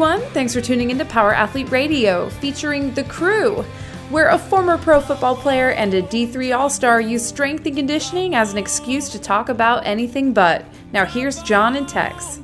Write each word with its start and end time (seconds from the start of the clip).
everyone. 0.00 0.30
Thanks 0.30 0.54
for 0.54 0.60
tuning 0.60 0.92
into 0.92 1.04
Power 1.04 1.34
Athlete 1.34 1.72
Radio, 1.72 2.28
featuring 2.28 2.94
The 2.94 3.02
Crew, 3.02 3.62
where 4.10 4.28
a 4.28 4.38
former 4.38 4.78
pro 4.78 5.00
football 5.00 5.34
player 5.34 5.70
and 5.72 5.92
a 5.92 6.02
D3 6.02 6.56
All 6.56 6.70
Star 6.70 7.00
use 7.00 7.26
strength 7.26 7.66
and 7.66 7.74
conditioning 7.74 8.36
as 8.36 8.52
an 8.52 8.58
excuse 8.58 9.08
to 9.08 9.18
talk 9.18 9.48
about 9.48 9.84
anything 9.84 10.32
but. 10.32 10.64
Now, 10.92 11.04
here's 11.04 11.42
John 11.42 11.74
and 11.74 11.88
Tex. 11.88 12.36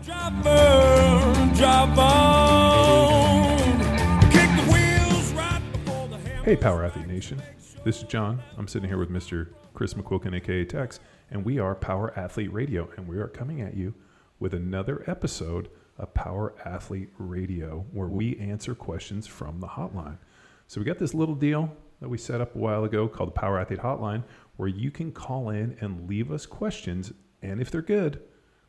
Hey, 6.43 6.57
Power 6.57 6.85
Athlete 6.85 7.07
Nation. 7.07 7.41
This 7.85 7.99
is 7.99 8.03
John. 8.03 8.43
I'm 8.59 8.67
sitting 8.67 8.89
here 8.89 8.99
with 8.99 9.11
Mr. 9.11 9.51
Chris 9.75 9.95
McQuilkin, 9.95 10.35
aka 10.35 10.65
Tex, 10.65 10.99
and 11.31 11.45
we 11.45 11.61
are 11.61 11.77
Power 11.77 12.19
Athlete 12.19 12.53
Radio, 12.53 12.91
and 12.97 13.07
we 13.07 13.19
are 13.19 13.29
coming 13.29 13.61
at 13.61 13.77
you 13.77 13.95
with 14.41 14.55
another 14.55 15.05
episode 15.07 15.69
of 15.99 16.13
Power 16.15 16.55
Athlete 16.65 17.11
Radio, 17.19 17.87
where 17.93 18.09
we 18.09 18.37
answer 18.39 18.75
questions 18.75 19.27
from 19.27 19.61
the 19.61 19.67
hotline. 19.67 20.19
So 20.67 20.81
we 20.81 20.85
got 20.85 20.99
this 20.99 21.15
little 21.15 21.35
deal 21.35 21.75
that 22.01 22.09
we 22.09 22.19
set 22.19 22.41
up 22.41 22.55
a 22.55 22.59
while 22.59 22.85
ago 22.85 23.07
called 23.09 23.29
the 23.29 23.41
Power 23.41 23.59
Athlete 23.59 23.81
Hotline, 23.81 24.25
where 24.57 24.69
you 24.69 24.91
can 24.91 25.13
call 25.13 25.51
in 25.51 25.77
and 25.81 26.09
leave 26.09 26.33
us 26.33 26.47
questions, 26.47 27.13
and 27.43 27.61
if 27.61 27.71
they're 27.71 27.83
good, 27.83 28.23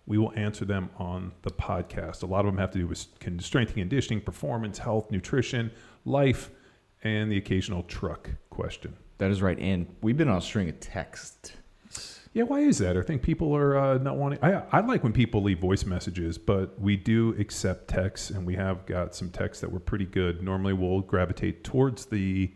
we 0.06 0.18
will 0.18 0.32
answer 0.36 0.66
them 0.66 0.90
on 0.98 1.32
the 1.42 1.50
podcast. 1.50 2.22
A 2.22 2.28
lot 2.28 2.42
of 2.42 2.46
them 2.46 2.58
have 2.60 2.72
to 2.72 2.78
do 2.78 2.88
with 2.88 3.00
strength 3.40 3.70
and 3.70 3.78
conditioning, 3.78 4.22
performance, 4.22 4.78
health, 4.78 5.10
nutrition, 5.10 5.72
life, 6.06 6.52
and 7.04 7.32
the 7.32 7.38
occasional 7.38 7.84
truck 7.84 8.30
question. 8.50 8.96
That 9.18 9.32
is 9.32 9.42
right. 9.42 9.58
And 9.58 9.88
we've 10.02 10.18
been 10.18 10.30
on 10.30 10.38
a 10.38 10.42
string 10.42 10.70
of 10.70 10.80
texts. 10.80 11.54
Yeah, 12.35 12.44
why 12.44 12.59
is 12.59 12.80
that? 12.80 12.98
I 12.98 13.02
think 13.02 13.21
people 13.21 13.55
are 13.55 13.77
uh, 13.77 13.98
not 13.98 14.17
wanting. 14.17 14.39
I, 14.41 14.62
I 14.70 14.81
like 14.81 15.03
when 15.03 15.14
people 15.14 15.41
leave 15.41 15.59
voice 15.59 15.86
messages, 15.86 16.38
but 16.38 16.77
we 16.77 16.97
do 16.97 17.33
accept 17.39 17.88
texts, 17.88 18.30
and 18.30 18.45
we 18.45 18.55
have 18.55 18.86
got 18.86 19.16
some 19.16 19.30
texts 19.30 19.61
that 19.61 19.72
were 19.72 19.80
pretty 19.80 20.03
good. 20.05 20.44
Normally, 20.44 20.73
we'll 20.73 21.00
gravitate 21.00 21.64
towards 21.64 22.08
the 22.08 22.52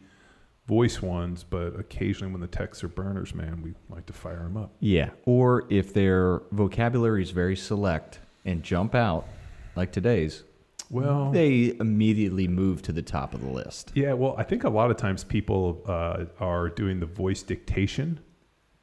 voice 0.68 1.02
ones, 1.02 1.46
but 1.50 1.80
occasionally, 1.80 2.30
when 2.34 2.42
the 2.42 2.48
texts 2.48 2.84
are 2.84 2.90
burners, 2.90 3.34
man, 3.34 3.62
we 3.62 3.74
like 3.90 4.06
to 4.08 4.12
fire 4.14 4.40
them 4.44 4.58
up. 4.58 4.76
Yeah. 4.82 5.12
Or 5.24 5.64
if 5.70 5.94
their 5.94 6.42
vocabulary 6.52 7.24
is 7.24 7.32
very 7.32 7.56
select 7.56 8.20
and 8.44 8.62
jump 8.62 8.96
out, 8.96 9.30
like 9.78 9.94
today's, 9.94 10.44
Well, 10.90 11.32
they 11.32 11.74
immediately 11.80 12.50
move 12.50 12.82
to 12.82 12.92
the 12.92 13.02
top 13.02 13.34
of 13.34 13.40
the 13.40 13.50
list. 13.50 13.94
yeah, 13.96 14.12
well, 14.12 14.36
I 14.38 14.44
think 14.44 14.66
a 14.66 14.70
lot 14.70 14.92
of 14.92 14.98
times 14.98 15.24
people 15.24 15.82
uh, 15.88 16.26
are 16.42 16.68
doing 16.68 17.00
the 17.00 17.06
voice 17.06 17.44
dictation 17.44 18.20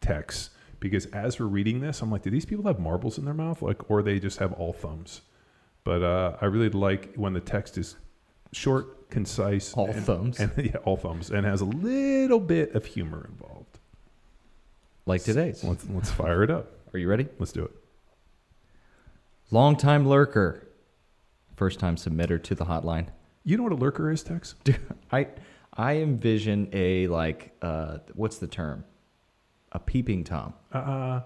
texts 0.01 0.51
because 0.81 1.07
as 1.07 1.39
we're 1.41 1.47
reading 1.47 1.81
this, 1.81 2.03
I'm 2.03 2.11
like, 2.11 2.23
do 2.23 2.31
these 2.31 2.45
people 2.45 2.65
have 2.67 2.79
marbles 2.79 3.19
in 3.19 3.25
their 3.25 3.35
mouth, 3.35 3.63
like, 3.63 3.91
or 3.91 4.03
they 4.03 4.19
just 4.19 4.39
have 4.39 4.53
all 4.55 4.73
thumbs? 4.73 5.23
But 5.85 6.03
uh, 6.03 6.37
I 6.41 6.47
really 6.47 6.69
like 6.71 7.15
when 7.15 7.33
the 7.33 7.41
text 7.41 7.79
is 7.79 7.97
short, 8.53 9.09
concise, 9.11 9.73
All 9.75 9.89
and, 9.89 10.05
thumbs. 10.05 10.41
and 10.41 10.51
yeah, 10.57 10.77
all 10.85 10.97
thumbs, 10.97 11.31
and 11.31 11.47
has 11.47 11.61
a 11.61 11.65
little 11.65 12.41
bit 12.41 12.75
of 12.75 12.85
humor 12.87 13.29
involved. 13.31 13.79
Like 15.07 15.23
today's. 15.23 15.63
Let's 15.63 15.87
let's 15.89 16.11
fire 16.11 16.43
it 16.43 16.51
up. 16.51 16.73
Are 16.93 16.99
you 16.99 17.09
ready? 17.09 17.29
Let's 17.39 17.53
do 17.53 17.65
it. 17.65 17.71
Long 19.53 19.77
time 19.77 20.07
lurker. 20.09 20.67
First 21.55 21.79
time 21.79 21.95
submitter 21.97 22.43
to 22.43 22.55
the 22.57 22.65
hotline. 22.67 23.07
You 23.45 23.57
know 23.57 23.63
what 23.63 23.73
a 23.73 23.77
lurker 23.77 24.11
is, 24.11 24.23
Tex? 24.25 24.57
Dude, 24.65 24.81
I 25.13 25.29
I 25.73 25.99
envision 25.99 26.69
a 26.73 27.07
like 27.07 27.57
uh 27.63 27.99
what's 28.15 28.39
the 28.39 28.49
term? 28.49 28.85
A 29.77 29.79
peeping 29.79 30.25
tom. 30.25 30.55
Uh, 30.73 31.21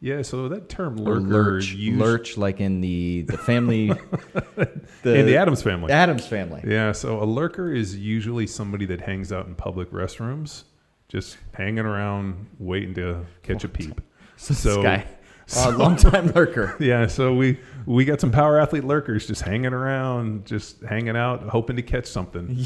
yeah. 0.00 0.22
So 0.22 0.48
that 0.48 0.68
term 0.68 0.96
lurker 0.96 1.20
lurch. 1.22 1.72
used 1.72 1.98
Lurch 1.98 2.36
like 2.36 2.60
in 2.60 2.80
the 2.80 3.22
the 3.22 3.36
family 3.36 3.90
in 4.56 5.26
the 5.26 5.36
Addams 5.36 5.60
family. 5.60 5.92
Addams 5.92 6.24
family. 6.24 6.62
Yeah, 6.64 6.92
so 6.92 7.20
a 7.20 7.24
lurker 7.26 7.74
is 7.74 7.96
usually 7.96 8.46
somebody 8.46 8.86
that 8.86 9.00
hangs 9.00 9.32
out 9.32 9.46
in 9.48 9.56
public 9.56 9.90
restrooms, 9.90 10.62
just 11.08 11.36
hanging 11.52 11.80
around 11.84 12.46
waiting 12.60 12.94
to 12.94 13.26
catch 13.42 13.64
a 13.64 13.68
peep. 13.68 14.00
So, 14.36 14.54
So- 14.54 14.68
this 14.76 14.84
guy. 14.84 15.06
so- 15.46 15.70
uh, 15.70 15.76
long 15.76 15.96
time 15.96 16.28
lurker. 16.28 16.76
Yeah, 16.78 17.08
so 17.08 17.34
we 17.34 17.58
we 17.86 18.04
got 18.04 18.20
some 18.20 18.30
power 18.30 18.60
athlete 18.60 18.84
lurkers 18.84 19.26
just 19.26 19.42
hanging 19.42 19.72
around, 19.72 20.46
just 20.46 20.80
hanging 20.82 21.16
out, 21.16 21.42
hoping 21.42 21.74
to 21.74 21.82
catch 21.82 22.06
something. 22.06 22.64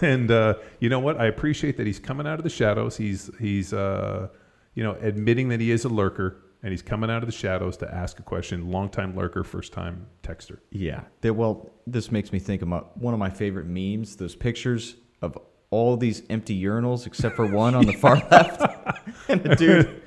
And 0.00 0.30
uh, 0.32 0.54
you 0.80 0.88
know 0.88 0.98
what? 0.98 1.20
I 1.20 1.26
appreciate 1.26 1.76
that 1.76 1.86
he's 1.86 2.00
coming 2.00 2.26
out 2.26 2.38
of 2.40 2.42
the 2.44 2.50
shadows. 2.50 2.96
He's 2.96 3.30
he's 3.38 3.72
uh, 3.72 4.26
you 4.74 4.82
know 4.82 4.96
admitting 5.00 5.48
that 5.48 5.60
he 5.60 5.70
is 5.70 5.84
a 5.84 5.88
lurker, 5.88 6.36
and 6.62 6.70
he's 6.72 6.82
coming 6.82 7.10
out 7.10 7.22
of 7.22 7.26
the 7.26 7.32
shadows 7.32 7.76
to 7.78 7.92
ask 7.94 8.18
a 8.18 8.22
question. 8.22 8.70
Long 8.70 8.88
time 8.88 9.16
lurker, 9.16 9.44
first 9.44 9.72
time 9.72 10.06
texter. 10.22 10.58
Yeah. 10.70 11.02
They- 11.22 11.30
well, 11.30 11.70
this 11.86 12.10
makes 12.12 12.32
me 12.32 12.38
think 12.38 12.62
about 12.62 12.96
one 12.98 13.14
of 13.14 13.20
my 13.20 13.30
favorite 13.30 13.66
memes, 13.66 14.16
those 14.16 14.34
pictures 14.36 14.96
of 15.22 15.36
all 15.70 15.96
these 15.96 16.22
empty 16.30 16.60
urinals 16.62 17.06
except 17.06 17.36
for 17.36 17.46
one 17.46 17.74
on 17.74 17.86
the 17.86 17.92
far 17.94 18.16
left. 18.30 18.60
and 19.28 19.42
the 19.42 19.54
dude 19.56 20.02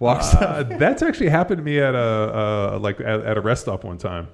walks 0.00 0.34
up. 0.34 0.42
Uh, 0.42 0.62
that's 0.76 1.02
actually 1.02 1.28
happened 1.28 1.58
to 1.58 1.62
me 1.64 1.78
at 1.78 1.94
a 1.94 1.98
uh, 2.74 2.78
like 2.80 3.00
at, 3.00 3.20
at 3.20 3.36
a 3.36 3.40
rest 3.40 3.62
stop 3.62 3.84
one 3.84 3.96
time. 3.98 4.28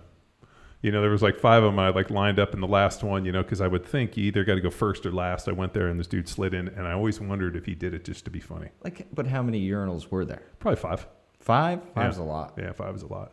You 0.83 0.91
know, 0.93 1.03
there 1.03 1.11
was 1.11 1.21
like 1.23 1.39
five 1.39 1.63
of 1.63 1.73
them. 1.73 1.79
I 1.79 1.91
like 1.91 2.09
lined 2.11 2.39
up 2.39 2.55
in 2.55 2.61
the 2.61 2.67
last 2.67 3.03
one. 3.03 3.25
You 3.27 3.33
know, 3.33 3.43
because 3.43 3.61
I 3.61 3.67
would 3.67 3.85
think 3.85 4.17
you 4.17 4.25
either 4.25 4.45
got 4.45 4.55
to 4.55 4.61
go 4.63 4.71
first 4.71 5.05
or 5.05 5.13
last. 5.13 5.47
I 5.49 5.53
went 5.53 5.75
there 5.75 5.89
and 5.89 6.01
this 6.01 6.07
dude 6.07 6.29
slid 6.29 6.55
in, 6.55 6.69
and 6.69 6.87
I 6.87 6.93
always 6.93 7.21
wondered 7.21 7.55
if 7.57 7.67
he 7.67 7.75
did 7.75 7.93
it 7.95 8.05
just 8.05 8.25
to 8.25 8.31
be 8.31 8.41
funny. 8.41 8.69
Like, 8.83 9.07
but 9.15 9.27
how 9.27 9.43
many 9.43 9.69
urinals 9.69 10.11
were 10.11 10.25
there? 10.25 10.43
Probably 10.59 10.81
five. 10.81 11.07
Five? 11.39 11.81
Five's 11.95 12.17
Yeah. 12.19 12.23
a 12.23 12.25
lot. 12.25 12.55
Yeah, 12.59 12.73
five 12.73 12.95
is 12.95 13.03
a 13.03 13.07
lot. 13.09 13.33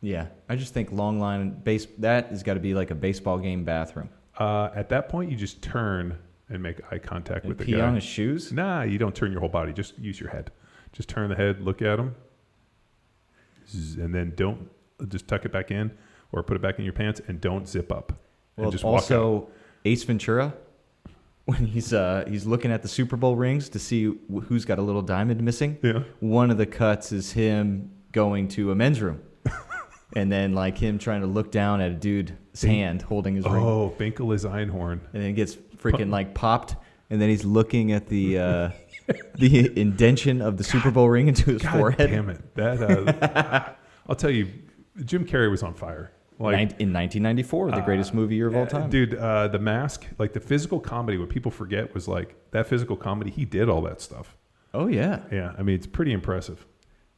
Yeah. 0.00 0.28
I 0.48 0.56
just 0.56 0.72
think 0.72 0.92
long 0.92 1.18
line 1.20 1.50
base 1.50 1.86
that 1.98 2.28
has 2.28 2.42
got 2.42 2.54
to 2.54 2.60
be 2.60 2.72
like 2.74 2.90
a 2.90 2.94
baseball 2.94 3.38
game 3.38 3.64
bathroom. 3.64 4.08
Uh, 4.38 4.70
at 4.74 4.88
that 4.90 5.08
point, 5.08 5.30
you 5.30 5.36
just 5.36 5.60
turn 5.62 6.16
and 6.48 6.62
make 6.62 6.80
eye 6.92 6.98
contact 6.98 7.44
And 7.44 7.50
with 7.56 7.66
the 7.66 7.72
guy. 7.72 7.80
on 7.80 7.94
his 7.96 8.04
shoes? 8.04 8.52
Nah, 8.52 8.82
you 8.82 8.96
don't 8.98 9.14
turn 9.14 9.30
your 9.32 9.40
whole 9.40 9.48
body. 9.50 9.72
Just 9.72 9.98
use 9.98 10.18
your 10.18 10.30
head. 10.30 10.50
Just 10.92 11.08
turn 11.08 11.28
the 11.28 11.36
head, 11.36 11.60
look 11.60 11.82
at 11.82 11.98
him, 11.98 12.14
and 13.98 14.14
then 14.14 14.32
don't 14.36 14.68
just 15.08 15.28
tuck 15.28 15.44
it 15.44 15.52
back 15.52 15.70
in 15.70 15.90
or 16.32 16.42
put 16.42 16.56
it 16.56 16.62
back 16.62 16.78
in 16.78 16.84
your 16.84 16.92
pants 16.92 17.20
and 17.28 17.40
don't 17.40 17.68
zip 17.68 17.90
up. 17.92 18.12
Well, 18.56 18.64
and 18.64 18.72
just 18.72 18.84
also 18.84 19.48
Ace 19.84 20.02
Ventura 20.04 20.54
when 21.46 21.66
he's 21.66 21.92
uh 21.92 22.24
he's 22.28 22.46
looking 22.46 22.70
at 22.70 22.82
the 22.82 22.88
Super 22.88 23.16
Bowl 23.16 23.36
rings 23.36 23.68
to 23.70 23.78
see 23.78 24.12
who's 24.44 24.64
got 24.64 24.78
a 24.78 24.82
little 24.82 25.02
diamond 25.02 25.42
missing. 25.42 25.78
Yeah. 25.82 26.02
One 26.20 26.50
of 26.50 26.58
the 26.58 26.66
cuts 26.66 27.12
is 27.12 27.32
him 27.32 27.90
going 28.12 28.48
to 28.48 28.70
a 28.70 28.74
men's 28.74 29.00
room. 29.00 29.20
and 30.16 30.30
then 30.30 30.52
like 30.52 30.76
him 30.76 30.98
trying 30.98 31.20
to 31.22 31.26
look 31.26 31.50
down 31.50 31.80
at 31.80 31.90
a 31.90 31.94
dude's 31.94 32.62
hand 32.62 33.00
holding 33.02 33.36
his 33.36 33.44
ring 33.44 33.62
Oh, 33.62 33.94
Finkle 33.98 34.34
is 34.34 34.44
Einhorn. 34.44 35.00
and 35.12 35.22
then 35.22 35.30
it 35.30 35.32
gets 35.34 35.54
freaking 35.54 36.10
like 36.10 36.34
popped 36.34 36.76
and 37.08 37.20
then 37.20 37.28
he's 37.28 37.44
looking 37.44 37.92
at 37.92 38.06
the 38.08 38.38
uh 38.38 38.70
the 39.36 39.80
indention 39.80 40.40
of 40.42 40.56
the 40.56 40.62
Super 40.64 40.90
Bowl 40.90 41.08
ring 41.08 41.26
into 41.28 41.52
his 41.52 41.62
God 41.62 41.72
forehead. 41.78 42.10
damn 42.10 42.28
it! 42.30 42.54
That 42.54 42.80
uh, 42.80 43.72
I'll 44.08 44.14
tell 44.14 44.30
you, 44.30 44.48
Jim 45.04 45.24
Carrey 45.26 45.50
was 45.50 45.62
on 45.64 45.74
fire. 45.74 46.12
Like 46.40 46.54
in 46.80 46.92
1994, 46.92 47.70
the 47.72 47.80
greatest 47.82 48.14
movie 48.14 48.34
year 48.36 48.46
of 48.48 48.56
all 48.56 48.62
uh, 48.62 48.66
time. 48.66 48.90
dude. 48.90 49.14
Uh, 49.14 49.48
the 49.48 49.58
Mask, 49.58 50.06
like 50.18 50.32
the 50.32 50.40
physical 50.40 50.80
comedy. 50.80 51.18
What 51.18 51.28
people 51.28 51.50
forget 51.50 51.92
was 51.94 52.08
like 52.08 52.34
that 52.52 52.66
physical 52.66 52.96
comedy. 52.96 53.30
He 53.30 53.44
did 53.44 53.68
all 53.68 53.82
that 53.82 54.00
stuff. 54.00 54.36
Oh 54.72 54.86
yeah. 54.86 55.20
Yeah, 55.30 55.52
I 55.58 55.62
mean 55.62 55.74
it's 55.76 55.86
pretty 55.86 56.12
impressive. 56.12 56.66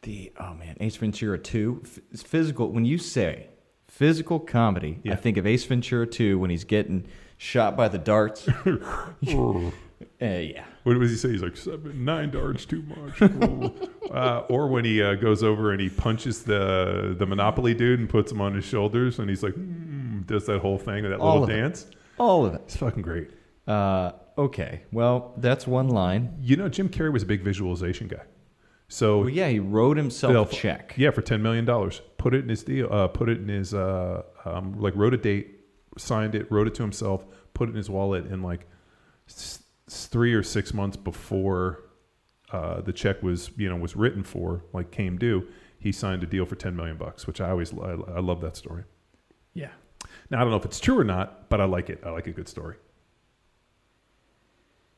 The 0.03 0.33
oh 0.38 0.55
man, 0.55 0.77
Ace 0.81 0.97
Ventura 0.97 1.38
two, 1.38 1.83
F- 1.84 2.21
physical. 2.21 2.72
When 2.72 2.84
you 2.84 2.99
say 2.99 3.47
physical 3.87 4.41
comedy, 4.41 4.99
Yeah. 5.05 5.12
I 5.12 5.16
think 5.16 5.37
of 5.37 5.47
Ace 5.47 5.65
Ventura 5.66 6.06
two 6.06 6.39
when 6.41 6.50
he's 6.50 6.65
getting 6.65 7.06
shot 7.37 7.77
by 7.77 7.87
the 7.89 7.99
darts. 7.99 8.49
uh, 8.49 8.75
yeah, 10.21 10.65
What 10.84 10.98
does 10.98 11.10
he 11.10 11.16
say? 11.16 11.28
He's 11.31 11.43
like 11.43 11.56
seven, 11.56 12.04
nine 12.04 12.31
darts 12.31 12.65
too 12.65 12.82
much. 12.82 13.22
uh, 14.10 14.42
or 14.48 14.66
when 14.68 14.84
he 14.84 15.03
uh, 15.03 15.15
goes 15.15 15.42
over 15.42 15.71
and 15.72 15.80
he 15.80 15.89
punches 15.89 16.42
the 16.42 17.15
the 17.18 17.27
Monopoly 17.27 17.74
dude 17.74 18.01
and 18.01 18.09
puts 18.09 18.33
him 18.33 18.41
on 18.41 18.54
his 18.54 18.65
shoulders, 18.65 19.18
and 19.18 19.28
he's 19.30 19.42
like, 19.42 19.54
mm, 19.54 20.27
does 20.27 20.47
that 20.47 20.60
whole 20.60 20.78
thing, 20.78 21.04
that 21.04 21.21
All 21.21 21.41
little 21.41 21.45
of 21.45 21.51
it. 21.51 21.60
dance. 21.60 21.86
all 22.18 22.45
of 22.47 22.54
it. 22.54 22.62
It's 22.65 22.77
fucking 22.77 23.03
great. 23.03 23.30
Uh, 23.66 24.12
okay, 24.36 24.83
well 24.91 25.34
that's 25.36 25.66
one 25.66 25.89
line. 25.89 26.36
You 26.41 26.56
know, 26.56 26.68
Jim 26.68 26.89
Carrey 26.89 27.12
was 27.12 27.22
a 27.22 27.27
big 27.27 27.42
visualization 27.42 28.09
guy. 28.09 28.22
So 28.89 29.21
Well, 29.21 29.28
yeah, 29.30 29.48
he 29.48 29.60
wrote 29.60 29.97
himself 29.97 30.33
They'll- 30.33 30.42
a 30.42 30.48
check. 30.62 30.95
Yeah, 30.97 31.12
for 31.12 31.22
ten 31.22 31.42
million 31.42 31.65
dollars. 31.65 32.03
Put 32.18 32.34
it 32.34 32.42
in 32.42 32.48
his 32.48 32.62
deal. 32.65 32.89
Uh, 32.92 33.06
put 33.09 33.28
it 33.28 33.39
in 33.39 33.48
his 33.48 33.72
uh, 33.72 34.22
um, 34.45 34.74
like 34.80 34.95
wrote 34.97 35.15
a 35.15 35.16
date, 35.16 35.60
signed 35.97 36.34
it, 36.34 36.51
wrote 36.51 36.66
it 36.66 36.74
to 36.74 36.83
himself, 36.83 37.24
put 37.54 37.68
it 37.68 37.72
in 37.72 37.77
his 37.77 37.89
wallet, 37.89 38.24
and 38.27 38.42
like 38.42 38.66
s- 39.28 39.61
three 40.06 40.34
or 40.34 40.42
six 40.42 40.72
months 40.74 40.97
before 40.97 41.84
uh, 42.50 42.80
the 42.80 42.92
check 42.92 43.22
was 43.22 43.50
you 43.56 43.68
know 43.68 43.77
was 43.77 43.97
written 43.97 44.22
for, 44.22 44.65
like 44.72 44.91
came 44.91 45.18
due, 45.18 45.47
he 45.78 45.92
signed 45.92 46.22
a 46.22 46.27
deal 46.27 46.47
for 46.47 46.54
ten 46.54 46.77
million 46.77 46.97
bucks, 46.97 47.27
which 47.27 47.41
I 47.41 47.50
always 47.50 47.72
I, 47.72 47.92
I 47.92 48.21
love 48.21 48.41
that 48.42 48.56
story. 48.56 48.84
Yeah. 49.54 49.71
Now 50.30 50.39
I 50.39 50.41
don't 50.42 50.50
know 50.50 50.56
if 50.56 50.65
it's 50.65 50.80
true 50.80 50.98
or 50.98 51.04
not, 51.04 51.48
but 51.48 51.60
I 51.60 51.65
like 51.65 51.91
it. 51.91 52.03
I 52.04 52.10
like 52.10 52.27
a 52.27 52.33
good 52.33 52.48
story. 52.48 52.77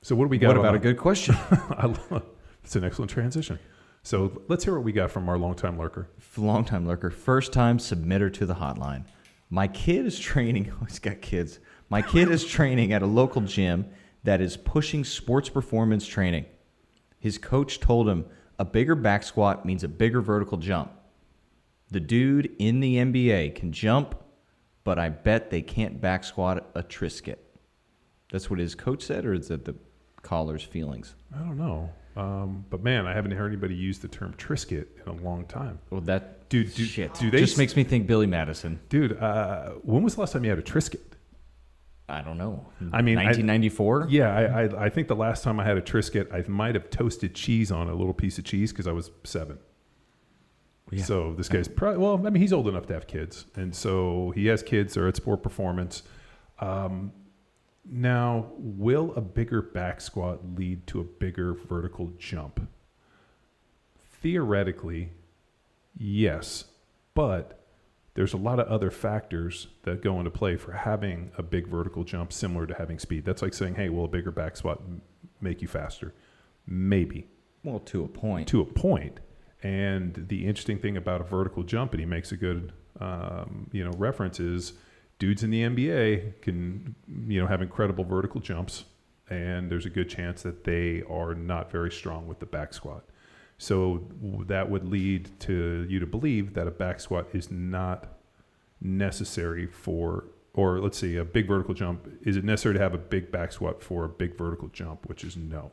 So 0.02 0.14
what 0.14 0.24
do 0.24 0.28
we 0.28 0.38
got? 0.38 0.48
What 0.48 0.58
on 0.58 0.64
about 0.64 0.74
a 0.74 0.78
good 0.78 0.98
question? 0.98 1.34
I 1.50 1.86
love, 1.86 2.24
it's 2.62 2.76
an 2.76 2.84
excellent 2.84 3.10
transition. 3.10 3.58
So 4.02 4.42
let's 4.48 4.64
hear 4.64 4.74
what 4.74 4.84
we 4.84 4.92
got 4.92 5.10
from 5.10 5.30
our 5.30 5.38
longtime 5.38 5.78
lurker. 5.78 6.10
Long 6.36 6.62
time 6.62 6.86
lurker, 6.86 7.10
first 7.10 7.54
time 7.54 7.78
submitter 7.78 8.30
to 8.34 8.44
the 8.44 8.54
hotline. 8.54 9.06
My 9.48 9.66
kid 9.66 10.04
is 10.04 10.18
training. 10.18 10.72
Oh, 10.80 10.84
he's 10.84 10.98
got 10.98 11.22
kids. 11.22 11.58
My 11.88 12.02
kid 12.02 12.30
is 12.30 12.44
training 12.44 12.92
at 12.92 13.02
a 13.02 13.06
local 13.06 13.40
gym 13.40 13.86
that 14.24 14.40
is 14.40 14.56
pushing 14.56 15.04
sports 15.04 15.48
performance 15.48 16.06
training. 16.06 16.46
His 17.18 17.38
coach 17.38 17.80
told 17.80 18.08
him 18.08 18.26
a 18.58 18.64
bigger 18.64 18.94
back 18.94 19.22
squat 19.22 19.64
means 19.64 19.84
a 19.84 19.88
bigger 19.88 20.20
vertical 20.20 20.58
jump. 20.58 20.90
The 21.90 22.00
dude 22.00 22.50
in 22.58 22.80
the 22.80 22.96
NBA 22.96 23.54
can 23.54 23.72
jump, 23.72 24.14
but 24.82 24.98
I 24.98 25.08
bet 25.10 25.50
they 25.50 25.62
can't 25.62 26.00
back 26.00 26.24
squat 26.24 26.66
a 26.74 26.82
Triscuit. 26.82 27.36
That's 28.32 28.50
what 28.50 28.58
his 28.58 28.74
coach 28.74 29.02
said, 29.02 29.24
or 29.24 29.32
is 29.34 29.48
that 29.48 29.64
the 29.64 29.74
caller's 30.22 30.62
feelings? 30.64 31.14
I 31.34 31.38
don't 31.38 31.58
know. 31.58 31.90
Um, 32.16 32.64
but 32.70 32.82
man, 32.82 33.06
I 33.06 33.12
haven't 33.12 33.32
heard 33.32 33.48
anybody 33.52 33.74
use 33.74 33.98
the 33.98 34.08
term 34.08 34.34
Triscuit 34.34 34.86
in 35.04 35.18
a 35.18 35.22
long 35.22 35.44
time. 35.46 35.78
Well, 35.90 36.00
that 36.02 36.48
Dude, 36.48 36.72
do- 36.74 36.84
shit 36.84 37.12
do 37.14 37.30
they 37.30 37.40
just 37.40 37.54
s- 37.54 37.58
makes 37.58 37.74
me 37.76 37.82
think 37.84 38.06
Billy 38.06 38.26
Madison. 38.26 38.78
Dude, 38.88 39.18
uh, 39.18 39.70
when 39.82 40.02
was 40.02 40.14
the 40.14 40.20
last 40.20 40.32
time 40.32 40.44
you 40.44 40.50
had 40.50 40.58
a 40.58 40.62
Triscuit? 40.62 41.00
I 42.08 42.20
don't 42.20 42.36
know. 42.36 42.66
I 42.92 43.00
mean, 43.00 43.16
I- 43.18 43.24
1994. 43.24 44.08
Yeah, 44.10 44.34
I, 44.34 44.42
I, 44.64 44.84
I 44.86 44.88
think 44.90 45.08
the 45.08 45.16
last 45.16 45.42
time 45.42 45.58
I 45.58 45.64
had 45.64 45.78
a 45.78 45.82
Triscuit, 45.82 46.32
I 46.32 46.46
might 46.48 46.74
have 46.74 46.90
toasted 46.90 47.34
cheese 47.34 47.72
on 47.72 47.88
a 47.88 47.94
little 47.94 48.12
piece 48.12 48.36
of 48.38 48.44
cheese 48.44 48.72
because 48.72 48.86
I 48.86 48.92
was 48.92 49.10
seven. 49.24 49.58
Yeah. 50.90 51.04
So 51.04 51.32
this 51.32 51.48
guy's 51.48 51.66
probably 51.66 51.98
well. 51.98 52.18
I 52.26 52.30
mean, 52.30 52.42
he's 52.42 52.52
old 52.52 52.68
enough 52.68 52.86
to 52.88 52.94
have 52.94 53.06
kids, 53.06 53.46
and 53.56 53.74
so 53.74 54.32
he 54.34 54.46
has 54.46 54.62
kids. 54.62 54.94
They're 54.94 55.08
at 55.08 55.16
sport 55.16 55.42
performance. 55.42 56.02
Um, 56.60 57.12
now, 57.90 58.50
will 58.58 59.12
a 59.14 59.20
bigger 59.22 59.62
back 59.62 60.00
squat 60.02 60.40
lead 60.56 60.86
to 60.88 61.00
a 61.00 61.04
bigger 61.04 61.54
vertical 61.54 62.12
jump? 62.18 62.68
Theoretically, 64.20 65.12
yes, 65.98 66.64
but 67.14 67.63
there's 68.14 68.32
a 68.32 68.36
lot 68.36 68.60
of 68.60 68.68
other 68.68 68.90
factors 68.90 69.66
that 69.82 70.02
go 70.02 70.18
into 70.18 70.30
play 70.30 70.56
for 70.56 70.72
having 70.72 71.32
a 71.36 71.42
big 71.42 71.66
vertical 71.66 72.04
jump 72.04 72.32
similar 72.32 72.66
to 72.66 72.74
having 72.74 72.98
speed. 72.98 73.24
That's 73.24 73.42
like 73.42 73.54
saying, 73.54 73.74
hey, 73.74 73.88
will 73.88 74.04
a 74.04 74.08
bigger 74.08 74.30
back 74.30 74.56
squat 74.56 74.80
m- 74.86 75.02
make 75.40 75.60
you 75.60 75.68
faster? 75.68 76.14
Maybe 76.66 77.26
Well, 77.64 77.80
to 77.80 78.04
a 78.04 78.08
point. 78.08 78.48
to 78.48 78.60
a 78.60 78.64
point. 78.64 79.20
And 79.62 80.26
the 80.28 80.46
interesting 80.46 80.78
thing 80.78 80.96
about 80.96 81.20
a 81.20 81.24
vertical 81.24 81.62
jump, 81.64 81.92
and 81.92 82.00
he 82.00 82.06
makes 82.06 82.30
a 82.32 82.36
good, 82.36 82.72
um, 83.00 83.68
you 83.72 83.82
know, 83.84 83.90
reference 83.96 84.38
is 84.38 84.74
dudes 85.18 85.42
in 85.42 85.50
the 85.50 85.62
NBA 85.62 86.40
can, 86.42 86.94
you 87.26 87.40
know, 87.40 87.46
have 87.46 87.62
incredible 87.62 88.04
vertical 88.04 88.40
jumps, 88.40 88.84
and 89.30 89.70
there's 89.70 89.86
a 89.86 89.90
good 89.90 90.08
chance 90.08 90.42
that 90.42 90.64
they 90.64 91.02
are 91.08 91.34
not 91.34 91.70
very 91.72 91.90
strong 91.90 92.26
with 92.28 92.38
the 92.40 92.46
back 92.46 92.74
squat. 92.74 93.04
So 93.58 94.08
that 94.46 94.70
would 94.70 94.88
lead 94.88 95.30
to 95.40 95.86
you 95.88 96.00
to 96.00 96.06
believe 96.06 96.54
that 96.54 96.66
a 96.66 96.70
back 96.70 97.00
squat 97.00 97.28
is 97.32 97.50
not 97.50 98.08
necessary 98.80 99.66
for, 99.66 100.24
or 100.52 100.80
let's 100.80 100.98
see, 100.98 101.16
a 101.16 101.24
big 101.24 101.46
vertical 101.46 101.74
jump. 101.74 102.08
Is 102.22 102.36
it 102.36 102.44
necessary 102.44 102.74
to 102.74 102.80
have 102.80 102.94
a 102.94 102.98
big 102.98 103.30
back 103.30 103.52
squat 103.52 103.82
for 103.82 104.04
a 104.04 104.08
big 104.08 104.36
vertical 104.36 104.68
jump? 104.68 105.06
Which 105.06 105.24
is 105.24 105.36
no. 105.36 105.72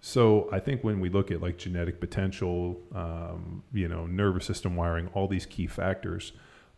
So 0.00 0.50
I 0.52 0.60
think 0.60 0.84
when 0.84 1.00
we 1.00 1.08
look 1.08 1.30
at 1.30 1.40
like 1.40 1.56
genetic 1.56 1.98
potential, 1.98 2.78
um, 2.94 3.62
you 3.72 3.88
know, 3.88 4.04
nervous 4.06 4.44
system 4.44 4.76
wiring, 4.76 5.08
all 5.14 5.26
these 5.26 5.46
key 5.46 5.66
factors, 5.66 6.32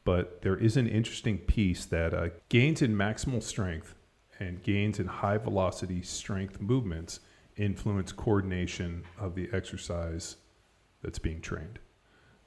but 0.04 0.42
there 0.42 0.56
is 0.56 0.76
an 0.76 0.86
interesting 0.86 1.38
piece 1.38 1.84
that 1.86 2.14
uh, 2.14 2.28
gains 2.48 2.80
in 2.80 2.94
maximal 2.94 3.42
strength 3.42 3.96
and 4.38 4.62
gains 4.62 5.00
in 5.00 5.08
high 5.08 5.38
velocity 5.38 6.02
strength 6.02 6.60
movements 6.60 7.18
influence 7.56 8.12
coordination 8.12 9.04
of 9.18 9.34
the 9.34 9.48
exercise 9.52 10.36
that's 11.02 11.18
being 11.18 11.40
trained. 11.40 11.78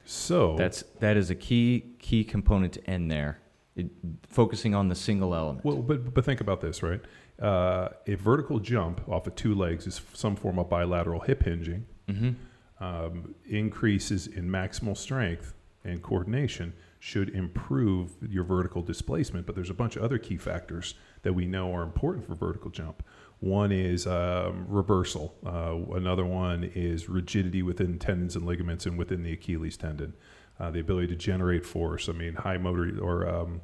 So 0.05 0.55
That's 0.55 0.83
that 0.99 1.17
is 1.17 1.29
a 1.29 1.35
key 1.35 1.95
key 1.99 2.23
component 2.23 2.73
to 2.73 2.89
end 2.89 3.11
there. 3.11 3.39
It, 3.75 3.87
focusing 4.27 4.73
on 4.73 4.89
the 4.89 4.95
single 4.95 5.35
element. 5.35 5.63
Well, 5.65 5.77
but 5.77 6.13
but 6.13 6.25
think 6.25 6.41
about 6.41 6.61
this, 6.61 6.81
right? 6.81 7.01
Uh, 7.39 7.89
a 8.07 8.15
vertical 8.15 8.59
jump 8.59 9.07
off 9.07 9.27
of 9.27 9.35
two 9.35 9.55
legs 9.55 9.87
is 9.87 10.01
some 10.13 10.35
form 10.35 10.59
of 10.59 10.69
bilateral 10.69 11.21
hip 11.21 11.43
hinging. 11.43 11.85
hmm 12.09 12.31
Um, 12.79 13.35
increases 13.45 14.27
in 14.27 14.49
maximal 14.49 14.95
strength 14.95 15.53
and 15.83 16.01
coordination 16.01 16.73
should 16.99 17.29
improve 17.29 18.11
your 18.29 18.43
vertical 18.43 18.81
displacement. 18.81 19.45
But 19.45 19.55
there's 19.55 19.69
a 19.69 19.73
bunch 19.73 19.95
of 19.95 20.03
other 20.03 20.17
key 20.17 20.37
factors 20.37 20.95
that 21.23 21.33
we 21.33 21.45
know 21.45 21.73
are 21.73 21.83
important 21.83 22.25
for 22.25 22.35
vertical 22.35 22.71
jump. 22.71 23.03
One 23.39 23.71
is 23.71 24.05
um, 24.05 24.65
reversal. 24.67 25.35
Uh, 25.45 25.95
another 25.95 26.25
one 26.25 26.69
is 26.75 27.07
rigidity 27.07 27.61
within 27.61 27.97
tendons 27.97 28.35
and 28.35 28.45
ligaments 28.45 28.85
and 28.85 28.97
within 28.97 29.23
the 29.23 29.31
Achilles 29.31 29.77
tendon. 29.77 30.13
Uh, 30.59 30.69
the 30.69 30.81
ability 30.81 31.07
to 31.07 31.15
generate 31.15 31.65
force. 31.65 32.09
I 32.09 32.11
mean, 32.11 32.35
high 32.35 32.57
motor 32.57 32.99
or 33.01 33.27
um, 33.29 33.61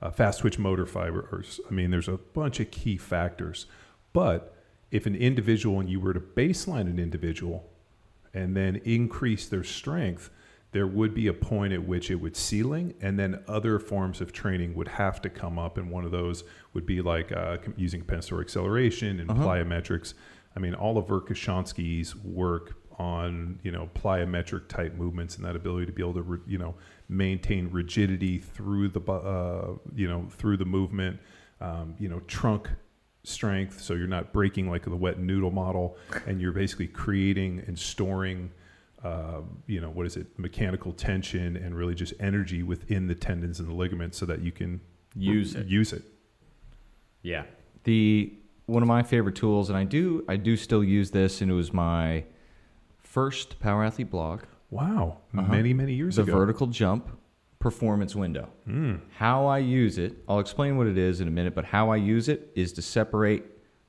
uh, 0.00 0.10
fast 0.10 0.40
twitch 0.40 0.58
motor 0.58 0.86
fibers. 0.86 1.60
I 1.68 1.74
mean, 1.74 1.90
there's 1.90 2.08
a 2.08 2.16
bunch 2.16 2.58
of 2.58 2.70
key 2.70 2.96
factors. 2.96 3.66
But 4.14 4.56
if 4.90 5.04
an 5.04 5.14
individual 5.14 5.78
and 5.78 5.90
you 5.90 6.00
were 6.00 6.14
to 6.14 6.20
baseline 6.20 6.88
an 6.88 6.98
individual 6.98 7.68
and 8.32 8.56
then 8.56 8.76
increase 8.76 9.46
their 9.46 9.64
strength, 9.64 10.30
there 10.72 10.86
would 10.86 11.14
be 11.14 11.26
a 11.28 11.32
point 11.32 11.72
at 11.72 11.82
which 11.86 12.10
it 12.10 12.16
would 12.16 12.36
ceiling, 12.36 12.94
and 13.00 13.18
then 13.18 13.42
other 13.48 13.78
forms 13.78 14.20
of 14.20 14.32
training 14.32 14.74
would 14.74 14.88
have 14.88 15.20
to 15.22 15.30
come 15.30 15.58
up. 15.58 15.78
And 15.78 15.90
one 15.90 16.04
of 16.04 16.10
those 16.10 16.44
would 16.74 16.84
be 16.86 17.00
like 17.00 17.32
uh, 17.32 17.56
using 17.76 18.00
compensatory 18.00 18.42
acceleration 18.44 19.18
and 19.20 19.30
Uh-huh. 19.30 19.44
plyometrics. 19.46 20.14
I 20.54 20.60
mean, 20.60 20.74
all 20.74 20.98
of 20.98 21.06
Verkhoshansky's 21.06 22.14
work 22.16 22.74
on 22.98 23.60
you 23.62 23.70
know 23.70 23.88
plyometric 23.94 24.66
type 24.66 24.92
movements 24.96 25.36
and 25.36 25.44
that 25.44 25.54
ability 25.54 25.86
to 25.86 25.92
be 25.92 26.02
able 26.02 26.14
to 26.14 26.22
re- 26.22 26.38
you 26.48 26.58
know 26.58 26.74
maintain 27.08 27.70
rigidity 27.70 28.38
through 28.38 28.88
the 28.88 29.00
uh, 29.12 29.74
you 29.94 30.08
know 30.08 30.26
through 30.30 30.56
the 30.56 30.64
movement, 30.64 31.18
um, 31.60 31.94
you 31.98 32.08
know 32.08 32.20
trunk 32.26 32.68
strength, 33.24 33.80
so 33.80 33.94
you're 33.94 34.06
not 34.06 34.32
breaking 34.32 34.68
like 34.68 34.82
the 34.84 34.96
wet 34.96 35.18
noodle 35.18 35.50
model, 35.50 35.96
and 36.26 36.40
you're 36.40 36.52
basically 36.52 36.88
creating 36.88 37.62
and 37.66 37.78
storing 37.78 38.50
um, 39.04 39.62
you 39.66 39.80
know, 39.80 39.90
what 39.90 40.06
is 40.06 40.16
it, 40.16 40.26
mechanical 40.38 40.92
tension 40.92 41.56
and 41.56 41.76
really 41.76 41.94
just 41.94 42.14
energy 42.20 42.62
within 42.62 43.06
the 43.06 43.14
tendons 43.14 43.60
and 43.60 43.68
the 43.68 43.74
ligaments 43.74 44.18
so 44.18 44.26
that 44.26 44.40
you 44.42 44.52
can 44.52 44.80
Use 45.14 45.54
it. 45.54 45.66
Use 45.66 45.92
it. 45.92 46.02
Yeah. 47.22 47.44
The 47.84 48.32
one 48.66 48.82
of 48.82 48.88
my 48.88 49.02
favorite 49.02 49.34
tools, 49.34 49.68
and 49.68 49.78
I 49.78 49.84
do 49.84 50.24
I 50.28 50.36
do 50.36 50.56
still 50.56 50.84
use 50.84 51.10
this, 51.10 51.40
and 51.40 51.50
it 51.50 51.54
was 51.54 51.72
my 51.72 52.24
first 52.98 53.58
Power 53.60 53.84
Athlete 53.84 54.10
blog. 54.10 54.42
Wow. 54.70 55.18
Uh-huh. 55.36 55.50
Many, 55.50 55.72
many 55.72 55.94
years 55.94 56.16
the 56.16 56.22
ago. 56.22 56.32
The 56.32 56.38
vertical 56.38 56.66
jump 56.66 57.08
performance 57.58 58.14
window. 58.14 58.48
Mm. 58.68 59.00
How 59.16 59.46
I 59.46 59.58
use 59.58 59.98
it, 59.98 60.14
I'll 60.28 60.38
explain 60.38 60.76
what 60.76 60.86
it 60.86 60.96
is 60.96 61.20
in 61.20 61.26
a 61.26 61.30
minute, 61.30 61.54
but 61.54 61.64
how 61.64 61.90
I 61.90 61.96
use 61.96 62.28
it 62.28 62.52
is 62.54 62.72
to 62.74 62.82
separate 62.82 63.44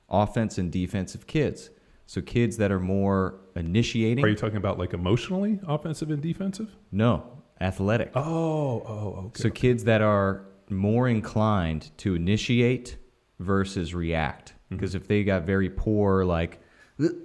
offense 0.09 0.57
and 0.57 0.71
defensive 0.71 1.27
kids. 1.27 1.69
So 2.09 2.21
kids 2.21 2.57
that 2.57 2.71
are 2.71 2.79
more 2.79 3.35
initiating. 3.55 4.25
Are 4.25 4.29
you 4.29 4.35
talking 4.35 4.57
about 4.57 4.79
like 4.79 4.93
emotionally 4.95 5.59
offensive 5.67 6.09
and 6.09 6.19
defensive? 6.19 6.75
no, 6.91 7.43
athletic. 7.61 8.09
Oh, 8.15 8.23
oh, 8.23 9.23
okay. 9.27 9.43
So 9.43 9.51
kids 9.51 9.83
that 9.83 10.01
are 10.01 10.43
more 10.71 11.07
inclined 11.07 11.95
to 11.99 12.15
initiate 12.15 12.97
versus 13.37 13.93
react. 13.93 14.53
Mm-hmm. 14.53 14.77
Because 14.77 14.95
if 14.95 15.07
they 15.07 15.23
got 15.23 15.43
very 15.43 15.69
poor 15.69 16.25
like 16.25 16.59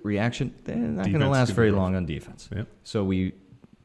reaction, 0.02 0.54
they're 0.64 0.76
not 0.76 1.06
going 1.06 1.20
to 1.20 1.30
last 1.30 1.48
be 1.48 1.54
very 1.54 1.70
long 1.70 1.96
on 1.96 2.04
defense. 2.04 2.50
Yep. 2.54 2.68
So 2.82 3.04
we 3.04 3.32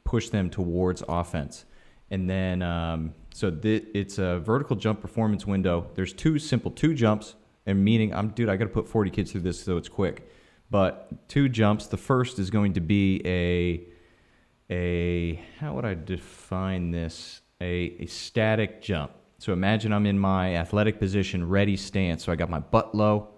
push 0.04 0.28
them 0.28 0.50
towards 0.50 1.02
offense. 1.08 1.64
And 2.12 2.30
then, 2.30 2.62
um, 2.62 3.14
so 3.34 3.50
th- 3.50 3.86
it's 3.94 4.18
a 4.18 4.40
vertical 4.40 4.76
jump 4.76 5.00
performance 5.00 5.46
window. 5.48 5.92
There's 5.96 6.12
two 6.12 6.40
simple 6.40 6.72
two 6.72 6.94
jumps, 6.94 7.36
and 7.66 7.86
meaning 7.86 8.14
I'm 8.14 8.32
dude, 8.32 8.50
I 8.50 8.58
got 8.58 8.66
to 8.66 8.70
put 8.70 8.86
40 8.86 9.12
kids 9.12 9.32
through 9.32 9.42
this 9.42 9.64
so 9.64 9.78
it's 9.78 9.88
quick. 9.88 10.30
But 10.72 11.28
two 11.28 11.50
jumps. 11.50 11.88
The 11.88 11.98
first 11.98 12.40
is 12.40 12.50
going 12.50 12.74
to 12.74 12.82
be 12.82 13.22
a 13.26 13.88
a 14.72 15.36
how 15.60 15.74
would 15.74 15.86
I 15.86 15.96
define 15.96 16.92
this? 16.92 17.42
A, 17.62 17.96
a 18.00 18.06
static 18.06 18.82
jump. 18.82 19.12
So 19.40 19.52
imagine 19.52 19.92
I'm 19.92 20.06
in 20.06 20.18
my 20.20 20.56
athletic 20.56 21.00
position, 21.00 21.48
ready 21.48 21.76
stance. 21.76 22.24
So 22.26 22.32
I 22.32 22.36
got 22.36 22.50
my 22.50 22.60
butt 22.60 22.96
low, 22.96 23.30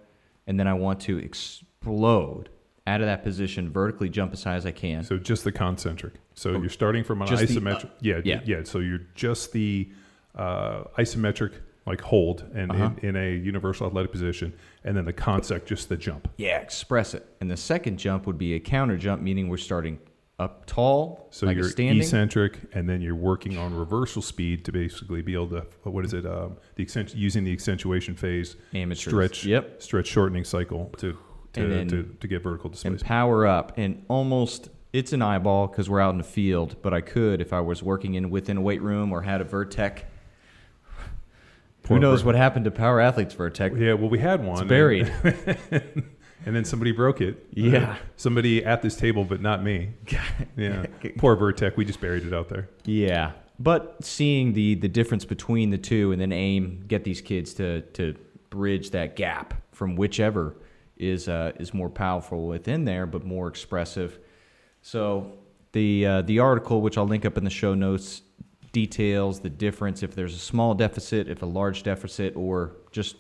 and 0.46 0.60
then 0.60 0.68
I 0.68 0.74
want 0.74 1.00
to 1.02 1.18
explode 1.18 2.50
out 2.88 3.02
of 3.02 3.08
that 3.08 3.24
position, 3.24 3.72
vertically 3.72 4.10
jump 4.10 4.34
as 4.34 4.44
high 4.44 4.56
as 4.56 4.66
I 4.66 4.72
can. 4.72 5.04
So 5.04 5.18
just 5.18 5.44
the 5.44 5.52
concentric. 5.52 6.16
So 6.34 6.52
you're 6.52 6.70
starting 6.70 7.04
from 7.04 7.22
an 7.22 7.28
Just 7.28 7.48
the, 7.48 7.60
isometric. 7.60 7.86
uh, 7.86 7.90
yeah, 8.02 8.22
yeah. 8.24 8.42
yeah. 8.46 8.64
So 8.64 8.80
you're 8.80 9.02
just 9.16 9.52
the 9.54 9.92
uh, 10.36 10.84
isometric 10.98 11.54
like 11.86 12.02
hold 12.02 12.46
and 12.54 12.72
Uh-huh. 12.72 12.92
in, 13.02 13.10
in 13.10 13.16
a 13.16 13.36
universal 13.36 13.88
athletic 13.88 14.12
position, 14.12 14.54
and 14.84 14.96
then 14.96 15.06
the 15.06 15.14
concept, 15.14 15.68
just 15.68 15.90
the 15.90 15.98
jump. 15.98 16.28
yeah, 16.38 16.58
express 16.60 17.14
it. 17.14 17.26
And 17.42 17.50
the 17.50 17.58
second 17.58 17.98
jump 17.98 18.28
would 18.28 18.38
be 18.38 18.54
a 18.54 18.60
counter 18.60 18.98
jump, 18.98 19.22
meaning 19.22 19.48
we're 19.50 19.58
starting 19.58 20.00
up 20.40 20.66
tall, 20.66 21.28
So 21.32 21.46
like 21.46 21.56
you're 21.56 21.70
standing. 21.70 21.98
eccentric, 22.02 22.58
and 22.74 22.90
then 22.90 23.00
you're 23.02 23.16
working 23.16 23.58
on 23.58 23.76
reversal 23.76 24.22
speed 24.24 24.66
to 24.66 24.72
basically 24.72 25.22
be 25.22 25.34
able 25.34 25.50
to 25.50 25.66
what 25.84 26.04
is 26.06 26.14
it? 26.14 26.26
Um, 26.26 26.58
the 26.76 26.84
accent, 26.84 27.14
using 27.16 27.44
the 27.44 27.52
accentuation 27.54 28.16
phase, 28.16 28.56
Amateurs. 28.74 29.02
stretch, 29.04 29.46
Yep. 29.46 29.82
stretch 29.82 30.08
shortening 30.08 30.44
cycle 30.44 30.92
to 30.98 31.18
to, 31.54 31.84
to, 31.86 32.04
to 32.22 32.28
get 32.30 32.42
vertical 32.42 32.70
displacement 32.70 33.02
and 33.02 33.08
power 33.08 33.46
up 33.46 33.74
and 33.78 34.06
almost 34.08 34.70
it's 34.94 35.12
an 35.12 35.22
eyeball 35.22 35.68
because 35.68 35.90
we're 35.90 36.00
out 36.00 36.12
in 36.12 36.18
the 36.18 36.24
field 36.24 36.78
but 36.82 36.94
i 36.94 37.02
could 37.02 37.42
if 37.42 37.52
i 37.52 37.60
was 37.60 37.84
working 37.84 38.14
in 38.14 38.30
within 38.30 38.56
a 38.56 38.62
weight 38.62 38.82
room 38.82 39.12
or 39.12 39.22
had 39.24 39.42
a 39.42 39.44
vertec 39.44 40.04
Who 41.94 42.00
knows 42.00 42.24
what 42.24 42.36
happened 42.36 42.66
to 42.66 42.72
Power 42.72 43.00
Athletes 43.00 43.36
Vertec? 43.36 43.80
Yeah, 43.80 43.94
well, 43.94 44.10
we 44.10 44.20
had 44.20 44.44
one. 44.44 44.60
It's 44.60 44.68
buried. 44.68 45.12
and 46.46 46.56
then 46.56 46.66
somebody 46.66 46.92
broke 46.92 47.22
it. 47.22 47.46
Yeah. 47.52 47.98
somebody 48.16 48.64
at 48.66 48.82
this 48.82 48.96
table, 48.96 49.24
but 49.24 49.42
not 49.42 49.64
me. 49.64 49.94
Yeah. 50.58 50.86
Poor 51.18 51.36
Vertec. 51.36 51.78
We 51.78 51.86
just 51.86 52.02
buried 52.02 52.26
it 52.26 52.34
out 52.34 52.50
there. 52.50 52.70
Yeah, 52.86 53.32
but 53.58 54.04
seeing 54.04 54.54
the 54.54 54.76
the 54.76 54.88
difference 54.90 55.26
between 55.26 55.70
the 55.70 55.78
two, 55.78 56.12
and 56.12 56.22
then 56.22 56.32
aim 56.32 56.84
get 56.88 57.04
these 57.04 57.22
kids 57.22 57.54
to 57.56 57.82
to 57.82 58.16
bridge 58.50 58.92
that 58.92 59.16
gap 59.16 59.54
from 59.72 59.96
whichever 59.96 60.56
is 60.98 61.28
uh, 61.28 61.52
is 61.60 61.74
more 61.74 61.90
powerful 61.90 62.48
within 62.48 62.86
there, 62.86 63.06
but 63.06 63.26
more 63.26 63.48
expressive. 63.48 64.20
So 64.82 65.32
the 65.72 66.06
uh, 66.06 66.22
the 66.24 66.40
article, 66.40 66.82
which 66.82 66.98
I'll 66.98 67.08
link 67.08 67.26
up 67.26 67.38
in 67.38 67.44
the 67.44 67.50
show 67.50 67.74
notes, 67.74 68.22
details 68.72 69.40
the 69.40 69.50
difference 69.50 70.04
if 70.04 70.16
there's 70.16 70.36
a 70.36 70.40
small 70.40 70.74
deficit, 70.74 71.28
if 71.28 71.42
a 71.42 71.46
large 71.46 71.84
deficit, 71.84 72.36
or 72.36 72.74
just 72.92 73.16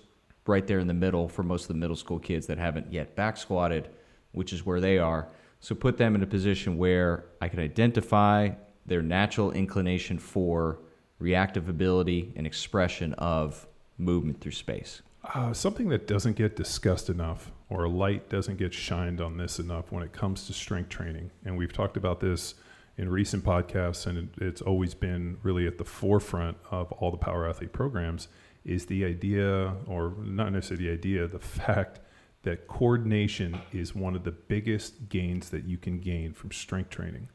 right 0.47 0.65
there 0.65 0.79
in 0.79 0.87
the 0.87 0.93
middle 0.93 1.27
for 1.27 1.43
most 1.43 1.63
of 1.63 1.67
the 1.69 1.73
middle 1.75 1.95
school 1.95 2.19
kids 2.19 2.47
that 2.47 2.57
haven't 2.57 2.91
yet 2.91 3.15
back 3.15 3.37
squatted, 3.37 3.89
which 4.31 4.53
is 4.53 4.65
where 4.65 4.81
they 4.81 4.97
are. 4.97 5.27
So 5.59 5.75
put 5.75 5.97
them 5.97 6.15
in 6.15 6.23
a 6.23 6.27
position 6.27 6.77
where 6.77 7.25
I 7.41 7.47
can 7.47 7.59
identify 7.59 8.51
their 8.85 9.01
natural 9.01 9.51
inclination 9.51 10.17
for 10.17 10.79
reactive 11.19 11.69
ability 11.69 12.33
and 12.35 12.47
expression 12.47 13.13
of 13.13 13.67
movement 13.97 14.41
through 14.41 14.53
space. 14.53 15.03
Uh, 15.35 15.53
something 15.53 15.89
that 15.89 16.07
doesn't 16.07 16.35
get 16.35 16.55
discussed 16.55 17.07
enough, 17.09 17.51
or 17.69 17.87
light 17.87 18.27
doesn't 18.27 18.57
get 18.57 18.73
shined 18.73 19.21
on 19.21 19.37
this 19.37 19.59
enough 19.59 19.91
when 19.91 20.01
it 20.01 20.11
comes 20.11 20.47
to 20.47 20.53
strength 20.53 20.89
training. 20.89 21.29
And 21.45 21.55
we've 21.55 21.71
talked 21.71 21.95
about 21.95 22.19
this 22.19 22.55
in 23.01 23.09
recent 23.09 23.43
podcasts, 23.43 24.05
and 24.05 24.17
it, 24.17 24.29
it's 24.39 24.61
always 24.61 24.93
been 24.93 25.37
really 25.43 25.65
at 25.67 25.77
the 25.77 25.83
forefront 25.83 26.55
of 26.69 26.91
all 26.93 27.11
the 27.11 27.17
power 27.17 27.49
athlete 27.49 27.73
programs. 27.73 28.27
Is 28.63 28.85
the 28.85 29.03
idea, 29.05 29.73
or 29.87 30.13
not 30.19 30.53
necessarily 30.53 30.85
the 30.85 30.93
idea, 30.93 31.27
the 31.27 31.39
fact 31.39 31.99
that 32.43 32.67
coordination 32.67 33.59
is 33.73 33.95
one 33.95 34.15
of 34.15 34.23
the 34.23 34.31
biggest 34.31 35.09
gains 35.09 35.49
that 35.49 35.65
you 35.65 35.77
can 35.77 35.99
gain 35.99 36.33
from 36.33 36.51
strength 36.51 36.91
training. 36.91 37.27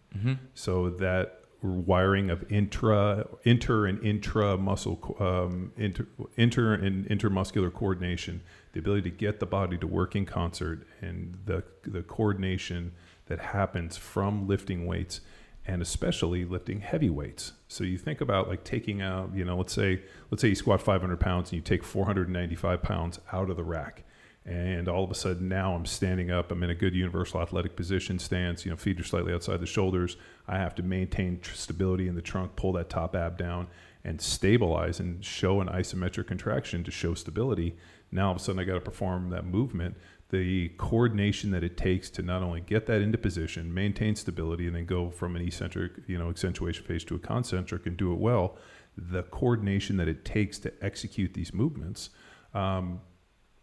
So 0.55 0.91
that 0.91 1.41
wiring 1.63 2.31
of 2.31 2.45
intra, 2.51 3.27
inter, 3.43 3.87
and 3.87 4.01
intra 4.05 4.57
muscle, 4.57 5.17
um, 5.19 5.73
inter, 5.77 6.07
inter 6.37 6.75
and 6.75 7.07
intermuscular 7.09 7.73
coordination, 7.73 8.41
the 8.73 8.79
ability 8.79 9.11
to 9.11 9.17
get 9.17 9.41
the 9.41 9.47
body 9.47 9.77
to 9.79 9.87
work 9.87 10.15
in 10.15 10.27
concert, 10.27 10.87
and 11.01 11.37
the 11.45 11.65
the 11.83 12.03
coordination 12.03 12.93
that 13.27 13.41
happens 13.41 13.97
from 13.97 14.47
lifting 14.47 14.87
weights, 14.87 15.21
and 15.67 15.83
especially 15.83 16.45
lifting 16.45 16.81
heavy 16.81 17.11
weights. 17.11 17.53
So 17.69 17.85
you 17.85 17.99
think 17.99 18.21
about 18.21 18.49
like 18.49 18.65
taking 18.65 19.03
out, 19.03 19.35
you 19.35 19.45
know, 19.45 19.57
let's 19.57 19.73
say 19.73 20.03
let's 20.31 20.41
say 20.43 20.49
you 20.49 20.55
squat 20.55 20.81
500 20.81 21.19
pounds 21.19 21.51
and 21.51 21.57
you 21.57 21.63
take 21.63 21.83
495 21.83 22.83
pounds 22.83 23.21
out 23.33 23.51
of 23.51 23.57
the 23.57 23.65
rack 23.65 24.05
and 24.47 24.89
all 24.89 25.03
of 25.03 25.11
a 25.11 25.15
sudden 25.15 25.49
now 25.49 25.75
I'm 25.75 25.85
standing 25.87 26.31
up. 26.31 26.53
I'm 26.53 26.63
in 26.63 26.71
a 26.71 26.75
good 26.75 26.95
universal 26.95 27.43
athletic 27.43 27.75
position 27.75 28.19
stance. 28.19 28.65
You 28.65 28.71
know, 28.71 28.77
feet 28.77 29.01
are 29.01 29.05
slightly 29.05 29.35
outside 29.35 29.61
the 29.61 29.67
shoulders. 29.67 30.17
I 30.47 30.59
have 30.59 30.75
to 30.77 30.85
maintain 30.85 31.41
stability 31.43 32.07
in 32.07 32.15
the 32.15 32.23
trunk, 32.23 32.55
pull 32.55 32.73
that 32.75 32.89
top 32.89 33.17
ab 33.17 33.37
down, 33.37 33.67
and 34.05 34.21
stabilize 34.21 35.01
and 35.01 35.25
show 35.25 35.61
an 35.61 35.69
isometric 35.69 36.29
contraction 36.29 36.85
to 36.85 36.93
show 36.93 37.15
stability. 37.15 37.77
Now 38.13 38.27
all 38.27 38.33
of 38.33 38.37
a 38.37 38.41
sudden 38.41 38.61
I 38.61 38.65
got 38.65 38.75
to 38.75 38.81
perform 38.81 39.31
that 39.31 39.45
movement. 39.45 39.97
The 40.31 40.71
coordination 40.71 41.53
that 41.53 41.63
it 41.63 41.77
takes 41.77 42.11
to 42.11 42.23
not 42.23 42.43
only 42.43 42.61
get 42.61 42.87
that 42.87 43.01
into 43.01 43.17
position, 43.17 43.73
maintain 43.73 44.17
stability, 44.17 44.67
and 44.67 44.75
then 44.75 44.85
go 44.85 45.09
from 45.11 45.37
an 45.37 45.43
eccentric, 45.43 45.93
you 46.09 46.19
know, 46.19 46.31
accentuation 46.31 46.85
phase 46.85 47.05
to 47.05 47.15
a 47.15 47.19
concentric 47.19 47.87
and 47.87 47.97
do 47.97 48.13
it 48.13 48.19
well. 48.19 48.57
The 48.97 49.23
coordination 49.25 49.99
that 49.99 50.09
it 50.09 50.25
takes 50.25 50.59
to 50.61 50.73
execute 50.83 51.35
these 51.35 51.55
movements. 51.55 52.11
Um, 52.55 53.01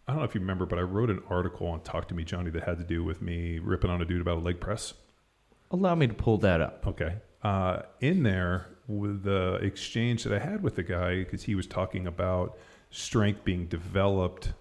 I 0.08 0.12
don't 0.12 0.20
know 0.20 0.26
if 0.26 0.36
you 0.36 0.42
remember, 0.42 0.66
but 0.66 0.80
I 0.80 0.84
wrote 0.84 1.10
an 1.10 1.22
article 1.30 1.68
on 1.68 1.82
Talk 1.82 2.08
to 2.10 2.14
Me 2.14 2.24
Johnny 2.24 2.50
that 2.52 2.64
had 2.64 2.78
to 2.78 2.84
do 2.84 3.04
with 3.04 3.22
me 3.22 3.60
ripping 3.60 3.90
on 3.90 4.02
a 4.02 4.06
dude 4.06 4.22
about 4.22 4.38
a 4.38 4.42
leg 4.42 4.60
press. 4.60 4.94
Allow 5.72 5.96
me 5.96 6.08
to 6.08 6.14
pull 6.14 6.38
that 6.40 6.62
up. 6.62 6.86
Okay. 6.88 7.16
Uh, 7.42 7.82
in 8.00 8.24
there, 8.24 8.68
with 8.88 9.24
the 9.24 9.56
exchange 9.56 10.24
that 10.24 10.34
I 10.34 10.40
had 10.40 10.62
with 10.62 10.76
the 10.76 10.84
guy, 10.84 11.20
because 11.20 11.44
he 11.44 11.56
was 11.56 11.68
talking 11.68 12.08
about 12.08 12.58
strength 12.90 13.44
being 13.44 13.66
developed 13.68 14.54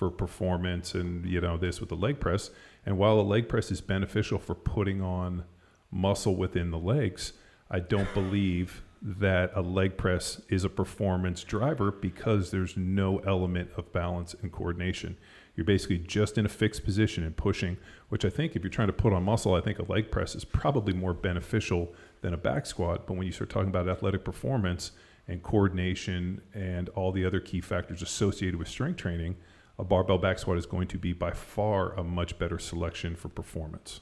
for 0.00 0.10
performance 0.10 0.94
and, 0.94 1.26
you 1.26 1.42
know, 1.42 1.58
this 1.58 1.78
with 1.78 1.90
the 1.90 1.94
leg 1.94 2.18
press. 2.18 2.50
And 2.86 2.96
while 2.96 3.16
the 3.16 3.22
leg 3.22 3.50
press 3.50 3.70
is 3.70 3.82
beneficial 3.82 4.38
for 4.38 4.54
putting 4.54 5.02
on 5.02 5.44
muscle 5.90 6.34
within 6.34 6.70
the 6.70 6.78
legs, 6.78 7.34
I 7.70 7.80
don't 7.80 8.12
believe 8.14 8.82
that 9.02 9.52
a 9.54 9.60
leg 9.60 9.98
press 9.98 10.40
is 10.48 10.64
a 10.64 10.70
performance 10.70 11.44
driver 11.44 11.90
because 11.90 12.50
there's 12.50 12.78
no 12.78 13.18
element 13.18 13.72
of 13.76 13.92
balance 13.92 14.34
and 14.40 14.50
coordination. 14.50 15.18
You're 15.54 15.66
basically 15.66 15.98
just 15.98 16.38
in 16.38 16.46
a 16.46 16.48
fixed 16.48 16.82
position 16.82 17.22
and 17.22 17.36
pushing, 17.36 17.76
which 18.08 18.24
I 18.24 18.30
think 18.30 18.56
if 18.56 18.62
you're 18.62 18.70
trying 18.70 18.88
to 18.88 18.94
put 18.94 19.12
on 19.12 19.22
muscle, 19.22 19.54
I 19.54 19.60
think 19.60 19.78
a 19.78 19.92
leg 19.92 20.10
press 20.10 20.34
is 20.34 20.46
probably 20.46 20.94
more 20.94 21.12
beneficial 21.12 21.92
than 22.22 22.32
a 22.32 22.38
back 22.38 22.64
squat. 22.64 23.06
But 23.06 23.18
when 23.18 23.26
you 23.26 23.32
start 23.32 23.50
talking 23.50 23.68
about 23.68 23.86
athletic 23.86 24.24
performance 24.24 24.92
and 25.28 25.42
coordination 25.42 26.40
and 26.54 26.88
all 26.90 27.12
the 27.12 27.26
other 27.26 27.38
key 27.40 27.60
factors 27.60 28.00
associated 28.00 28.58
with 28.58 28.68
strength 28.68 28.96
training, 28.96 29.36
a 29.78 29.84
barbell 29.84 30.18
back 30.18 30.38
squat 30.38 30.58
is 30.58 30.66
going 30.66 30.88
to 30.88 30.98
be 30.98 31.12
by 31.12 31.32
far 31.32 31.92
a 31.94 32.04
much 32.04 32.38
better 32.38 32.58
selection 32.58 33.16
for 33.16 33.28
performance. 33.28 34.00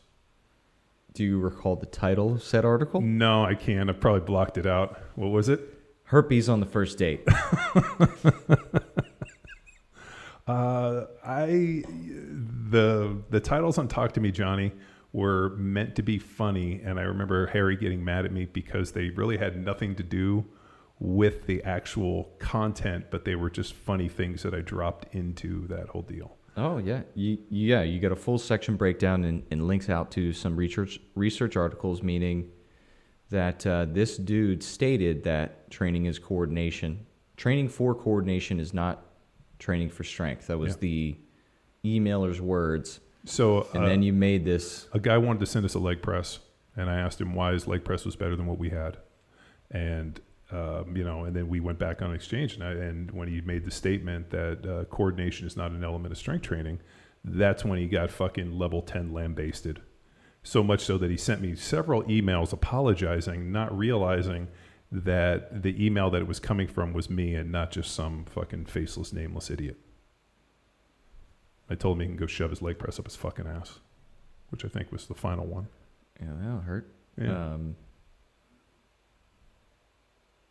Do 1.14 1.25
you 1.25 1.38
recall 1.38 1.76
the 1.76 1.87
title 1.87 2.34
of 2.34 2.42
said 2.42 2.64
article? 2.64 3.00
No, 3.00 3.44
I 3.44 3.54
can't. 3.54 3.88
I 3.90 3.92
probably 3.92 4.20
blocked 4.20 4.58
it 4.58 4.66
out. 4.66 5.00
What 5.14 5.28
was 5.28 5.48
it? 5.48 5.60
Herpes 6.04 6.48
on 6.48 6.60
the 6.60 6.66
first 6.66 6.98
date. 6.98 7.26
Uh, 10.48 11.04
I 11.22 11.84
the 12.70 13.22
the 13.28 13.38
titles 13.38 13.76
on 13.76 13.87
Talk 13.87 14.12
to 14.12 14.20
Me 14.20 14.30
Johnny 14.30 14.72
were 15.12 15.50
meant 15.50 15.94
to 15.96 16.02
be 16.02 16.18
funny, 16.18 16.80
and 16.82 16.98
I 16.98 17.02
remember 17.02 17.48
Harry 17.48 17.76
getting 17.76 18.02
mad 18.02 18.25
at 18.25 18.32
me 18.32 18.46
because 18.46 18.92
they 18.92 19.10
really 19.10 19.37
had 19.37 19.62
nothing 19.62 19.94
to 19.96 20.02
do 20.02 20.46
with 21.00 21.46
the 21.46 21.62
actual 21.64 22.30
content, 22.38 23.06
but 23.10 23.24
they 23.24 23.34
were 23.36 23.50
just 23.50 23.72
funny 23.74 24.08
things 24.08 24.42
that 24.42 24.54
I 24.54 24.60
dropped 24.60 25.14
into 25.14 25.66
that 25.68 25.88
whole 25.88 26.02
deal. 26.02 26.36
Oh 26.56 26.78
yeah, 26.78 27.02
you, 27.14 27.38
yeah. 27.50 27.82
You 27.82 28.00
get 28.00 28.10
a 28.10 28.16
full 28.16 28.38
section 28.38 28.74
breakdown 28.76 29.22
and, 29.24 29.44
and 29.52 29.68
links 29.68 29.88
out 29.88 30.10
to 30.12 30.32
some 30.32 30.56
research 30.56 30.98
research 31.14 31.56
articles, 31.56 32.02
meaning 32.02 32.48
that 33.30 33.64
uh, 33.66 33.86
this 33.88 34.16
dude 34.16 34.62
stated 34.62 35.22
that 35.24 35.70
training 35.70 36.06
is 36.06 36.18
coordination. 36.18 37.06
Training 37.36 37.68
for 37.68 37.94
coordination 37.94 38.58
is 38.58 38.74
not 38.74 39.04
training 39.60 39.90
for 39.90 40.02
strength. 40.02 40.48
That 40.48 40.58
was 40.58 40.72
Yeah. 40.74 40.78
the 40.80 41.16
emailer's 41.84 42.40
words. 42.40 42.98
So 43.24 43.68
And 43.74 43.84
uh, 43.84 43.88
then 43.88 44.02
you 44.02 44.12
made 44.12 44.44
this. 44.44 44.88
a 44.92 44.98
guy 44.98 45.18
wanted 45.18 45.40
to 45.40 45.46
send 45.46 45.64
us 45.64 45.74
a 45.74 45.78
leg 45.78 46.02
press, 46.02 46.40
and 46.76 46.90
I 46.90 46.98
asked 46.98 47.20
him 47.20 47.34
why 47.34 47.52
his 47.52 47.68
leg 47.68 47.84
press 47.84 48.04
was 48.04 48.16
better 48.16 48.34
than 48.34 48.46
what 48.46 48.58
we 48.58 48.70
had, 48.70 48.96
and 49.70 50.18
um, 50.50 50.96
you 50.96 51.04
know, 51.04 51.24
and 51.24 51.36
then 51.36 51.48
we 51.48 51.60
went 51.60 51.78
back 51.78 52.00
on 52.02 52.14
exchange, 52.14 52.54
and, 52.54 52.64
I, 52.64 52.70
and 52.70 53.10
when 53.10 53.28
he 53.28 53.40
made 53.40 53.64
the 53.64 53.70
statement 53.70 54.30
that 54.30 54.66
uh, 54.66 54.84
coordination 54.84 55.46
is 55.46 55.56
not 55.56 55.72
an 55.72 55.84
element 55.84 56.12
of 56.12 56.18
strength 56.18 56.42
training, 56.42 56.80
that's 57.24 57.64
when 57.64 57.78
he 57.78 57.86
got 57.86 58.10
fucking 58.10 58.58
level 58.58 58.80
ten 58.80 59.12
lambasted, 59.12 59.80
so 60.42 60.62
much 60.62 60.80
so 60.80 60.96
that 60.98 61.10
he 61.10 61.16
sent 61.16 61.40
me 61.40 61.54
several 61.54 62.02
emails 62.04 62.52
apologizing, 62.52 63.52
not 63.52 63.76
realizing 63.76 64.48
that 64.90 65.62
the 65.62 65.84
email 65.84 66.08
that 66.08 66.22
it 66.22 66.26
was 66.26 66.40
coming 66.40 66.66
from 66.66 66.94
was 66.94 67.10
me 67.10 67.34
and 67.34 67.52
not 67.52 67.70
just 67.70 67.94
some 67.94 68.24
fucking 68.24 68.64
faceless, 68.64 69.12
nameless 69.12 69.50
idiot. 69.50 69.76
I 71.68 71.74
told 71.74 71.96
him 71.96 72.00
he 72.00 72.06
can 72.06 72.16
go 72.16 72.26
shove 72.26 72.48
his 72.48 72.62
leg 72.62 72.78
press 72.78 72.98
up 72.98 73.04
his 73.04 73.16
fucking 73.16 73.46
ass, 73.46 73.80
which 74.48 74.64
I 74.64 74.68
think 74.68 74.90
was 74.90 75.06
the 75.06 75.14
final 75.14 75.44
one. 75.44 75.68
Yeah, 76.18 76.28
that'll 76.40 76.60
hurt. 76.60 76.90
Yeah. 77.20 77.52
Um, 77.52 77.76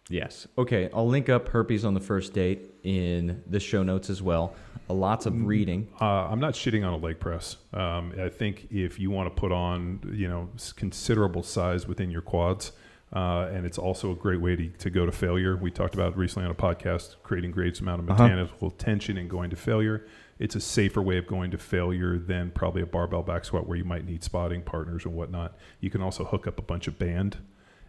yes. 0.10 0.48
Okay. 0.58 0.90
I'll 0.94 1.08
link 1.08 1.30
up 1.30 1.50
herpes 1.50 1.84
on 1.86 1.94
the 1.94 2.00
first 2.00 2.34
date 2.34 2.72
in 2.84 3.44
the 3.48 3.60
show 3.60 3.84
notes 3.84 4.10
as 4.10 4.22
well. 4.22 4.54
Uh, 4.90 4.94
lots 4.94 5.26
of 5.26 5.46
reading. 5.46 5.88
Uh, 6.00 6.06
I'm 6.30 6.40
not 6.40 6.54
shitting 6.54 6.86
on 6.88 6.94
a 6.94 6.98
leg 6.98 7.20
press. 7.20 7.58
Um, 7.74 8.14
I 8.22 8.30
think 8.30 8.68
if 8.72 9.00
you 9.00 9.12
want 9.12 9.34
to 9.34 9.40
put 9.40 9.52
on, 9.52 10.00
you 10.14 10.28
know, 10.28 10.50
considerable 10.76 11.44
size 11.44 11.88
within 11.88 12.10
your 12.10 12.22
quads, 12.22 12.72
uh, 13.14 13.50
and 13.54 13.66
it's 13.66 13.78
also 13.78 14.12
a 14.12 14.16
great 14.16 14.42
way 14.42 14.56
to, 14.56 14.68
to 14.68 14.90
go 14.90 15.06
to 15.06 15.12
failure. 15.12 15.56
We 15.56 15.72
talked 15.72 15.94
about 15.94 16.18
recently 16.18 16.46
on 16.46 16.52
a 16.52 16.56
podcast, 16.56 17.16
creating 17.24 17.52
great 17.52 17.80
amount 17.80 18.02
of 18.02 18.10
Uh-huh. 18.10 18.24
mechanical 18.24 18.72
tension 18.72 19.18
and 19.18 19.30
going 19.30 19.50
to 19.50 19.56
failure. 19.56 20.06
It's 20.40 20.56
a 20.56 20.60
safer 20.62 21.02
way 21.02 21.18
of 21.18 21.26
going 21.26 21.52
to 21.52 21.58
failure 21.58 22.18
than 22.20 22.52
probably 22.52 22.82
a 22.82 22.86
barbell 22.86 23.24
back 23.24 23.44
squat 23.46 23.66
where 23.68 23.78
you 23.78 23.86
might 23.86 24.06
need 24.06 24.24
spotting 24.24 24.62
partners 24.62 25.04
and 25.06 25.16
whatnot. 25.16 25.58
You 25.80 25.90
can 25.90 26.02
also 26.02 26.26
hook 26.26 26.48
up 26.48 26.60
a 26.60 26.62
bunch 26.62 26.88
of 26.88 27.00
band 27.00 27.38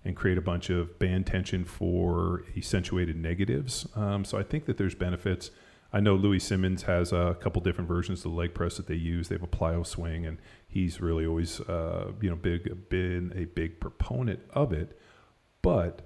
and 0.08 0.16
create 0.16 0.38
a 0.38 0.40
bunch 0.40 0.70
of 0.70 0.98
band 0.98 1.26
tension 1.26 1.64
for 1.66 2.42
accentuated 2.56 3.14
negatives. 3.14 3.86
Um, 3.94 4.24
so 4.24 4.38
I 4.38 4.42
think 4.42 4.64
that 4.64 4.78
there's 4.78 4.94
benefits. 4.94 5.50
I 5.92 6.00
know 6.00 6.14
Louie 6.14 6.38
Simmons 6.38 6.84
has 6.84 7.12
a 7.12 7.36
couple 7.40 7.60
different 7.62 7.88
versions 7.88 8.20
of 8.20 8.32
the 8.32 8.36
leg 8.36 8.54
press 8.54 8.78
that 8.78 8.86
they 8.86 8.94
use. 8.94 9.28
They 9.28 9.34
have 9.34 9.42
a 9.42 9.46
plyo 9.46 9.86
swing, 9.86 10.24
and 10.24 10.38
he's 10.66 11.00
really 11.00 11.26
always, 11.26 11.60
uh, 11.60 12.12
you 12.22 12.30
know, 12.30 12.36
big 12.36 12.88
been 12.88 13.32
a 13.36 13.44
big 13.44 13.80
proponent 13.80 14.40
of 14.52 14.72
it. 14.72 14.98
But 15.60 16.02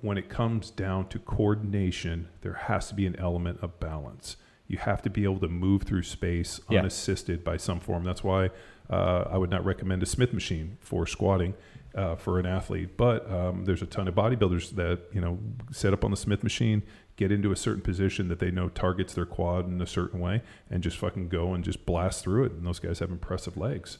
when 0.00 0.18
it 0.18 0.28
comes 0.28 0.70
down 0.70 1.08
to 1.08 1.18
coordination, 1.18 2.28
there 2.42 2.54
has 2.54 2.88
to 2.88 2.94
be 2.94 3.06
an 3.06 3.16
element 3.16 3.58
of 3.62 3.80
balance. 3.80 4.36
You 4.66 4.76
have 4.78 5.00
to 5.02 5.10
be 5.10 5.24
able 5.24 5.40
to 5.40 5.48
move 5.48 5.82
through 5.84 6.02
space 6.02 6.60
Yeah. 6.68 6.80
unassisted 6.80 7.42
by 7.44 7.56
some 7.56 7.80
form. 7.80 8.04
That's 8.04 8.24
why 8.24 8.50
uh, 8.90 9.24
I 9.30 9.38
would 9.38 9.50
not 9.50 9.64
recommend 9.64 10.02
a 10.02 10.06
Smith 10.06 10.32
machine 10.32 10.76
for 10.80 11.06
squatting 11.06 11.54
uh, 11.94 12.16
for 12.16 12.38
an 12.38 12.46
athlete. 12.46 12.96
But 12.96 13.30
um, 13.30 13.64
there's 13.64 13.82
a 13.82 13.86
ton 13.86 14.08
of 14.08 14.14
bodybuilders 14.14 14.70
that 14.76 15.00
you 15.12 15.20
know 15.20 15.38
set 15.70 15.92
up 15.92 16.04
on 16.04 16.10
the 16.10 16.16
Smith 16.16 16.42
machine, 16.42 16.82
get 17.16 17.32
into 17.32 17.52
a 17.52 17.56
certain 17.56 17.82
position 17.82 18.28
that 18.28 18.38
they 18.38 18.50
know 18.50 18.68
targets 18.68 19.14
their 19.14 19.26
quad 19.26 19.66
in 19.66 19.80
a 19.80 19.86
certain 19.86 20.20
way, 20.20 20.42
and 20.70 20.82
just 20.82 20.96
fucking 20.98 21.28
go 21.28 21.54
and 21.54 21.64
just 21.64 21.84
blast 21.86 22.24
through 22.24 22.44
it. 22.44 22.52
And 22.52 22.66
those 22.66 22.78
guys 22.78 22.98
have 22.98 23.10
impressive 23.10 23.56
legs. 23.56 23.98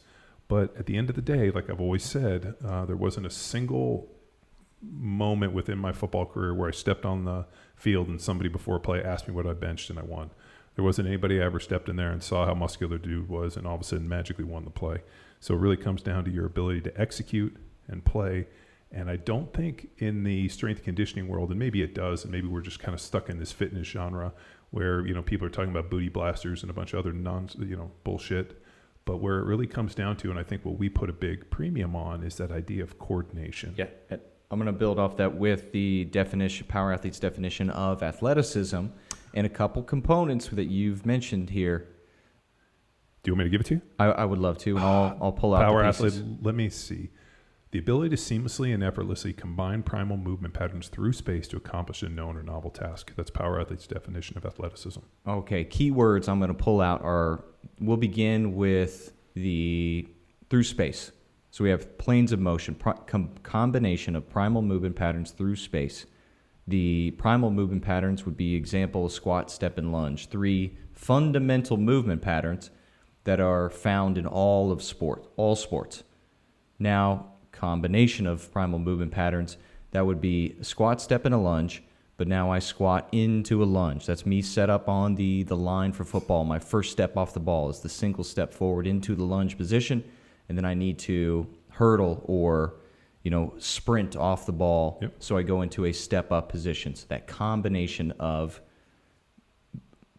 But 0.48 0.76
at 0.76 0.86
the 0.86 0.96
end 0.96 1.08
of 1.08 1.16
the 1.16 1.22
day, 1.22 1.50
like 1.50 1.70
I've 1.70 1.80
always 1.80 2.02
said, 2.02 2.56
uh, 2.64 2.84
there 2.84 2.96
wasn't 2.96 3.26
a 3.26 3.30
single 3.30 4.10
moment 4.82 5.52
within 5.52 5.78
my 5.78 5.92
football 5.92 6.26
career 6.26 6.52
where 6.52 6.68
I 6.68 6.72
stepped 6.72 7.06
on 7.06 7.24
the 7.24 7.46
field 7.76 8.08
and 8.08 8.20
somebody 8.20 8.48
before 8.48 8.76
a 8.76 8.80
play 8.80 9.02
asked 9.02 9.28
me 9.28 9.34
what 9.34 9.46
I 9.46 9.52
benched 9.52 9.90
and 9.90 9.98
I 9.98 10.02
won. 10.02 10.30
There 10.74 10.84
wasn't 10.84 11.08
anybody 11.08 11.40
I 11.40 11.44
ever 11.44 11.60
stepped 11.60 11.88
in 11.88 11.96
there 11.96 12.10
and 12.10 12.22
saw 12.22 12.46
how 12.46 12.54
muscular 12.54 12.98
dude 12.98 13.28
was 13.28 13.56
and 13.56 13.66
all 13.66 13.74
of 13.74 13.80
a 13.80 13.84
sudden 13.84 14.08
magically 14.08 14.44
won 14.44 14.64
the 14.64 14.70
play. 14.70 15.02
So 15.38 15.54
it 15.54 15.58
really 15.58 15.76
comes 15.76 16.02
down 16.02 16.24
to 16.24 16.30
your 16.30 16.46
ability 16.46 16.80
to 16.82 17.00
execute 17.00 17.56
and 17.88 18.04
play. 18.04 18.46
And 18.90 19.08
I 19.08 19.16
don't 19.16 19.52
think 19.54 19.88
in 19.98 20.22
the 20.22 20.48
strength 20.48 20.82
conditioning 20.82 21.28
world, 21.28 21.50
and 21.50 21.58
maybe 21.58 21.82
it 21.82 21.94
does, 21.94 22.24
and 22.24 22.32
maybe 22.32 22.46
we're 22.46 22.60
just 22.60 22.78
kind 22.78 22.94
of 22.94 23.00
stuck 23.00 23.30
in 23.30 23.38
this 23.38 23.50
fitness 23.50 23.88
genre 23.88 24.32
where 24.70 25.06
you 25.06 25.14
know 25.14 25.22
people 25.22 25.46
are 25.46 25.50
talking 25.50 25.70
about 25.70 25.90
booty 25.90 26.08
blasters 26.08 26.62
and 26.62 26.70
a 26.70 26.74
bunch 26.74 26.92
of 26.92 26.98
other 26.98 27.12
non 27.12 27.48
you 27.58 27.76
know 27.76 27.90
bullshit. 28.04 28.62
But 29.04 29.16
where 29.16 29.38
it 29.38 29.44
really 29.44 29.66
comes 29.66 29.94
down 29.94 30.16
to, 30.18 30.30
and 30.30 30.38
I 30.38 30.44
think 30.44 30.64
what 30.64 30.78
we 30.78 30.88
put 30.88 31.10
a 31.10 31.12
big 31.12 31.50
premium 31.50 31.96
on, 31.96 32.22
is 32.22 32.36
that 32.36 32.52
idea 32.52 32.84
of 32.84 32.98
coordination. 33.00 33.74
Yeah, 33.76 33.86
I'm 34.52 34.58
going 34.58 34.66
to 34.66 34.72
build 34.72 34.98
off 34.98 35.16
that 35.16 35.34
with 35.34 35.72
the 35.72 36.04
definition, 36.04 36.66
power 36.68 36.92
athlete's 36.92 37.18
definition 37.18 37.70
of 37.70 38.02
athleticism, 38.02 38.86
and 39.34 39.46
a 39.46 39.48
couple 39.48 39.82
components 39.82 40.48
that 40.52 40.66
you've 40.66 41.04
mentioned 41.04 41.50
here. 41.50 41.88
Do 43.22 43.30
you 43.30 43.34
want 43.34 43.38
me 43.38 43.44
to 43.44 43.50
give 43.50 43.60
it 43.62 43.66
to 43.68 43.74
you? 43.74 43.80
I, 43.98 44.04
I 44.06 44.24
would 44.24 44.38
love 44.38 44.58
to, 44.58 44.76
and 44.76 44.84
I'll, 44.84 45.18
I'll 45.20 45.32
pull 45.32 45.54
out 45.54 45.62
Power 45.62 45.82
the 45.82 45.88
athlete. 45.88 46.22
Let 46.42 46.54
me 46.54 46.68
see. 46.68 47.10
The 47.72 47.78
ability 47.78 48.14
to 48.14 48.22
seamlessly 48.22 48.74
and 48.74 48.84
effortlessly 48.84 49.32
combine 49.32 49.82
primal 49.82 50.18
movement 50.18 50.52
patterns 50.52 50.88
through 50.88 51.14
space 51.14 51.48
to 51.48 51.56
accomplish 51.56 52.02
a 52.02 52.08
known 52.10 52.36
or 52.36 52.42
novel 52.42 52.70
task. 52.70 53.14
That's 53.16 53.30
power 53.30 53.58
athlete's 53.58 53.86
definition 53.86 54.36
of 54.36 54.44
athleticism. 54.44 55.00
Okay, 55.26 55.64
keywords 55.64 56.28
I'm 56.28 56.38
going 56.38 56.48
to 56.48 56.54
pull 56.54 56.82
out 56.82 57.02
are 57.02 57.44
we'll 57.80 57.96
begin 57.96 58.54
with 58.54 59.14
the 59.32 60.06
through 60.50 60.64
space. 60.64 61.12
So 61.50 61.64
we 61.64 61.70
have 61.70 61.96
planes 61.96 62.32
of 62.32 62.40
motion, 62.40 62.74
com, 63.06 63.30
combination 63.42 64.16
of 64.16 64.28
primal 64.28 64.60
movement 64.60 64.94
patterns 64.94 65.30
through 65.30 65.56
space. 65.56 66.04
The 66.68 67.12
primal 67.12 67.50
movement 67.50 67.82
patterns 67.82 68.26
would 68.26 68.36
be 68.36 68.54
example 68.54 69.08
squat, 69.08 69.50
step, 69.50 69.78
and 69.78 69.92
lunge. 69.92 70.28
Three 70.28 70.76
fundamental 70.92 71.78
movement 71.78 72.20
patterns 72.20 72.70
that 73.24 73.40
are 73.40 73.70
found 73.70 74.18
in 74.18 74.26
all 74.26 74.70
of 74.70 74.82
sport, 74.82 75.26
all 75.36 75.56
sports. 75.56 76.04
Now, 76.78 77.31
combination 77.62 78.26
of 78.26 78.52
primal 78.52 78.80
movement 78.80 79.12
patterns 79.12 79.56
that 79.92 80.04
would 80.04 80.20
be 80.20 80.56
squat, 80.62 81.00
step, 81.00 81.24
and 81.24 81.34
a 81.34 81.38
lunge. 81.38 81.80
But 82.16 82.26
now 82.26 82.50
I 82.50 82.58
squat 82.58 83.08
into 83.12 83.62
a 83.62 83.64
lunge. 83.80 84.04
That's 84.04 84.26
me 84.26 84.42
set 84.42 84.68
up 84.68 84.88
on 84.88 85.14
the 85.14 85.44
the 85.44 85.56
line 85.56 85.92
for 85.92 86.04
football. 86.04 86.44
My 86.44 86.58
first 86.58 86.90
step 86.90 87.16
off 87.16 87.32
the 87.32 87.40
ball 87.40 87.70
is 87.70 87.78
the 87.80 87.88
single 87.88 88.24
step 88.24 88.52
forward 88.52 88.86
into 88.86 89.14
the 89.14 89.24
lunge 89.24 89.56
position, 89.56 90.02
and 90.48 90.58
then 90.58 90.64
I 90.64 90.74
need 90.74 90.98
to 91.10 91.46
hurdle 91.68 92.22
or 92.24 92.74
you 93.22 93.30
know 93.30 93.54
sprint 93.58 94.16
off 94.16 94.44
the 94.44 94.52
ball. 94.52 94.98
Yep. 95.00 95.14
So 95.20 95.36
I 95.36 95.42
go 95.42 95.62
into 95.62 95.84
a 95.84 95.92
step 95.92 96.32
up 96.32 96.48
position. 96.48 96.96
So 96.96 97.06
that 97.08 97.28
combination 97.28 98.10
of 98.18 98.60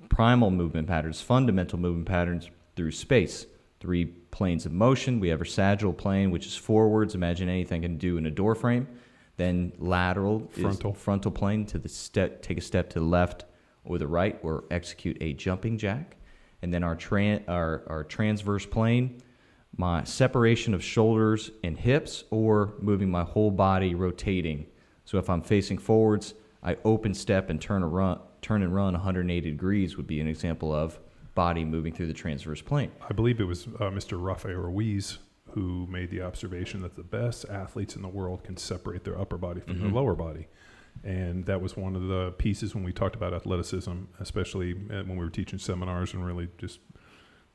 primal 0.08 0.50
movement 0.50 0.88
patterns, 0.88 1.20
fundamental 1.20 1.78
movement 1.78 2.08
patterns 2.08 2.50
through 2.76 2.91
space. 2.91 3.46
Three 3.84 4.06
planes 4.06 4.65
of 4.65 4.72
motion. 4.72 5.19
We 5.19 5.28
have 5.28 5.41
our 5.41 5.46
sagittal 5.46 5.91
plane, 5.91 6.32
which 6.32 6.46
is 6.46 6.56
forwards. 6.56 7.15
Imagine 7.15 7.50
anything 7.50 7.84
I 7.84 7.88
can 7.88 7.98
do 7.98 8.15
in 8.15 8.26
a 8.26 8.32
door 8.32 8.56
frame. 8.56 8.88
Then 9.36 9.74
lateral 9.78 10.48
Frontal. 10.52 10.93
is 10.93 10.98
frontal 10.98 11.32
plane 11.32 11.65
to 11.65 11.78
the 11.78 11.89
step. 11.89 12.41
Take 12.41 12.58
a 12.58 12.62
step 12.62 12.89
to 12.91 13.00
the 13.00 13.06
left 13.06 13.43
or 13.84 13.98
the 13.98 14.08
right, 14.08 14.39
or 14.41 14.63
execute 14.72 15.17
a 15.19 15.34
jumping 15.34 15.78
jack. 15.78 16.15
And 16.62 16.74
then 16.74 16.82
our 16.82 16.96
tran- 16.96 17.43
our, 17.50 17.84
our 17.88 18.06
transverse 18.06 18.65
plane, 18.65 19.22
my 19.76 20.06
separation 20.06 20.74
of 20.74 20.82
shoulders 20.82 21.52
and 21.62 21.78
hips, 21.78 22.24
or 22.32 22.76
moving 22.80 23.12
my 23.12 23.24
whole 23.24 23.52
body 23.52 23.96
rotating. 23.96 24.65
So 25.04 25.17
if 25.17 25.30
I'm 25.30 25.41
facing 25.41 25.78
forwards, 25.78 26.36
I 26.63 26.78
open 26.86 27.13
step 27.13 27.50
and 27.50 27.60
turn 27.60 27.84
a 27.84 27.88
run, 27.88 28.22
turn 28.41 28.63
and 28.63 28.74
run 28.74 28.93
180 28.93 29.52
degrees 29.52 29.98
would 29.98 30.08
be 30.08 30.22
an 30.22 30.28
example 30.30 30.74
of 30.74 31.02
body 31.36 31.63
moving 31.65 31.93
through 31.93 32.08
the 32.08 32.13
transverse 32.13 32.62
plane. 32.62 32.91
I 33.10 33.13
believe 33.13 33.39
it 33.39 33.46
was 33.46 33.65
uh, 33.67 33.89
Mr. 33.89 34.22
Rafael 34.24 34.56
Ruiz 34.58 35.17
who 35.52 35.86
made 35.88 36.10
the 36.10 36.22
observation 36.22 36.82
that 36.82 36.96
the 36.96 37.04
best 37.04 37.46
athletes 37.48 37.96
in 37.96 38.02
the 38.02 38.08
world 38.08 38.43
can 38.43 38.58
separate 38.58 39.04
their 39.04 39.19
upper 39.19 39.38
body 39.38 39.62
from 39.62 39.80
their 39.80 39.89
Mhm. 39.89 39.93
lower 39.93 40.15
body. 40.15 40.48
And 41.04 41.46
that 41.46 41.62
was 41.62 41.78
one 41.78 41.96
of 41.96 42.08
the 42.08 42.32
pieces 42.38 42.74
when 42.74 42.84
we 42.84 42.91
talked 42.91 43.15
about 43.15 43.34
athleticism, 43.34 43.91
especially 44.19 44.74
uh, 44.74 45.04
when 45.04 45.12
we 45.12 45.24
were 45.24 45.30
teaching 45.30 45.60
seminars 45.60 46.13
and 46.13 46.26
really 46.26 46.48
just, 46.58 46.80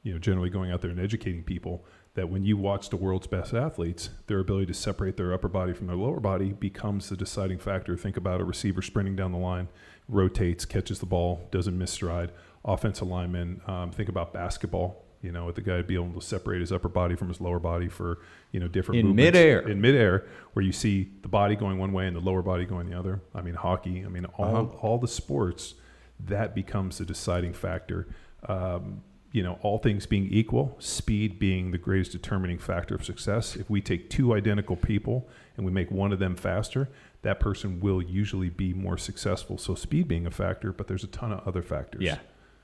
you 0.05 0.13
know, 0.13 0.19
generally 0.19 0.49
going 0.51 0.71
out 0.71 0.81
there 0.81 0.91
and 0.93 1.01
educating 1.01 1.43
people 1.43 1.85
that 2.15 2.29
when 2.29 2.45
you 2.45 2.57
watch 2.57 2.89
the 2.91 2.97
world's 2.97 3.27
best 3.27 3.53
athletes, 3.53 4.11
their 4.29 4.39
ability 4.41 4.67
to 4.67 4.75
separate 4.75 5.17
their 5.17 5.33
upper 5.33 5.49
body 5.49 5.73
from 5.73 5.87
their 5.89 5.97
lower 5.97 6.21
body 6.21 6.53
becomes 6.53 7.09
the 7.09 7.17
deciding 7.17 7.59
factor. 7.59 7.97
Think 7.97 8.17
about 8.17 8.41
a 8.41 8.45
receiver 8.45 8.83
sprinting 8.83 9.17
down 9.17 9.33
the 9.33 9.39
line, 9.39 9.69
rotates, 10.09 10.65
catches 10.65 11.01
the 11.01 11.07
ball, 11.07 11.49
doesn't 11.51 11.77
miss 11.77 11.91
stride. 11.93 12.31
Offensive 12.65 13.09
lineman, 13.09 13.61
um, 13.67 13.91
think 13.91 14.09
about 14.09 14.33
basketball. 14.33 15.05
You 15.21 15.33
know, 15.33 15.47
with 15.47 15.57
the 15.57 15.63
guy 15.63 15.83
being 15.83 16.01
able 16.11 16.21
to 16.21 16.25
separate 16.25 16.61
his 16.61 16.71
upper 16.71 16.89
body 16.89 17.17
from 17.17 17.27
his 17.27 17.41
lower 17.41 17.59
body 17.59 17.89
for 17.89 18.19
you 18.53 18.61
know 18.61 18.69
different 18.69 19.01
In 19.01 19.07
movements. 19.09 19.27
midair. 19.35 19.61
In 19.69 19.81
midair, 19.81 20.27
where 20.53 20.65
you 20.65 20.71
see 20.71 21.11
the 21.23 21.29
body 21.29 21.57
going 21.57 21.77
one 21.79 21.93
way 21.93 22.07
and 22.07 22.15
the 22.15 22.21
lower 22.21 22.41
body 22.43 22.65
going 22.65 22.89
the 22.89 22.97
other. 22.97 23.21
I 23.35 23.43
mean, 23.43 23.55
hockey. 23.55 24.05
I 24.05 24.09
mean, 24.09 24.27
all 24.37 24.45
Uh-huh. 24.57 24.77
all 24.81 24.99
the 24.99 25.09
sports 25.09 25.75
that 26.21 26.55
becomes 26.55 26.99
the 26.99 27.05
deciding 27.05 27.53
factor. 27.53 28.07
Um, 28.49 29.03
you 29.33 29.43
know, 29.43 29.59
all 29.63 29.79
things 29.79 30.07
being 30.07 30.27
equal, 30.33 30.75
speed 30.79 31.39
being 31.39 31.71
the 31.73 31.79
greatest 31.79 32.13
determining 32.13 32.59
factor 32.59 32.95
of 32.95 33.05
success. 33.05 33.57
If 33.57 33.69
we 33.69 33.81
take 33.83 34.09
two 34.09 34.33
identical 34.35 34.75
people 34.77 35.29
and 35.57 35.67
we 35.67 35.73
make 35.73 35.91
one 35.91 36.13
of 36.13 36.19
them 36.19 36.35
faster, 36.37 36.89
that 37.23 37.39
person 37.41 37.81
will 37.81 38.01
usually 38.01 38.49
be 38.49 38.73
more 38.73 38.97
successful. 38.97 39.59
So 39.59 39.75
speed 39.75 40.09
being 40.09 40.27
a 40.27 40.31
factor, 40.31 40.73
but 40.73 40.87
there's 40.87 41.05
a 41.05 41.09
ton 41.09 41.33
of 41.33 41.47
other 41.47 41.63
factors. 41.63 42.03
Yeah. 42.03 42.19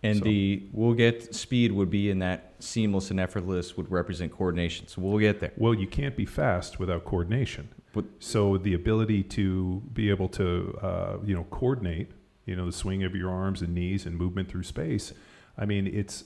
And 0.04 0.18
So- 0.18 0.24
the 0.24 0.62
we'll 0.72 0.94
get 0.94 1.34
speed 1.34 1.72
would 1.72 1.90
be 1.90 2.10
in 2.10 2.18
that 2.20 2.54
seamless 2.58 3.10
and 3.10 3.18
effortless 3.18 3.76
would 3.76 3.90
represent 3.90 4.30
coordination. 4.32 4.86
So 4.86 5.00
we'll 5.02 5.18
get 5.18 5.40
there. 5.40 5.52
Well, 5.56 5.74
you 5.74 5.86
can't 5.86 6.16
be 6.16 6.26
fast 6.26 6.78
without 6.78 7.04
coordination. 7.04 7.68
But- 7.92 8.04
so 8.18 8.58
the 8.58 8.74
ability 8.74 9.22
to 9.22 9.82
be 9.92 10.10
able 10.10 10.28
to, 10.30 10.78
uh, 10.82 11.16
you 11.24 11.34
know, 11.34 11.44
coordinate, 11.50 12.10
you 12.44 12.54
know, 12.54 12.66
the 12.66 12.72
swing 12.72 13.02
of 13.02 13.14
your 13.14 13.30
arms 13.30 13.62
and 13.62 13.74
knees 13.74 14.04
and 14.06 14.16
movement 14.16 14.48
through 14.48 14.64
space. 14.64 15.14
I 15.56 15.64
mean, 15.64 15.86
it's 15.86 16.24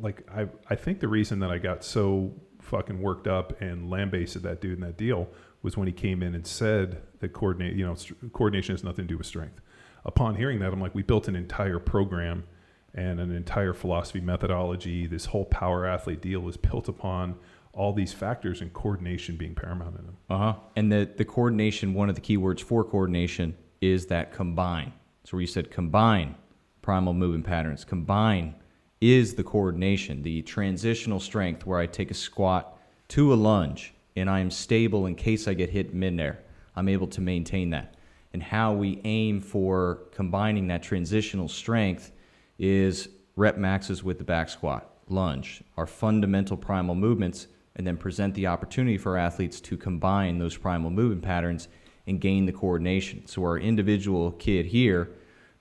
like 0.00 0.26
I 0.30 0.48
I 0.68 0.74
think 0.74 1.00
the 1.00 1.08
reason 1.08 1.38
that 1.40 1.50
I 1.50 1.58
got 1.58 1.84
so 1.84 2.34
fucking 2.60 3.00
worked 3.00 3.26
up 3.26 3.60
and 3.62 3.88
lambasted 3.90 4.42
that 4.42 4.60
dude 4.60 4.74
in 4.74 4.80
that 4.80 4.96
deal 4.98 5.28
was 5.62 5.76
when 5.76 5.86
he 5.86 5.92
came 5.92 6.22
in 6.22 6.34
and 6.34 6.46
said 6.46 7.02
that 7.20 7.32
coordinate, 7.32 7.74
you 7.76 7.84
know, 7.86 7.94
st- 7.94 8.32
coordination 8.32 8.74
has 8.74 8.82
nothing 8.82 9.04
to 9.04 9.08
do 9.08 9.18
with 9.18 9.26
strength. 9.26 9.60
Upon 10.04 10.34
hearing 10.36 10.58
that, 10.60 10.72
I'm 10.72 10.80
like, 10.80 10.94
we 10.94 11.02
built 11.02 11.28
an 11.28 11.36
entire 11.36 11.78
program 11.78 12.44
and 12.94 13.20
an 13.20 13.34
entire 13.34 13.72
philosophy 13.72 14.20
methodology. 14.20 15.06
This 15.06 15.26
whole 15.26 15.44
power 15.44 15.86
athlete 15.86 16.20
deal 16.20 16.48
is 16.48 16.56
built 16.56 16.88
upon 16.88 17.36
all 17.72 17.92
these 17.92 18.12
factors 18.12 18.60
and 18.60 18.72
coordination 18.72 19.36
being 19.36 19.54
paramount 19.54 19.96
in 19.98 20.06
them. 20.06 20.16
Uh 20.28 20.38
huh. 20.38 20.54
And 20.76 20.90
the 20.90 21.08
the 21.16 21.24
coordination, 21.24 21.94
one 21.94 22.08
of 22.08 22.14
the 22.14 22.20
key 22.20 22.36
words 22.36 22.62
for 22.62 22.84
coordination 22.84 23.56
is 23.80 24.06
that 24.06 24.32
combine. 24.32 24.92
So 25.24 25.36
where 25.36 25.42
you 25.42 25.46
said 25.46 25.70
combine 25.70 26.34
primal 26.82 27.12
movement 27.12 27.46
patterns, 27.46 27.84
combine 27.84 28.54
is 29.00 29.34
the 29.34 29.44
coordination, 29.44 30.22
the 30.22 30.42
transitional 30.42 31.20
strength 31.20 31.66
where 31.66 31.78
I 31.78 31.86
take 31.86 32.10
a 32.10 32.14
squat 32.14 32.78
to 33.08 33.32
a 33.32 33.36
lunge 33.36 33.94
and 34.16 34.28
I 34.28 34.40
am 34.40 34.50
stable 34.50 35.06
in 35.06 35.14
case 35.14 35.48
I 35.48 35.54
get 35.54 35.70
hit 35.70 35.94
midair. 35.94 36.40
I'm 36.76 36.88
able 36.88 37.06
to 37.08 37.20
maintain 37.20 37.70
that. 37.70 37.94
And 38.32 38.42
how 38.42 38.72
we 38.72 39.00
aim 39.04 39.40
for 39.40 40.02
combining 40.12 40.68
that 40.68 40.82
transitional 40.82 41.48
strength 41.48 42.12
is 42.60 43.08
rep 43.36 43.56
maxes 43.56 44.04
with 44.04 44.18
the 44.18 44.24
back 44.24 44.50
squat, 44.50 44.88
lunge, 45.08 45.64
our 45.78 45.86
fundamental 45.86 46.56
primal 46.56 46.94
movements, 46.94 47.48
and 47.74 47.86
then 47.86 47.96
present 47.96 48.34
the 48.34 48.46
opportunity 48.46 48.98
for 48.98 49.16
athletes 49.16 49.60
to 49.62 49.76
combine 49.76 50.38
those 50.38 50.56
primal 50.56 50.90
movement 50.90 51.22
patterns 51.22 51.68
and 52.06 52.20
gain 52.20 52.44
the 52.44 52.52
coordination. 52.52 53.26
So, 53.26 53.42
our 53.42 53.58
individual 53.58 54.32
kid 54.32 54.66
here, 54.66 55.10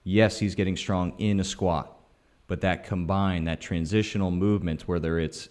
yes, 0.03 0.39
he's 0.39 0.55
getting 0.55 0.75
strong 0.75 1.13
in 1.17 1.39
a 1.39 1.43
squat, 1.43 1.97
but 2.47 2.61
that 2.61 2.83
combine, 2.83 3.45
that 3.45 3.61
transitional 3.61 4.29
movement, 4.29 4.87
whether 4.87 5.17
it's 5.17 5.47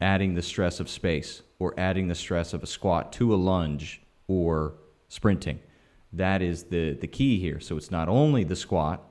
adding 0.00 0.34
the 0.34 0.42
stress 0.42 0.78
of 0.78 0.88
space 0.88 1.42
or 1.58 1.74
adding 1.76 2.08
the 2.08 2.14
stress 2.14 2.52
of 2.52 2.62
a 2.62 2.66
squat 2.66 3.12
to 3.14 3.34
a 3.34 3.36
lunge 3.36 4.02
or 4.28 4.74
sprinting, 5.08 5.60
That 6.12 6.42
is 6.42 6.64
the, 6.64 6.94
the 6.94 7.06
key 7.06 7.38
here. 7.40 7.58
So 7.58 7.76
it's 7.76 7.90
not 7.90 8.08
only 8.08 8.44
the 8.44 8.56
squat, 8.56 9.02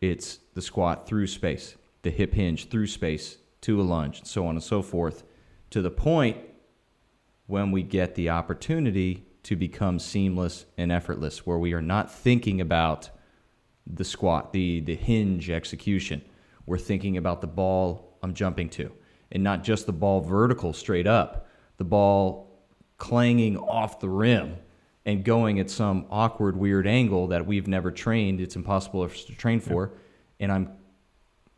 it's 0.00 0.38
the 0.60 0.66
squat 0.66 1.06
through 1.06 1.26
space, 1.26 1.76
the 2.02 2.10
hip 2.10 2.34
hinge 2.34 2.68
through 2.68 2.86
space 2.86 3.38
to 3.62 3.80
a 3.80 3.82
lunge, 3.82 4.18
and 4.18 4.28
so 4.28 4.46
on 4.46 4.56
and 4.56 4.62
so 4.62 4.82
forth, 4.82 5.24
to 5.70 5.80
the 5.80 5.90
point 5.90 6.36
when 7.46 7.70
we 7.70 7.82
get 7.82 8.14
the 8.14 8.28
opportunity 8.28 9.24
to 9.42 9.56
become 9.56 9.98
seamless 9.98 10.66
and 10.76 10.92
effortless, 10.92 11.46
where 11.46 11.56
we 11.56 11.72
are 11.72 11.80
not 11.80 12.12
thinking 12.12 12.60
about 12.60 13.08
the 13.86 14.04
squat, 14.04 14.52
the, 14.52 14.80
the 14.80 14.94
hinge 14.94 15.48
execution. 15.48 16.20
We're 16.66 16.76
thinking 16.76 17.16
about 17.16 17.40
the 17.40 17.46
ball 17.46 18.18
I'm 18.22 18.34
jumping 18.34 18.68
to, 18.70 18.92
and 19.32 19.42
not 19.42 19.64
just 19.64 19.86
the 19.86 19.94
ball 19.94 20.20
vertical 20.20 20.74
straight 20.74 21.06
up, 21.06 21.48
the 21.78 21.84
ball 21.84 22.66
clanging 22.98 23.56
off 23.56 23.98
the 23.98 24.10
rim 24.10 24.58
and 25.06 25.24
going 25.24 25.58
at 25.58 25.70
some 25.70 26.04
awkward, 26.10 26.54
weird 26.54 26.86
angle 26.86 27.28
that 27.28 27.46
we've 27.46 27.66
never 27.66 27.90
trained. 27.90 28.42
It's 28.42 28.56
impossible 28.56 29.08
for 29.08 29.14
us 29.14 29.24
to 29.24 29.34
train 29.34 29.60
for. 29.60 29.92
And 30.40 30.50
I'm 30.50 30.70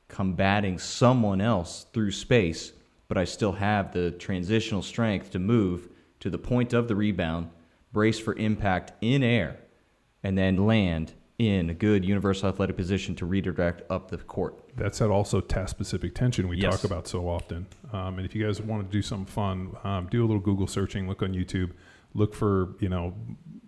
combating 0.09 0.79
someone 0.79 1.40
else 1.40 1.87
through 1.95 2.11
space, 2.11 2.73
but 3.09 3.16
I 3.16 3.25
still 3.25 3.53
have 3.53 3.92
the 3.92 4.11
transitional 4.11 4.83
strength 4.83 5.31
to 5.31 5.38
move 5.38 5.88
to 6.21 6.29
the 6.29 6.38
point 6.38 6.73
of 6.75 6.88
the 6.88 6.95
rebound, 6.97 7.49
brace 7.92 8.18
for 8.18 8.35
impact 8.35 8.92
in 9.01 9.23
air, 9.23 9.57
and 10.23 10.37
then 10.37 10.66
land 10.66 11.14
in 11.38 11.71
a 11.71 11.75
good 11.75 12.05
universal 12.05 12.49
athletic 12.49 12.77
position 12.77 13.14
to 13.16 13.27
redirect 13.27 13.83
up 13.90 14.11
the 14.11 14.18
court. 14.18 14.62
That's 14.77 14.99
that 14.99 15.11
also 15.11 15.40
task 15.40 15.71
specific 15.71 16.14
tension 16.14 16.47
we 16.47 16.59
Yes. 16.59 16.75
talk 16.81 16.85
about 16.85 17.09
so 17.09 17.29
often. 17.29 17.66
Um, 17.92 18.18
and 18.18 18.27
if 18.27 18.35
you 18.35 18.45
guys 18.45 18.61
want 18.61 18.87
to 18.88 18.92
do 18.92 19.03
something 19.03 19.27
fun, 19.27 19.77
um, 19.83 20.07
do 20.09 20.21
a 20.21 20.27
little 20.27 20.40
Google 20.40 20.66
searching, 20.66 21.09
look 21.09 21.23
on 21.23 21.33
YouTube, 21.33 21.73
look 22.14 22.35
for 22.35 22.77
you 22.79 22.88
know 22.88 23.14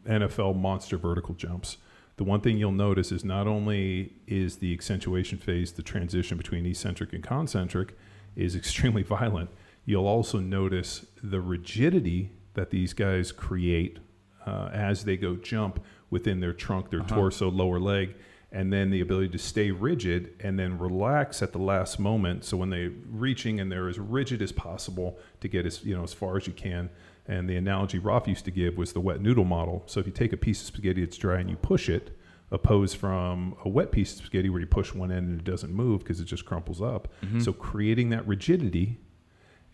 NFL 0.07 0.57
monster 0.57 0.96
vertical 0.96 1.35
jumps. 1.35 1.79
The 2.16 2.24
one 2.24 2.40
thing 2.40 2.57
you'll 2.59 2.72
notice 2.72 3.11
is 3.11 3.24
not 3.24 3.46
only 3.46 4.12
is 4.27 4.57
the 4.57 4.72
accentuation 4.72 5.38
phase, 5.38 5.72
the 5.72 5.83
transition 5.83 6.37
between 6.38 6.64
eccentric 6.64 7.12
and 7.12 7.22
concentric, 7.22 7.96
is 8.37 8.55
extremely 8.55 9.03
violent. 9.18 9.50
You'll 9.85 10.07
also 10.07 10.38
notice 10.38 11.07
the 11.22 11.40
rigidity 11.40 12.31
that 12.55 12.70
these 12.70 12.92
guys 12.92 13.33
create 13.33 13.98
uh, 14.46 14.70
as 14.72 15.05
they 15.05 15.16
go 15.16 15.37
jump 15.37 15.85
within 16.11 16.40
their 16.40 16.53
trunk, 16.53 16.90
their 16.90 17.00
torso, 17.00 17.50
lower 17.50 17.81
leg, 17.81 18.14
and 18.55 18.73
then 18.73 18.90
the 18.90 19.01
ability 19.01 19.29
to 19.31 19.38
stay 19.38 19.73
rigid 19.73 20.33
and 20.38 20.57
then 20.57 20.79
relax 20.79 21.43
at 21.43 21.53
the 21.53 21.59
last 21.59 21.99
moment. 21.99 22.45
So 22.45 22.57
when 22.57 22.71
they're 22.71 22.93
reaching 23.11 23.59
and 23.59 23.71
they're 23.71 23.88
as 23.88 23.99
rigid 23.99 24.40
as 24.40 24.53
possible 24.53 25.19
to 25.40 25.49
get 25.49 25.67
as 25.67 25.85
you 25.85 25.95
know 25.95 26.05
as 26.05 26.14
far 26.14 26.37
as 26.37 26.47
you 26.47 26.53
can. 26.53 26.88
And 27.27 27.51
the 27.51 27.57
analogy 27.57 27.99
Roth 27.99 28.29
used 28.29 28.45
to 28.45 28.51
give 28.51 28.77
was 28.77 28.93
the 28.93 29.01
wet 29.01 29.21
noodle 29.21 29.45
model. 29.45 29.83
So 29.87 29.99
if 29.99 30.07
you 30.07 30.12
take 30.12 30.33
a 30.33 30.37
piece 30.37 30.61
of 30.61 30.69
spaghetti 30.69 31.05
that's 31.05 31.17
dry 31.17 31.40
and 31.40 31.51
you 31.51 31.57
push 31.57 31.88
it, 31.88 32.17
opposed 32.53 32.97
from 32.97 33.57
a 33.64 33.69
wet 33.69 33.90
piece 33.90 34.12
of 34.12 34.19
spaghetti 34.19 34.49
where 34.51 34.61
you 34.61 34.67
push 34.67 34.95
one 34.95 35.11
end 35.11 35.29
and 35.29 35.40
it 35.40 35.45
doesn't 35.45 35.73
move 35.73 36.01
because 36.01 36.21
it 36.21 36.27
just 36.27 36.45
crumples 36.45 36.81
up. 36.81 37.09
Mm-hmm. 37.25 37.40
So 37.40 37.53
creating 37.53 38.11
that 38.11 38.25
rigidity 38.27 39.01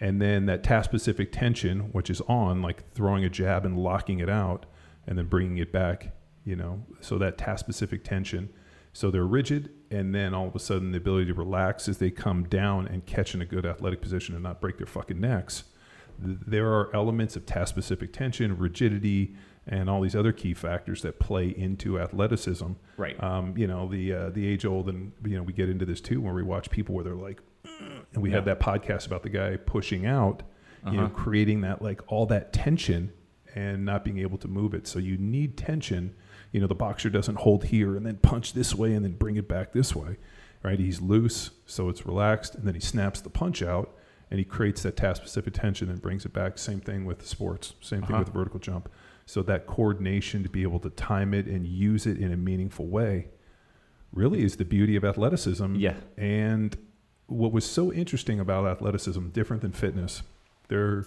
and 0.00 0.22
then 0.22 0.46
that 0.46 0.64
task 0.64 0.88
specific 0.88 1.32
tension, 1.32 1.92
which 1.92 2.08
is 2.08 2.22
on, 2.22 2.62
like 2.62 2.90
throwing 2.92 3.24
a 3.24 3.28
jab 3.28 3.66
and 3.66 3.76
locking 3.76 4.20
it 4.20 4.30
out, 4.30 4.64
and 5.06 5.18
then 5.18 5.26
bringing 5.26 5.58
it 5.58 5.70
back, 5.70 6.14
you 6.44 6.56
know, 6.56 6.82
so 7.00 7.18
that 7.18 7.36
task 7.36 7.60
specific 7.60 8.04
tension. 8.04 8.48
So 8.92 9.10
they're 9.10 9.24
rigid, 9.26 9.70
and 9.90 10.14
then 10.14 10.34
all 10.34 10.48
of 10.48 10.54
a 10.56 10.58
sudden 10.58 10.90
the 10.92 10.98
ability 10.98 11.26
to 11.26 11.34
relax 11.34 11.88
as 11.88 11.98
they 11.98 12.10
come 12.10 12.44
down 12.44 12.88
and 12.88 13.06
catch 13.06 13.34
in 13.34 13.40
a 13.40 13.46
good 13.46 13.64
athletic 13.64 14.00
position 14.00 14.34
and 14.34 14.42
not 14.42 14.60
break 14.60 14.78
their 14.78 14.86
fucking 14.86 15.20
necks. 15.20 15.64
There 16.18 16.66
are 16.72 16.94
elements 16.94 17.36
of 17.36 17.46
task 17.46 17.68
specific 17.70 18.12
tension, 18.12 18.58
rigidity, 18.58 19.34
and 19.66 19.88
all 19.88 20.00
these 20.02 20.16
other 20.16 20.32
key 20.32 20.54
factors 20.54 21.02
that 21.02 21.18
play 21.18 21.48
into 21.48 21.98
athleticism. 22.00 22.72
Right. 22.96 23.22
Um, 23.22 23.56
you 23.56 23.66
know, 23.66 23.88
the 23.88 24.12
uh, 24.12 24.30
the 24.30 24.46
age 24.46 24.66
old, 24.66 24.88
and 24.88 25.12
you 25.24 25.36
know, 25.36 25.42
we 25.42 25.52
get 25.52 25.68
into 25.70 25.86
this 25.86 26.00
too, 26.00 26.20
where 26.20 26.34
we 26.34 26.42
watch 26.42 26.68
people 26.70 26.94
where 26.94 27.04
they're 27.04 27.14
like, 27.14 27.40
and 28.12 28.22
we 28.22 28.30
had 28.32 28.44
that 28.46 28.58
podcast 28.60 29.06
about 29.06 29.22
the 29.22 29.28
guy 29.30 29.56
pushing 29.56 30.04
out, 30.04 30.42
you 30.84 30.92
know, 30.98 31.04
Uh-huh. 31.04 31.14
creating 31.14 31.60
that 31.62 31.80
like 31.80 32.00
all 32.08 32.26
that 32.26 32.52
tension 32.52 33.12
and 33.54 33.84
not 33.84 34.04
being 34.04 34.18
able 34.18 34.38
to 34.38 34.48
move 34.48 34.74
it. 34.74 34.86
So 34.86 34.98
you 34.98 35.16
need 35.16 35.56
tension. 35.56 36.14
You 36.52 36.60
know, 36.60 36.66
the 36.66 36.74
boxer 36.74 37.10
doesn't 37.10 37.36
hold 37.36 37.64
here 37.64 37.96
and 37.96 38.04
then 38.04 38.16
punch 38.16 38.52
this 38.54 38.74
way 38.74 38.94
and 38.94 39.04
then 39.04 39.12
bring 39.12 39.36
it 39.36 39.46
back 39.48 39.72
this 39.72 39.94
way, 39.94 40.16
right? 40.62 40.78
He's 40.78 41.00
loose, 41.00 41.50
so 41.66 41.88
it's 41.88 42.04
relaxed, 42.04 42.54
and 42.56 42.66
then 42.66 42.74
he 42.74 42.80
snaps 42.80 43.20
the 43.20 43.30
punch 43.30 43.62
out 43.62 43.94
and 44.30 44.38
he 44.38 44.44
creates 44.44 44.82
that 44.82 44.96
task 44.96 45.22
specific 45.22 45.54
tension 45.54 45.88
and 45.90 46.00
brings 46.00 46.24
it 46.24 46.32
back. 46.32 46.56
Same 46.58 46.80
thing 46.80 47.04
with 47.04 47.26
sports, 47.26 47.74
same 47.80 48.00
thing 48.02 48.14
Uh-huh. 48.14 48.24
with 48.24 48.32
vertical 48.34 48.60
jump. 48.60 48.88
So 49.26 49.42
that 49.42 49.66
coordination 49.66 50.42
to 50.42 50.48
be 50.48 50.62
able 50.62 50.80
to 50.80 50.90
time 50.90 51.34
it 51.34 51.46
and 51.46 51.66
use 51.66 52.06
it 52.06 52.16
in 52.18 52.32
a 52.32 52.36
meaningful 52.36 52.86
way 52.86 53.28
really 54.12 54.42
is 54.42 54.56
the 54.56 54.64
beauty 54.64 54.96
of 54.96 55.04
athleticism. 55.04 55.76
Yeah. 55.76 55.94
And 56.16 56.76
what 57.26 57.52
was 57.52 57.64
so 57.64 57.92
interesting 57.92 58.40
about 58.40 58.66
athleticism, 58.66 59.28
different 59.28 59.62
than 59.62 59.70
fitness, 59.72 60.22
there, 60.66 61.06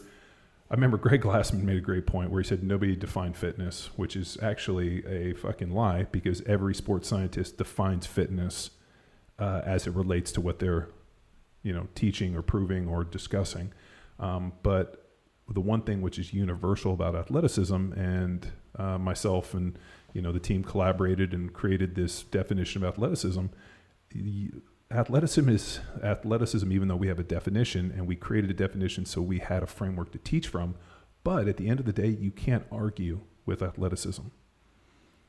I 0.69 0.75
remember 0.75 0.97
Greg 0.97 1.21
Glassman 1.21 1.63
made 1.63 1.77
a 1.77 1.81
great 1.81 2.07
point 2.07 2.31
where 2.31 2.41
he 2.41 2.47
said 2.47 2.63
nobody 2.63 2.95
defined 2.95 3.37
fitness, 3.37 3.89
which 3.95 4.15
is 4.15 4.37
actually 4.41 5.05
a 5.05 5.33
fucking 5.33 5.71
lie 5.71 6.03
because 6.11 6.41
every 6.43 6.73
sports 6.73 7.07
scientist 7.07 7.57
defines 7.57 8.07
fitness 8.07 8.71
uh, 9.37 9.61
as 9.65 9.85
it 9.85 9.93
relates 9.93 10.31
to 10.31 10.41
what 10.41 10.59
they're, 10.59 10.89
you 11.61 11.73
know, 11.73 11.87
teaching 11.95 12.35
or 12.35 12.41
proving 12.41 12.87
or 12.87 13.03
discussing. 13.03 13.71
Um, 14.19 14.53
but 14.63 15.03
the 15.49 15.61
one 15.61 15.81
thing 15.81 16.01
which 16.01 16.17
is 16.17 16.33
universal 16.33 16.93
about 16.93 17.15
athleticism, 17.15 17.93
and 17.93 18.51
uh, 18.77 18.97
myself 18.97 19.53
and 19.53 19.77
you 20.13 20.21
know 20.21 20.31
the 20.31 20.39
team 20.39 20.63
collaborated 20.63 21.33
and 21.33 21.53
created 21.53 21.95
this 21.95 22.23
definition 22.23 22.83
of 22.83 22.93
athleticism. 22.93 23.45
Athleticism 24.93 25.49
is 25.49 25.79
athleticism, 26.03 26.71
even 26.71 26.87
though 26.87 26.95
we 26.95 27.07
have 27.07 27.17
a 27.17 27.23
definition 27.23 27.91
and 27.97 28.05
we 28.05 28.15
created 28.15 28.51
a 28.51 28.53
definition, 28.53 29.05
so 29.07 29.23
we 29.23 29.39
had 29.39 29.63
a 29.63 29.67
framework 29.67 30.11
to 30.11 30.19
teach 30.19 30.47
from. 30.47 30.75
But 31.23 31.47
at 31.47 31.57
the 31.57 31.67
end 31.67 31.79
of 31.79 31.87
the 31.87 31.93
day, 31.93 32.09
you 32.09 32.29
can't 32.29 32.65
argue 32.71 33.21
with 33.43 33.63
athleticism, 33.63 34.21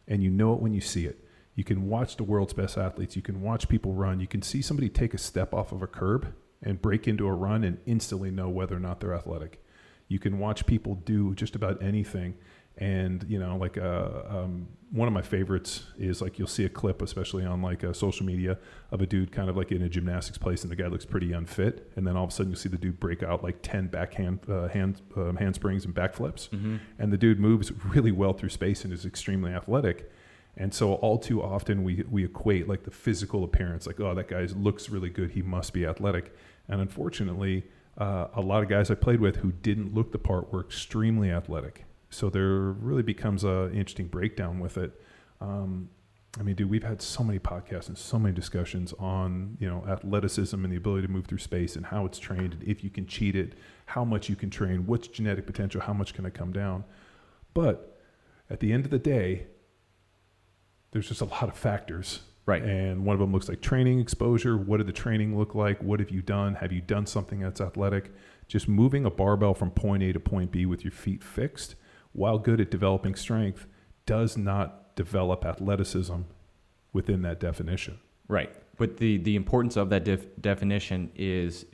and 0.07 0.23
you 0.23 0.29
know 0.29 0.53
it 0.53 0.61
when 0.61 0.75
you 0.75 0.83
see 0.83 1.07
it. 1.07 1.27
You 1.55 1.65
can 1.65 1.89
watch 1.89 2.17
the 2.17 2.25
world's 2.25 2.53
best 2.53 2.77
athletes. 2.77 3.17
You 3.17 3.23
can 3.23 3.41
watch 3.41 3.69
people 3.69 3.95
run. 3.95 4.21
You 4.21 4.27
can 4.27 4.43
see 4.43 4.61
somebody 4.61 4.91
take 4.91 5.15
a 5.15 5.19
step 5.19 5.55
off 5.55 5.73
of 5.73 5.81
a 5.81 5.87
curb 5.87 6.35
and 6.63 6.83
break 6.83 7.09
into 7.09 7.27
a 7.27 7.33
run 7.33 7.65
and 7.65 7.79
instantly 7.87 8.31
know 8.31 8.51
whether 8.51 8.77
or 8.77 8.81
not 8.81 9.01
they're 9.01 9.15
athletic. 9.15 9.65
You 10.09 10.19
can 10.19 10.39
watch 10.39 10.67
people 10.67 10.97
do 10.97 11.35
just 11.35 11.57
about 11.57 11.83
anything. 11.83 12.35
And, 12.77 13.25
you 13.29 13.39
know, 13.39 13.57
like 13.57 13.79
uh, 13.79 14.09
um, 14.29 14.67
one 14.91 15.07
of 15.07 15.15
my 15.15 15.23
favorites 15.23 15.85
is 15.97 16.21
like 16.21 16.39
you'll 16.41 16.49
see 16.49 16.65
a 16.65 16.69
clip, 16.69 17.03
especially 17.03 17.45
on 17.45 17.63
like 17.63 17.85
uh, 17.85 17.93
social 17.93 18.27
media, 18.27 18.59
of 18.91 19.01
a 19.01 19.07
dude 19.07 19.31
kind 19.31 19.49
of 19.49 19.57
like 19.57 19.71
in 19.71 19.83
a 19.83 19.89
gymnastics 19.89 20.39
place 20.39 20.63
and 20.65 20.73
the 20.73 20.77
guy 20.77 20.89
looks 20.89 21.05
pretty 21.05 21.33
unfit. 21.33 21.93
And 21.95 22.05
then 22.07 22.17
all 22.17 22.25
of 22.25 22.31
a 22.31 22.33
sudden 22.33 22.51
you 22.51 22.57
see 22.57 22.69
the 22.69 22.77
dude 22.77 22.99
break 22.99 23.23
out 23.23 23.45
like 23.45 23.59
10 23.63 23.87
backhand 23.89 24.41
uh, 24.49 24.67
hand, 24.69 25.01
um, 25.17 25.37
handsprings 25.37 25.85
and 25.85 25.95
backflips 25.95 26.49
Mm-hmm. 26.51 26.77
and 26.99 27.13
the 27.13 27.17
dude 27.17 27.39
moves 27.39 27.71
really 27.85 28.11
well 28.13 28.33
through 28.33 28.49
space 28.49 28.85
and 28.85 28.93
is 28.93 29.05
extremely 29.07 29.53
athletic. 29.53 30.11
And 30.57 30.73
so 30.75 30.95
all 30.95 31.19
too 31.19 31.43
often 31.43 31.83
we 31.85 32.05
we 32.11 32.25
equate 32.25 32.69
like 32.69 32.85
the 32.85 32.91
physical 32.93 33.43
appearance, 33.45 33.87
like 33.87 33.99
oh 34.01 34.15
that 34.15 34.29
guy 34.29 34.47
looks 34.57 34.89
really 34.89 35.11
good, 35.11 35.31
he 35.33 35.43
must 35.43 35.73
be 35.73 35.85
athletic. 35.87 36.33
And 36.69 36.81
unfortunately, 36.81 37.65
uh, 37.99 38.29
a 38.35 38.41
lot 38.41 38.63
of 38.63 38.69
guys 38.69 38.91
I 38.91 38.95
played 38.95 39.21
with 39.21 39.37
who 39.37 39.51
didn't 39.53 39.95
look 39.95 40.11
the 40.13 40.19
part 40.19 40.53
were 40.53 40.61
extremely 40.61 41.31
athletic. 41.31 41.85
So 42.15 42.31
there 42.31 42.49
really 42.49 43.03
becomes 43.03 43.45
a 43.45 43.71
interesting 43.73 44.07
breakdown 44.07 44.61
with 44.61 44.79
it. 44.79 44.93
Um, 45.41 45.91
I 46.39 46.43
mean, 46.43 46.55
dude, 46.55 46.71
we've 46.71 46.85
had 46.85 47.03
so 47.03 47.23
many 47.23 47.39
podcasts 47.39 47.89
and 47.89 47.99
so 47.99 48.19
many 48.19 48.35
discussions 48.35 48.93
on 48.99 49.57
you 49.61 49.69
know 49.69 49.85
athleticism 49.89 50.63
and 50.65 50.73
the 50.73 50.77
ability 50.77 51.07
to 51.07 51.13
move 51.13 51.27
through 51.27 51.39
space 51.39 51.77
and 51.77 51.87
how 51.87 52.07
it's 52.07 52.19
trained, 52.19 52.55
and 52.55 52.63
if 52.63 52.83
you 52.85 52.91
can 52.91 53.07
cheat 53.07 53.35
it, 53.35 53.55
how 53.87 54.05
much 54.05 54.29
you 54.29 54.37
can 54.37 54.49
train, 54.49 54.87
what's 54.87 55.09
genetic 55.09 55.47
potential, 55.47 55.81
how 55.81 55.93
much 55.93 56.15
can 56.15 56.25
it 56.25 56.35
come 56.35 56.53
down. 56.53 56.85
But 57.53 58.01
at 58.49 58.61
the 58.61 58.73
end 58.73 58.85
of 58.85 58.91
the 58.91 58.99
day, 58.99 59.47
there's 60.93 61.09
just 61.09 61.21
a 61.21 61.27
lot 61.27 61.45
of 61.45 61.57
factors. 61.57 62.21
Right. 62.47 62.63
And 62.63 63.07
one 63.07 63.15
of 63.15 63.21
them 63.21 63.33
looks 63.33 63.49
like 63.49 63.63
training 63.63 64.01
exposure. 64.01 64.57
What 64.59 64.77
did 64.77 64.87
the 64.87 64.93
training 64.93 65.39
look 65.39 65.55
like? 65.55 65.83
What 65.83 65.99
have 65.99 66.11
you 66.11 66.21
done? 66.21 66.57
Have 66.57 66.73
you 66.73 66.83
done 66.83 67.07
something 67.07 67.41
that's 67.41 67.61
athletic? 67.61 68.13
Just 68.49 68.69
moving 68.69 69.07
a 69.07 69.11
barbell 69.11 69.55
from 69.55 69.71
point 69.71 70.03
A 70.03 70.13
to 70.13 70.21
point 70.21 70.53
B 70.53 70.67
with 70.67 70.85
your 70.85 70.93
feet 70.93 71.25
fixed, 71.25 71.75
while 72.15 72.39
good 72.39 72.61
at 72.61 72.71
developing 72.71 73.15
strength, 73.15 73.67
does 74.07 74.37
not 74.39 74.97
develop 74.97 75.45
athleticism 75.45 76.23
within 76.93 77.21
that 77.23 77.39
definition. 77.41 77.99
Right. 78.29 78.55
But 78.79 78.97
the, 78.97 79.19
the 79.19 79.37
importance 79.37 79.77
of 79.77 79.91
that 79.91 80.05
def- 80.05 80.27
definition 80.41 81.11
is 81.15 81.67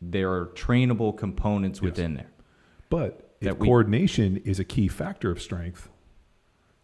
there 0.00 0.30
are 0.32 0.46
trainable 0.54 1.16
components 1.16 1.78
Yes. 1.78 1.84
within 1.84 2.14
there. 2.14 2.30
But 2.90 3.36
if 3.40 3.56
we- 3.58 3.66
coordination 3.66 4.38
is 4.38 4.58
a 4.58 4.64
key 4.64 4.88
factor 4.88 5.30
of 5.30 5.40
strength, 5.40 5.88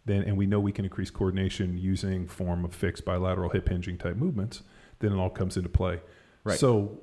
then 0.05 0.23
and 0.23 0.35
we 0.37 0.47
know 0.47 0.59
we 0.59 0.71
can 0.71 0.85
increase 0.85 1.11
coordination 1.11 1.77
using 1.77 2.27
form 2.27 2.65
of 2.65 2.73
fixed 2.73 3.05
bilateral 3.05 3.49
hip 3.51 3.69
hinging 3.69 3.97
type 3.97 4.15
movements, 4.15 4.63
then 4.99 5.11
it 5.11 5.15
all 5.17 5.29
comes 5.29 5.57
into 5.57 5.69
play. 5.69 6.01
Right. 6.43 6.57
So 6.57 7.01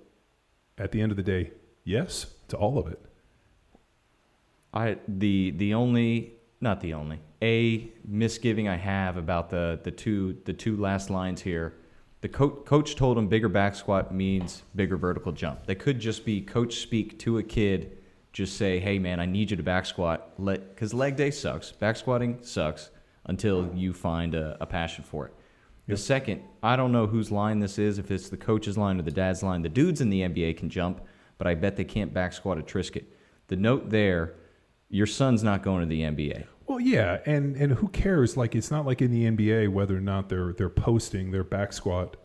at 0.78 0.90
the 0.92 1.00
end 1.00 1.12
of 1.12 1.16
the 1.16 1.22
day, 1.22 1.52
yes 1.84 2.26
to 2.48 2.56
all 2.56 2.78
of 2.78 2.87
it. 2.88 3.00
I 4.72 4.98
the 5.07 5.50
the 5.52 5.74
only 5.74 6.35
not 6.61 6.81
the 6.81 6.94
only. 6.94 7.20
A 7.40 7.90
misgiving 8.04 8.68
I 8.68 8.76
have 8.76 9.16
about 9.16 9.50
the 9.50 9.81
the 9.83 9.90
two 9.90 10.38
the 10.44 10.52
two 10.52 10.76
last 10.76 11.11
lines 11.11 11.40
here. 11.42 11.74
The 12.20 12.28
co- 12.28 12.50
coach 12.50 12.96
told 12.96 13.16
him 13.16 13.28
bigger 13.28 13.48
back 13.48 13.76
squat 13.76 14.12
means 14.12 14.64
bigger 14.74 14.96
vertical 14.96 15.31
jump. 15.31 15.66
They 15.66 15.76
could 15.76 16.00
just 16.00 16.24
be 16.24 16.40
coach 16.40 16.78
speak 16.81 17.18
to 17.20 17.38
a 17.38 17.42
kid, 17.42 17.98
just 18.33 18.57
say, 18.57 18.81
"Hey 18.81 18.98
man, 18.98 19.20
I 19.20 19.26
need 19.26 19.50
you 19.50 19.57
to 19.57 19.62
back 19.62 19.87
squat." 19.87 20.33
Let 20.38 20.74
because 20.74 20.92
leg 20.92 21.16
day 21.16 21.31
sucks. 21.31 21.70
Back 21.72 21.96
squatting 21.96 22.38
sucks 22.42 22.90
until 23.26 23.72
you 23.74 23.92
find 23.92 24.35
a, 24.35 24.57
a 24.61 24.66
passion 24.66 25.04
for 25.04 25.26
it. 25.26 25.35
The 25.87 25.92
Yep. 25.92 25.98
second, 26.00 26.42
I 26.62 26.76
don't 26.76 26.92
know 26.92 27.07
whose 27.07 27.31
line 27.31 27.61
this 27.61 27.78
is, 27.78 27.98
if 27.98 28.11
it's 28.11 28.28
the 28.28 28.37
coach's 28.37 28.76
line 28.76 28.98
or 28.98 29.02
the 29.02 29.11
dad's 29.11 29.42
line. 29.42 29.62
The 29.62 29.68
dudes 29.68 30.00
in 30.00 30.11
the 30.11 30.20
NBA 30.22 30.57
can 30.57 30.68
jump, 30.68 31.00
but 31.38 31.46
I 31.46 31.54
bet 31.54 31.76
they 31.76 31.85
can't 31.85 32.12
back 32.12 32.33
squat 32.33 32.59
a 32.59 32.62
Triscuit. 32.62 33.04
The 33.46 33.57
note 33.57 33.88
there, 33.90 34.35
your 34.90 35.07
son's 35.07 35.42
not 35.42 35.62
going 35.62 35.81
to 35.83 35.87
the 35.87 36.03
NBA. 36.03 36.44
Well, 36.66 36.81
yeah, 36.81 37.18
and 37.27 37.57
and 37.57 37.72
who 37.72 37.88
cares? 37.88 38.37
Like, 38.37 38.55
it's 38.55 38.70
not 38.70 38.85
like 38.87 39.01
in 39.01 39.11
the 39.11 39.24
NBA 39.24 39.72
whether 39.72 39.96
or 39.96 40.01
not 40.01 40.29
they're 40.29 40.53
they're 40.53 40.68
posting 40.68 41.31
their 41.31 41.44
back 41.44 41.72
squat 41.72 42.16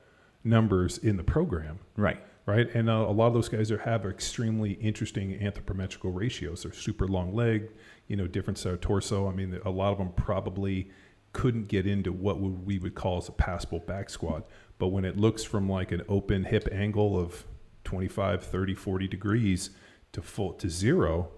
numbers 0.44 0.98
in 0.98 1.16
the 1.16 1.24
program, 1.24 1.80
Right. 1.96 2.22
right? 2.46 2.70
And 2.76 2.90
uh, 2.90 3.06
a 3.08 3.12
lot 3.14 3.28
of 3.28 3.34
those 3.34 3.48
guys 3.48 3.72
are, 3.72 3.78
have 3.78 4.06
extremely 4.06 4.74
interesting 4.74 5.40
anthropometrical 5.40 6.14
ratios. 6.14 6.64
They're 6.64 6.74
super 6.74 7.08
long 7.08 7.34
leg, 7.34 7.70
you 8.08 8.18
know, 8.18 8.28
different 8.28 8.58
side 8.58 8.74
of 8.74 8.82
torso. 8.82 9.30
I 9.30 9.32
mean, 9.34 9.58
a 9.64 9.70
lot 9.70 9.94
of 9.94 10.00
them 10.00 10.12
probably 10.18 10.90
couldn't 11.32 11.70
get 11.70 11.88
into 11.88 12.12
what 12.12 12.42
we 12.42 12.78
would 12.78 12.94
call 12.94 13.18
as 13.20 13.30
a 13.30 13.32
passable 13.32 13.80
back 13.80 14.10
squat. 14.10 14.46
But 14.80 14.90
when 14.90 15.06
it 15.06 15.16
looks 15.18 15.44
from 15.46 15.70
like 15.70 15.94
an 15.94 16.02
open 16.10 16.44
hip 16.44 16.68
angle 16.74 17.18
of 17.18 17.46
25, 17.86 18.44
30, 18.44 18.76
40 18.76 19.08
degrees 19.08 19.70
to 20.12 20.22
full 20.22 20.52
to 20.56 20.70
zero, 20.70 21.32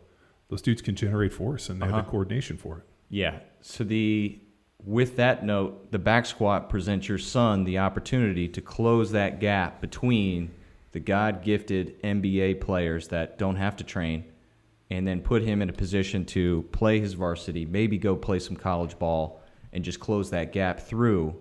those 0.49 0.61
dudes 0.61 0.81
can 0.81 0.95
generate 0.95 1.33
force 1.33 1.69
and 1.69 1.81
they 1.81 1.85
have 1.85 1.95
Uh-huh. 1.95 2.03
the 2.03 2.09
coordination 2.11 2.57
for 2.57 2.79
it. 2.79 2.83
Yeah. 3.09 3.39
So 3.61 3.83
the 3.83 4.39
with 4.83 5.15
that 5.15 5.43
note, 5.43 5.91
the 5.91 5.97
back 5.97 6.27
squat 6.27 6.69
presents 6.69 7.07
your 7.09 7.17
son 7.17 7.63
the 7.63 7.79
opportunity 7.79 8.47
to 8.49 8.61
close 8.61 9.11
that 9.11 9.39
gap 9.39 9.81
between 9.81 10.51
the 10.91 10.99
God-gifted 10.99 11.99
NBA 12.03 12.61
players 12.61 13.07
that 13.07 13.39
don't 13.39 13.55
have 13.55 13.75
to 13.77 13.83
train 13.83 14.25
and 14.91 15.07
then 15.07 15.21
put 15.21 15.41
him 15.41 15.63
in 15.63 15.69
a 15.69 15.73
position 15.73 16.23
to 16.25 16.63
play 16.71 16.99
his 16.99 17.13
varsity, 17.13 17.65
maybe 17.65 17.97
go 17.97 18.15
play 18.15 18.37
some 18.37 18.55
college 18.55 18.99
ball 18.99 19.41
and 19.73 19.83
just 19.83 19.99
close 19.99 20.29
that 20.29 20.51
gap 20.53 20.79
through 20.79 21.35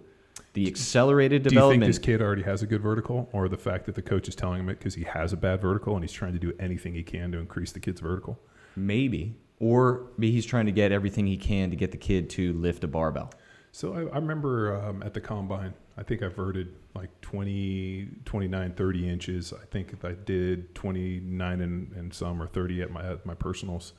the 0.55 0.67
accelerated 0.67 1.43
development. 1.43 1.81
Do 1.83 1.87
you 1.87 1.93
think 1.93 2.01
this 2.01 2.05
kid 2.05 2.23
already 2.23 2.43
has 2.45 2.63
a 2.63 2.67
good 2.67 2.81
vertical, 2.81 3.29
or 3.33 3.49
the 3.51 3.59
fact 3.59 3.85
that 3.87 3.95
the 3.95 4.03
coach 4.03 4.27
is 4.27 4.35
telling 4.35 4.61
him 4.61 4.71
it 4.71 4.79
because 4.79 4.95
he 4.95 5.05
has 5.05 5.35
a 5.35 5.37
bad 5.37 5.61
vertical 5.61 5.95
and 5.95 6.03
he's 6.03 6.13
trying 6.13 6.33
to 6.33 6.39
do 6.39 6.55
anything 6.59 6.95
he 6.95 7.03
can 7.03 7.31
to 7.33 7.39
increase 7.39 7.73
the 7.73 7.81
kid's 7.81 8.01
vertical? 8.01 8.39
Maybe 8.77 9.37
or 9.61 10.11
maybe 10.17 10.33
he's 10.33 10.47
trying 10.47 10.67
to 10.67 10.73
get 10.73 10.93
everything 10.93 11.27
he 11.27 11.37
can 11.37 11.71
to 11.71 11.77
get 11.77 11.91
the 11.91 11.97
kid 11.97 12.29
to 12.31 12.53
lift 12.55 12.85
a 12.85 12.89
barbell. 12.89 13.31
So 13.73 13.95
I, 13.95 14.15
I 14.15 14.19
remember 14.19 14.77
um, 14.77 15.03
at 15.03 15.15
the 15.15 15.21
combine, 15.21 15.75
I 15.97 16.03
think 16.03 16.23
I 16.23 16.29
verted 16.29 16.75
like 16.95 17.09
20, 17.23 18.09
29, 18.25 18.73
30 18.75 19.09
inches. 19.09 19.53
I 19.53 19.65
think 19.67 19.95
I 20.05 20.13
did 20.13 20.75
29 20.75 21.61
and, 21.61 21.93
and 21.93 22.13
some 22.13 22.43
or 22.43 22.47
30 22.47 22.83
at 22.83 22.91
my, 22.91 23.13
at 23.13 23.25
my 23.25 23.35
personals. 23.35 23.95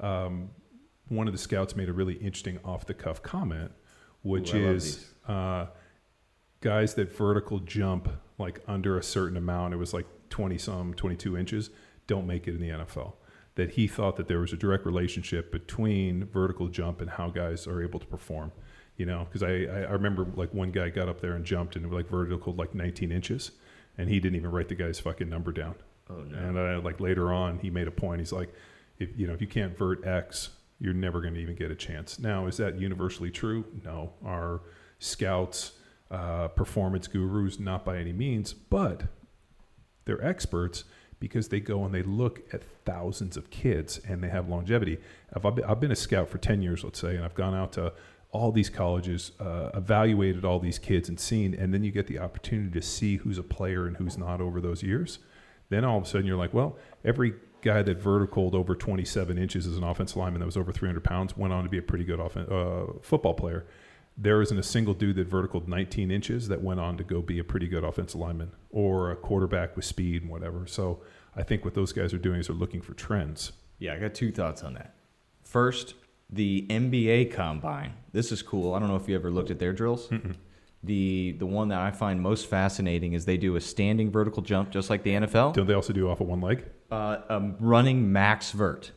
Um, 0.00 0.50
one 1.08 1.26
of 1.26 1.32
the 1.32 1.38
scouts 1.38 1.76
made 1.76 1.88
a 1.88 1.92
really 1.92 2.14
interesting 2.14 2.58
off 2.64 2.86
the 2.86 2.94
cuff 2.94 3.22
comment, 3.22 3.72
which 4.22 4.54
Ooh, 4.54 4.70
is 4.72 5.12
uh, 5.28 5.66
guys 6.60 6.94
that 6.94 7.16
vertical 7.16 7.60
jump 7.60 8.08
like 8.38 8.60
under 8.66 8.98
a 8.98 9.02
certain 9.02 9.36
amount, 9.36 9.74
it 9.74 9.76
was 9.76 9.94
like 9.94 10.06
20 10.30 10.58
some, 10.58 10.94
22 10.94 11.36
inches, 11.36 11.70
don't 12.06 12.26
make 12.26 12.48
it 12.48 12.54
in 12.54 12.60
the 12.60 12.70
NFL. 12.70 13.12
That 13.56 13.72
he 13.72 13.86
thought 13.86 14.16
that 14.16 14.26
there 14.26 14.40
was 14.40 14.52
a 14.52 14.56
direct 14.56 14.84
relationship 14.84 15.52
between 15.52 16.26
vertical 16.26 16.68
jump 16.68 17.00
and 17.00 17.08
how 17.08 17.30
guys 17.30 17.66
are 17.66 17.82
able 17.82 18.00
to 18.00 18.06
perform. 18.06 18.52
You 18.96 19.06
know, 19.06 19.26
because 19.28 19.42
I, 19.42 19.64
I, 19.64 19.80
I 19.88 19.92
remember 19.92 20.26
like 20.34 20.52
one 20.54 20.70
guy 20.70 20.88
got 20.88 21.08
up 21.08 21.20
there 21.20 21.34
and 21.34 21.44
jumped 21.44 21.76
and 21.76 21.84
it 21.84 21.88
was 21.88 21.96
like 21.96 22.08
vertical 22.08 22.52
like 22.54 22.74
19 22.74 23.12
inches, 23.12 23.52
and 23.98 24.08
he 24.08 24.20
didn't 24.20 24.36
even 24.36 24.50
write 24.50 24.68
the 24.68 24.74
guy's 24.74 25.00
fucking 25.00 25.28
number 25.28 25.52
down. 25.52 25.74
Oh 26.10 26.20
And 26.20 26.58
uh, 26.58 26.80
like 26.82 27.00
later 27.00 27.32
on, 27.32 27.58
he 27.58 27.70
made 27.70 27.88
a 27.88 27.92
point. 27.92 28.20
He's 28.20 28.32
like, 28.32 28.52
if 28.98 29.10
you 29.16 29.26
know, 29.26 29.34
if 29.34 29.40
you 29.40 29.46
can't 29.46 29.76
vert 29.76 30.06
X, 30.06 30.50
you're 30.80 30.94
never 30.94 31.20
going 31.20 31.34
to 31.34 31.40
even 31.40 31.54
get 31.54 31.70
a 31.70 31.74
chance. 31.74 32.18
Now, 32.18 32.46
is 32.46 32.56
that 32.58 32.78
universally 32.78 33.30
true? 33.30 33.64
No. 33.84 34.12
Our 34.24 34.60
scouts, 34.98 35.72
uh, 36.10 36.48
performance 36.48 37.06
gurus, 37.06 37.58
not 37.58 37.84
by 37.84 37.98
any 37.98 38.12
means, 38.12 38.52
but 38.52 39.04
they're 40.04 40.24
experts 40.24 40.84
because 41.28 41.48
they 41.48 41.58
go 41.58 41.84
and 41.86 41.94
they 41.94 42.02
look 42.02 42.42
at 42.52 42.62
thousands 42.84 43.38
of 43.38 43.48
kids 43.48 43.98
and 44.06 44.22
they 44.22 44.28
have 44.28 44.46
longevity. 44.46 44.98
I've, 45.32 45.46
I've 45.46 45.80
been- 45.80 45.90
a 45.90 45.96
scout 45.96 46.28
for 46.28 46.36
10 46.36 46.60
years, 46.60 46.84
let's 46.84 46.98
say, 46.98 47.16
and 47.16 47.24
I've 47.24 47.34
gone 47.34 47.54
out 47.54 47.72
to 47.72 47.92
all 48.30 48.52
these 48.52 48.68
colleges, 48.68 49.32
uh, 49.40 49.70
evaluated 49.74 50.44
all 50.44 50.58
these 50.58 50.78
kids 50.78 51.08
and 51.08 51.18
seen, 51.18 51.54
and 51.54 51.72
then 51.72 51.82
you 51.82 51.90
get 51.90 52.06
the 52.08 52.18
opportunity 52.18 52.70
to 52.78 52.82
see 52.84 53.16
who's 53.16 53.38
a 53.38 53.42
player 53.42 53.86
and 53.86 53.96
who's 53.96 54.18
not 54.18 54.40
over 54.40 54.60
those 54.60 54.82
years. 54.82 55.18
Then 55.70 55.84
all 55.84 55.96
of 55.96 56.04
a 56.04 56.06
sudden 56.06 56.26
you're 56.26 56.36
like, 56.36 56.52
well, 56.52 56.76
every 57.04 57.34
guy 57.62 57.80
that 57.82 57.98
verticaled 58.02 58.52
over 58.54 58.74
27 58.74 59.38
inches 59.38 59.66
as 59.66 59.78
an 59.78 59.84
offensive 59.84 60.18
lineman 60.18 60.40
that 60.40 60.46
was 60.46 60.56
over 60.58 60.72
300 60.72 61.02
pounds 61.02 61.36
went 61.36 61.54
on 61.54 61.64
to 61.64 61.70
be 61.70 61.78
a 61.78 61.82
pretty 61.82 62.04
good 62.04 62.20
uh, 62.20 62.86
football 63.00 63.32
player. 63.34 63.64
There 64.16 64.40
isn't 64.42 64.56
a 64.58 64.62
single 64.62 64.94
dude 64.94 65.16
that 65.16 65.28
verticaled 65.28 65.66
19 65.66 66.10
inches 66.10 66.48
that 66.48 66.62
went 66.62 66.78
on 66.80 66.96
to 66.98 67.04
go 67.04 67.20
be 67.20 67.38
a 67.40 67.44
pretty 67.44 67.66
good 67.66 67.82
offensive 67.82 68.20
lineman 68.20 68.52
or 68.70 69.10
a 69.10 69.16
quarterback 69.16 69.74
with 69.74 69.84
speed 69.84 70.22
and 70.22 70.30
whatever. 70.30 70.66
So 70.66 71.00
I 71.36 71.42
think 71.42 71.64
what 71.64 71.74
those 71.74 71.92
guys 71.92 72.14
are 72.14 72.18
doing 72.18 72.38
is 72.38 72.46
they're 72.46 72.54
looking 72.56 72.80
for 72.80 72.94
trends. 72.94 73.52
Yeah, 73.80 73.94
I 73.94 73.98
got 73.98 74.14
two 74.14 74.30
thoughts 74.30 74.62
on 74.62 74.74
that. 74.74 74.94
First, 75.42 75.94
the 76.30 76.64
NBA 76.70 77.32
combine. 77.32 77.94
This 78.12 78.30
is 78.30 78.40
cool. 78.40 78.72
I 78.74 78.78
don't 78.78 78.88
know 78.88 78.96
if 78.96 79.08
you 79.08 79.16
ever 79.16 79.30
looked 79.32 79.50
at 79.50 79.58
their 79.58 79.72
drills. 79.72 80.08
The 80.84 81.32
the 81.38 81.46
one 81.46 81.68
that 81.68 81.80
I 81.80 81.90
find 81.90 82.20
most 82.20 82.46
fascinating 82.46 83.14
is 83.14 83.24
they 83.24 83.38
do 83.38 83.56
a 83.56 83.60
standing 83.60 84.10
vertical 84.10 84.42
jump 84.42 84.70
just 84.70 84.90
like 84.90 85.02
the 85.02 85.12
NFL. 85.12 85.54
Don't 85.54 85.66
they 85.66 85.72
also 85.74 85.92
do 85.94 86.10
off 86.10 86.20
of 86.20 86.26
one 86.28 86.40
leg? 86.42 86.64
uh, 86.90 87.18
um, 87.30 87.56
running 87.58 88.12
max 88.12 88.52
vert, 88.52 88.92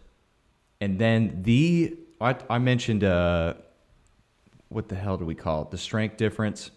and 0.82 1.00
then 1.00 1.40
the 1.44 1.98
I, 2.20 2.36
I 2.50 2.58
mentioned 2.60 3.04
uh, 3.06 3.54
what 4.70 4.90
the 4.90 4.96
hell 4.96 5.18
do 5.18 5.26
we 5.26 5.36
call 5.36 5.64
it? 5.64 5.72
The 5.72 5.78
strength 5.78 6.18
difference. 6.18 6.72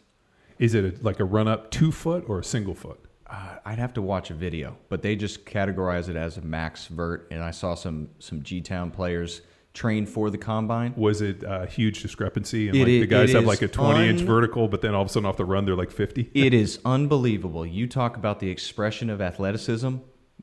Is 0.58 0.74
it 0.74 0.84
a, 0.84 1.02
like 1.04 1.20
a 1.20 1.24
run 1.24 1.48
up 1.48 1.70
two 1.70 1.90
foot 1.92 2.24
or 2.28 2.38
a 2.38 2.44
single 2.44 2.74
foot? 2.74 3.00
Uh, 3.26 3.56
I'd 3.64 3.78
have 3.78 3.94
to 3.94 4.02
watch 4.02 4.30
a 4.30 4.34
video, 4.34 4.76
but 4.88 5.02
they 5.02 5.14
just 5.16 5.46
categorize 5.46 6.08
it 6.08 6.16
as 6.16 6.36
a 6.36 6.42
max 6.42 6.86
vert, 6.88 7.28
and 7.30 7.42
I 7.42 7.50
saw 7.52 7.74
some 7.74 8.10
some 8.18 8.42
G 8.42 8.60
Town 8.60 8.90
players 8.90 9.42
train 9.72 10.04
for 10.04 10.30
the 10.30 10.38
combine. 10.38 10.92
Was 10.96 11.22
it 11.22 11.44
a 11.46 11.64
huge 11.66 12.02
discrepancy? 12.02 12.68
And 12.68 12.76
It 12.76 12.80
like 12.80 12.88
i- 12.88 12.98
the 13.00 13.06
guys 13.06 13.32
have 13.32 13.44
like 13.44 13.62
a 13.62 13.68
20 13.68 14.08
inch 14.08 14.20
vertical, 14.22 14.66
but 14.66 14.80
then 14.82 14.94
all 14.96 15.02
of 15.02 15.08
a 15.08 15.10
sudden 15.12 15.28
off 15.28 15.36
the 15.36 15.44
run, 15.44 15.64
they're 15.64 15.76
like 15.76 15.92
50? 15.92 16.30
It 16.34 16.52
is 16.52 16.80
unbelievable. 16.84 17.64
You 17.64 17.86
talk 17.86 18.16
about 18.16 18.40
the 18.40 18.50
expression 18.50 19.08
of 19.10 19.20
athleticism 19.20 19.94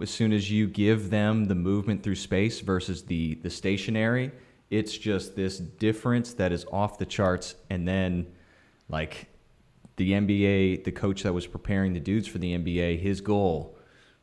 as 0.02 0.10
soon 0.10 0.32
as 0.32 0.50
you 0.50 0.66
give 0.68 1.10
them 1.10 1.46
the 1.46 1.56
movement 1.56 2.04
through 2.04 2.16
space 2.16 2.62
versus 2.62 3.04
the 3.04 3.36
the 3.44 3.50
stationary. 3.50 4.32
It's 4.70 4.98
just 4.98 5.36
this 5.36 5.58
difference 5.58 6.34
that 6.34 6.52
is 6.52 6.66
off 6.72 6.98
the 6.98 7.06
charts. 7.06 7.56
And 7.70 7.88
then, 7.88 8.28
like 8.90 9.28
the 9.96 10.12
NBA, 10.12 10.84
the 10.84 10.92
coach 10.92 11.24
that 11.24 11.34
was 11.34 11.48
preparing 11.48 11.94
the 11.94 12.00
dudes 12.00 12.28
for 12.28 12.38
the 12.38 12.58
NBA, 12.58 13.00
his 13.00 13.22
goal 13.22 13.78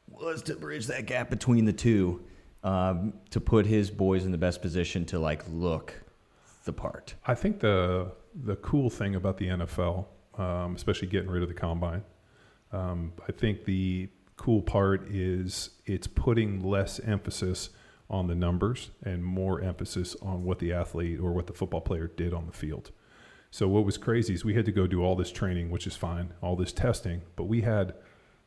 was 0.09 0.43
to 0.43 0.57
bridge 0.57 0.87
that 0.87 1.07
gap 1.07 1.31
between 1.31 1.65
the 1.65 1.73
two, 1.73 2.25
um, 2.63 3.13
to 3.31 3.41
put 3.41 3.67
his 3.67 3.91
boys 3.91 4.25
in 4.25 4.33
the 4.33 4.39
best 4.39 4.63
position 4.63 5.05
to 5.07 5.19
like 5.19 5.43
look 5.49 5.95
the 6.65 6.73
part. 6.73 7.15
I 7.27 7.35
think 7.35 7.61
the 7.61 8.13
the 8.45 8.57
cool 8.57 8.91
thing 8.91 9.15
about 9.15 9.37
the 9.37 9.47
NFL, 9.49 10.07
um, 10.39 10.75
especially 10.75 11.09
getting 11.09 11.31
rid 11.31 11.43
of 11.43 11.49
the 11.49 11.55
combine, 11.55 12.03
um, 12.73 13.13
I 13.29 13.33
think 13.33 13.65
the 13.65 14.09
cool 14.37 14.63
part 14.63 15.09
is 15.09 15.71
it's 15.87 16.07
putting 16.07 16.63
less 16.63 16.99
emphasis 17.01 17.71
on 18.15 18.29
the 18.29 18.35
numbers 18.35 18.91
and 19.03 19.25
more 19.25 19.61
emphasis 19.61 20.17
on 20.23 20.45
what 20.45 20.61
the 20.61 20.73
athlete 20.73 21.19
or 21.21 21.33
what 21.33 21.47
the 21.47 21.53
football 21.53 21.81
player 21.81 22.07
did 22.07 22.33
on 22.33 22.47
the 22.47 22.53
field. 22.53 22.91
So 23.51 23.69
what 23.69 23.85
was 23.85 23.99
crazy 23.99 24.35
is 24.35 24.45
we 24.45 24.55
had 24.55 24.65
to 24.67 24.73
go 24.73 24.87
do 24.87 25.03
all 25.03 25.17
this 25.17 25.31
training, 25.31 25.71
which 25.71 25.87
is 25.87 25.97
fine, 25.97 26.33
all 26.41 26.57
this 26.57 26.73
testing, 26.73 27.23
but 27.37 27.45
we 27.45 27.61
had, 27.61 27.95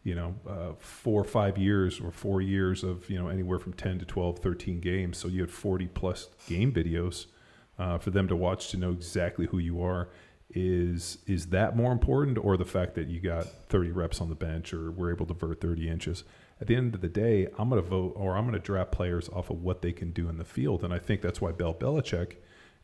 you 0.03 0.15
know, 0.15 0.36
uh, 0.47 0.73
four 0.80 1.21
or 1.21 1.25
five 1.25 1.58
years 1.58 1.99
or 1.99 2.12
four 2.12 2.41
years 2.41 2.84
of, 2.84 3.10
you 3.10 3.17
know, 3.17 3.27
anywhere 3.27 3.60
from 3.60 3.73
10 3.73 3.99
to 3.99 4.06
12, 4.06 4.39
13 4.39 4.80
games. 4.80 5.17
So 5.17 5.27
you 5.27 5.41
had 5.41 5.51
40 5.51 5.88
plus 5.88 6.30
game 6.47 6.71
videos 6.71 7.27
uh, 7.77 7.97
for 7.97 8.12
them 8.12 8.27
to 8.27 8.36
watch 8.36 8.69
to 8.71 8.77
know 8.77 8.91
exactly 8.91 9.47
who 9.47 9.60
you 9.60 9.82
are. 9.82 10.10
Is 10.49 11.17
is 11.27 11.47
that 11.47 11.75
more 11.75 11.91
important, 11.91 12.38
or 12.38 12.56
the 12.56 12.65
fact 12.65 12.95
that 12.95 13.08
you 13.08 13.19
got 13.19 13.45
30 13.67 13.91
reps 13.91 14.21
on 14.21 14.30
the 14.30 14.36
bench, 14.36 14.73
or 14.73 14.91
we're 14.91 15.12
able 15.12 15.25
to 15.25 15.34
vert 15.34 15.60
30 15.60 15.89
inches? 15.89 16.23
At 16.59 16.67
the 16.67 16.75
end 16.75 16.95
of 16.95 17.01
the 17.01 17.07
day, 17.09 17.47
I'm 17.57 17.69
going 17.69 17.81
to 17.81 17.87
vote, 17.87 18.13
or 18.15 18.35
I'm 18.35 18.43
going 18.45 18.53
to 18.53 18.59
draft 18.59 18.91
players 18.91 19.29
off 19.29 19.49
of 19.49 19.61
what 19.61 19.81
they 19.81 19.91
can 19.91 20.11
do 20.11 20.27
in 20.29 20.37
the 20.37 20.45
field, 20.45 20.83
and 20.83 20.93
I 20.93 20.97
think 20.99 21.21
that's 21.21 21.39
why 21.39 21.51
Bill 21.51 21.73
Belichick 21.73 22.37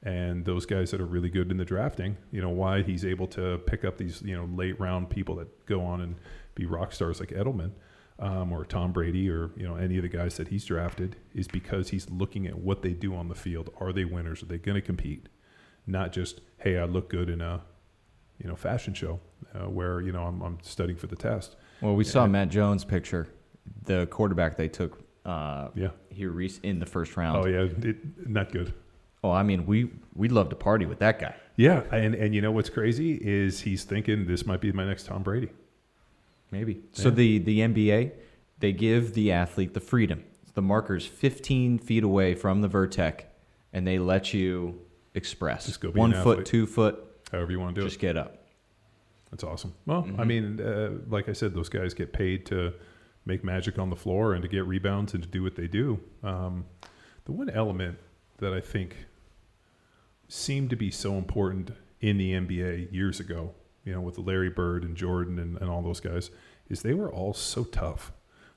and 0.03 0.45
those 0.45 0.65
guys 0.65 0.91
that 0.91 0.99
are 1.01 1.05
really 1.05 1.29
good 1.29 1.49
in 1.49 1.57
the 1.57 1.65
drafting, 1.65 2.17
you 2.31 2.41
know, 2.41 2.49
why 2.49 2.83
he's 2.83 3.03
able 3.05 3.25
to 3.27 3.57
pick 3.65 3.83
up 3.85 3.97
these, 3.97 4.21
you 4.21 4.35
know, 4.35 4.45
late 4.53 4.79
round 4.79 5.09
people 5.09 5.35
that 5.37 5.65
go 5.65 5.81
on 5.81 6.01
and 6.01 6.15
be 6.55 6.65
rock 6.65 6.91
stars 6.91 7.19
like 7.19 7.29
Edelman. 7.29 7.71
um, 8.19 8.51
or 8.53 8.63
Tom 8.63 8.91
Brady 8.91 9.27
or 9.27 9.49
you 9.57 9.67
know 9.67 9.75
any 9.75 9.95
of 9.97 10.03
the 10.03 10.07
guys 10.09 10.37
that 10.37 10.49
he's 10.49 10.63
drafted 10.65 11.15
is 11.33 11.47
because 11.47 11.89
he's 11.89 12.07
looking 12.11 12.45
at 12.45 12.55
what 12.59 12.83
they 12.83 12.93
do 12.93 13.15
on 13.15 13.27
the 13.27 13.33
field. 13.35 13.71
Are 13.79 13.91
they 13.91 14.05
winners? 14.05 14.43
Are 14.43 14.45
they 14.45 14.59
going 14.59 14.75
to 14.75 14.81
compete? 14.81 15.29
Not 15.87 16.11
just 16.13 16.39
hey, 16.57 16.77
I 16.77 16.85
look 16.85 17.09
good 17.09 17.27
in 17.27 17.41
a 17.41 17.63
you 18.37 18.47
know 18.47 18.55
fashion 18.55 18.93
show 18.93 19.19
uh, 19.55 19.67
where 19.67 19.99
you 19.99 20.11
know 20.11 20.23
I'm, 20.25 20.41
I'm 20.43 20.57
studying 20.61 20.97
for 20.97 21.07
the 21.07 21.15
test. 21.15 21.55
Well, 21.81 21.95
we 21.95 22.03
saw 22.03 22.25
And- 22.25 22.33
Matt 22.33 22.49
Jones' 22.49 22.85
picture, 22.85 23.29
the 23.85 24.05
quarterback 24.07 24.57
they 24.57 24.67
took 24.69 24.99
uh, 25.25 25.69
Yeah. 25.75 25.89
here 26.09 26.31
rec- 26.31 26.63
in 26.63 26.79
the 26.79 26.85
first 26.85 27.15
round. 27.17 27.45
Oh 27.45 27.47
yeah, 27.47 27.67
it, 27.89 28.27
not 28.29 28.51
good. 28.51 28.73
Oh, 29.23 29.31
I 29.31 29.43
mean, 29.43 29.65
we 29.65 29.89
we'd 30.15 30.31
love 30.33 30.49
to 30.49 30.55
party 30.55 30.85
with 30.85 30.99
that 30.99 31.19
guy. 31.19 31.35
Yeah, 31.55 31.83
and 31.91 32.13
and 32.15 32.33
you 32.35 32.41
know 32.41 32.51
what's 32.51 32.69
crazy 32.69 33.13
is 33.21 33.61
he's 33.61 33.83
thinking 33.83 34.25
this 34.25 34.45
might 34.45 34.59
be 34.61 34.71
my 34.71 34.85
next 34.85 35.05
Tom 35.05 35.23
Brady. 35.23 35.49
Maybe. 36.51 36.81
So 36.91 37.09
the 37.09 37.39
the 37.39 37.59
NBA, 37.59 38.11
they 38.59 38.71
give 38.73 39.13
the 39.13 39.31
athlete 39.31 39.73
the 39.73 39.79
freedom. 39.79 40.23
The 40.55 40.61
marker's 40.61 41.05
15 41.05 41.79
feet 41.79 42.03
away 42.03 42.35
from 42.35 42.61
the 42.61 42.67
vertex, 42.67 43.23
and 43.71 43.87
they 43.87 43.97
let 43.97 44.33
you 44.35 44.79
express. 45.15 45.65
Just 45.65 45.81
go 45.81 45.89
be 45.91 45.99
One 45.99 46.13
foot, 46.13 46.45
two 46.45 46.67
foot, 46.67 47.03
However 47.31 47.51
you 47.51 47.59
want 47.59 47.73
to 47.75 47.81
do 47.81 47.87
just 47.87 47.97
it. 47.97 48.01
get 48.01 48.17
up. 48.17 48.37
That's 49.31 49.43
awesome. 49.43 49.73
Well, 49.87 50.03
Mm-hmm. 50.03 50.21
I 50.21 50.23
mean, 50.25 50.61
uh, 50.61 50.91
like 51.09 51.27
I 51.27 51.33
said, 51.33 51.55
those 51.55 51.69
guys 51.69 51.95
get 51.95 52.13
paid 52.13 52.45
to 52.47 52.73
make 53.25 53.43
magic 53.43 53.79
on 53.79 53.89
the 53.89 53.95
floor 53.95 54.33
and 54.33 54.41
to 54.41 54.47
get 54.47 54.65
rebounds 54.65 55.13
and 55.13 55.23
to 55.23 55.29
do 55.29 55.43
what 55.43 55.55
they 55.55 55.67
do. 55.67 55.99
Um, 56.23 56.65
the 57.25 57.31
one 57.31 57.49
element 57.49 57.97
that 58.37 58.53
I 58.53 58.59
think 58.61 58.95
seemed 60.27 60.69
to 60.71 60.75
be 60.75 60.91
so 60.91 61.15
important 61.15 61.71
in 62.01 62.17
the 62.17 62.33
NBA 62.33 62.91
years 62.91 63.19
ago, 63.19 63.53
you 63.85 63.93
know, 63.93 64.01
with 64.01 64.17
Larry 64.17 64.49
Bird 64.49 64.83
and 64.83 64.95
Jordan 64.95 65.39
and, 65.39 65.57
and 65.57 65.69
all 65.69 65.81
those 65.81 65.99
guys, 65.99 66.31
is 66.69 66.81
they 66.81 66.93
were 66.93 67.11
all 67.11 67.33
so 67.33 67.63
tough. 67.63 68.11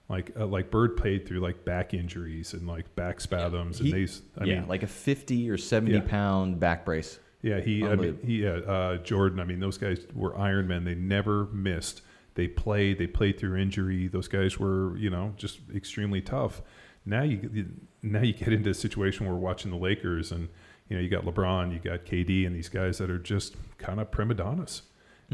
Like 0.08 0.32
uh, 0.38 0.46
like 0.46 0.70
Bird 0.70 0.96
played 0.96 1.26
through 1.26 1.40
like 1.40 1.64
back 1.64 1.92
injuries 1.92 2.52
and 2.52 2.66
like 2.68 2.94
back 2.94 3.20
spasms 3.20 3.78
He- 3.78 3.90
and 3.90 4.08
they. 4.08 4.12
I 4.40 4.44
yeah, 4.44 4.60
mean, 4.60 4.68
like 4.68 4.82
a 4.84 4.86
50 4.86 5.50
or 5.50 5.58
70 5.58 5.92
Yeah. 5.94 6.00
pound 6.06 6.60
back 6.60 6.84
brace. 6.84 7.18
yeah, 7.42 7.60
he, 7.60 7.84
I 7.84 7.96
mean, 7.96 8.18
he, 8.24 8.42
yeah, 8.44 8.50
uh, 8.50 8.96
Jordan. 8.98 9.40
I 9.40 9.44
mean, 9.44 9.58
those 9.60 9.78
guys 9.78 9.98
were 10.14 10.36
Iron 10.38 10.66
Men. 10.68 10.84
They 10.84 10.94
never 10.94 11.46
missed. 11.46 12.02
They 12.36 12.46
played. 12.46 12.98
They 12.98 13.06
played 13.06 13.38
through 13.38 13.56
injury. 13.56 14.08
Those 14.08 14.28
guys 14.28 14.58
were, 14.58 14.96
you 14.96 15.10
know, 15.10 15.32
just 15.36 15.58
extremely 15.74 16.20
tough. 16.20 16.62
Now 17.04 17.22
you, 17.22 17.68
now 18.02 18.20
you 18.20 18.32
get 18.32 18.52
into 18.52 18.70
a 18.70 18.74
situation 18.74 19.26
where 19.26 19.34
we're 19.34 19.40
watching 19.40 19.70
the 19.70 19.76
Lakers, 19.76 20.30
and 20.30 20.48
you 20.88 20.96
know, 20.96 21.02
you 21.02 21.08
got 21.08 21.24
LeBron, 21.24 21.72
you 21.72 21.78
got 21.78 22.04
KD, 22.04 22.46
and 22.46 22.54
these 22.54 22.68
guys 22.68 22.98
that 22.98 23.10
are 23.10 23.18
just 23.18 23.56
kind 23.78 24.00
of 24.00 24.10
prima 24.10 24.34
donnas, 24.34 24.82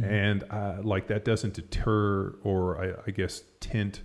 and 0.01 0.45
uh, 0.51 0.77
like 0.83 1.09
that 1.09 1.25
doesn't 1.25 1.55
deter 1.55 2.37
or 2.43 2.81
I, 2.83 3.09
I 3.09 3.11
guess 3.11 3.43
tint 3.61 4.03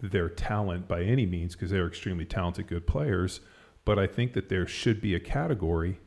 their 0.00 0.28
talent 0.28 0.88
by 0.88 1.02
any 1.02 1.26
means 1.26 1.54
because 1.54 1.70
they're 1.70 1.86
extremely 1.86 2.24
talented, 2.24 2.66
good 2.66 2.86
players. 2.86 3.40
But 3.84 3.98
I 3.98 4.06
think 4.06 4.32
that 4.34 4.48
there 4.48 4.66
should 4.66 5.00
be 5.00 5.14
a 5.14 5.20
category, 5.20 5.98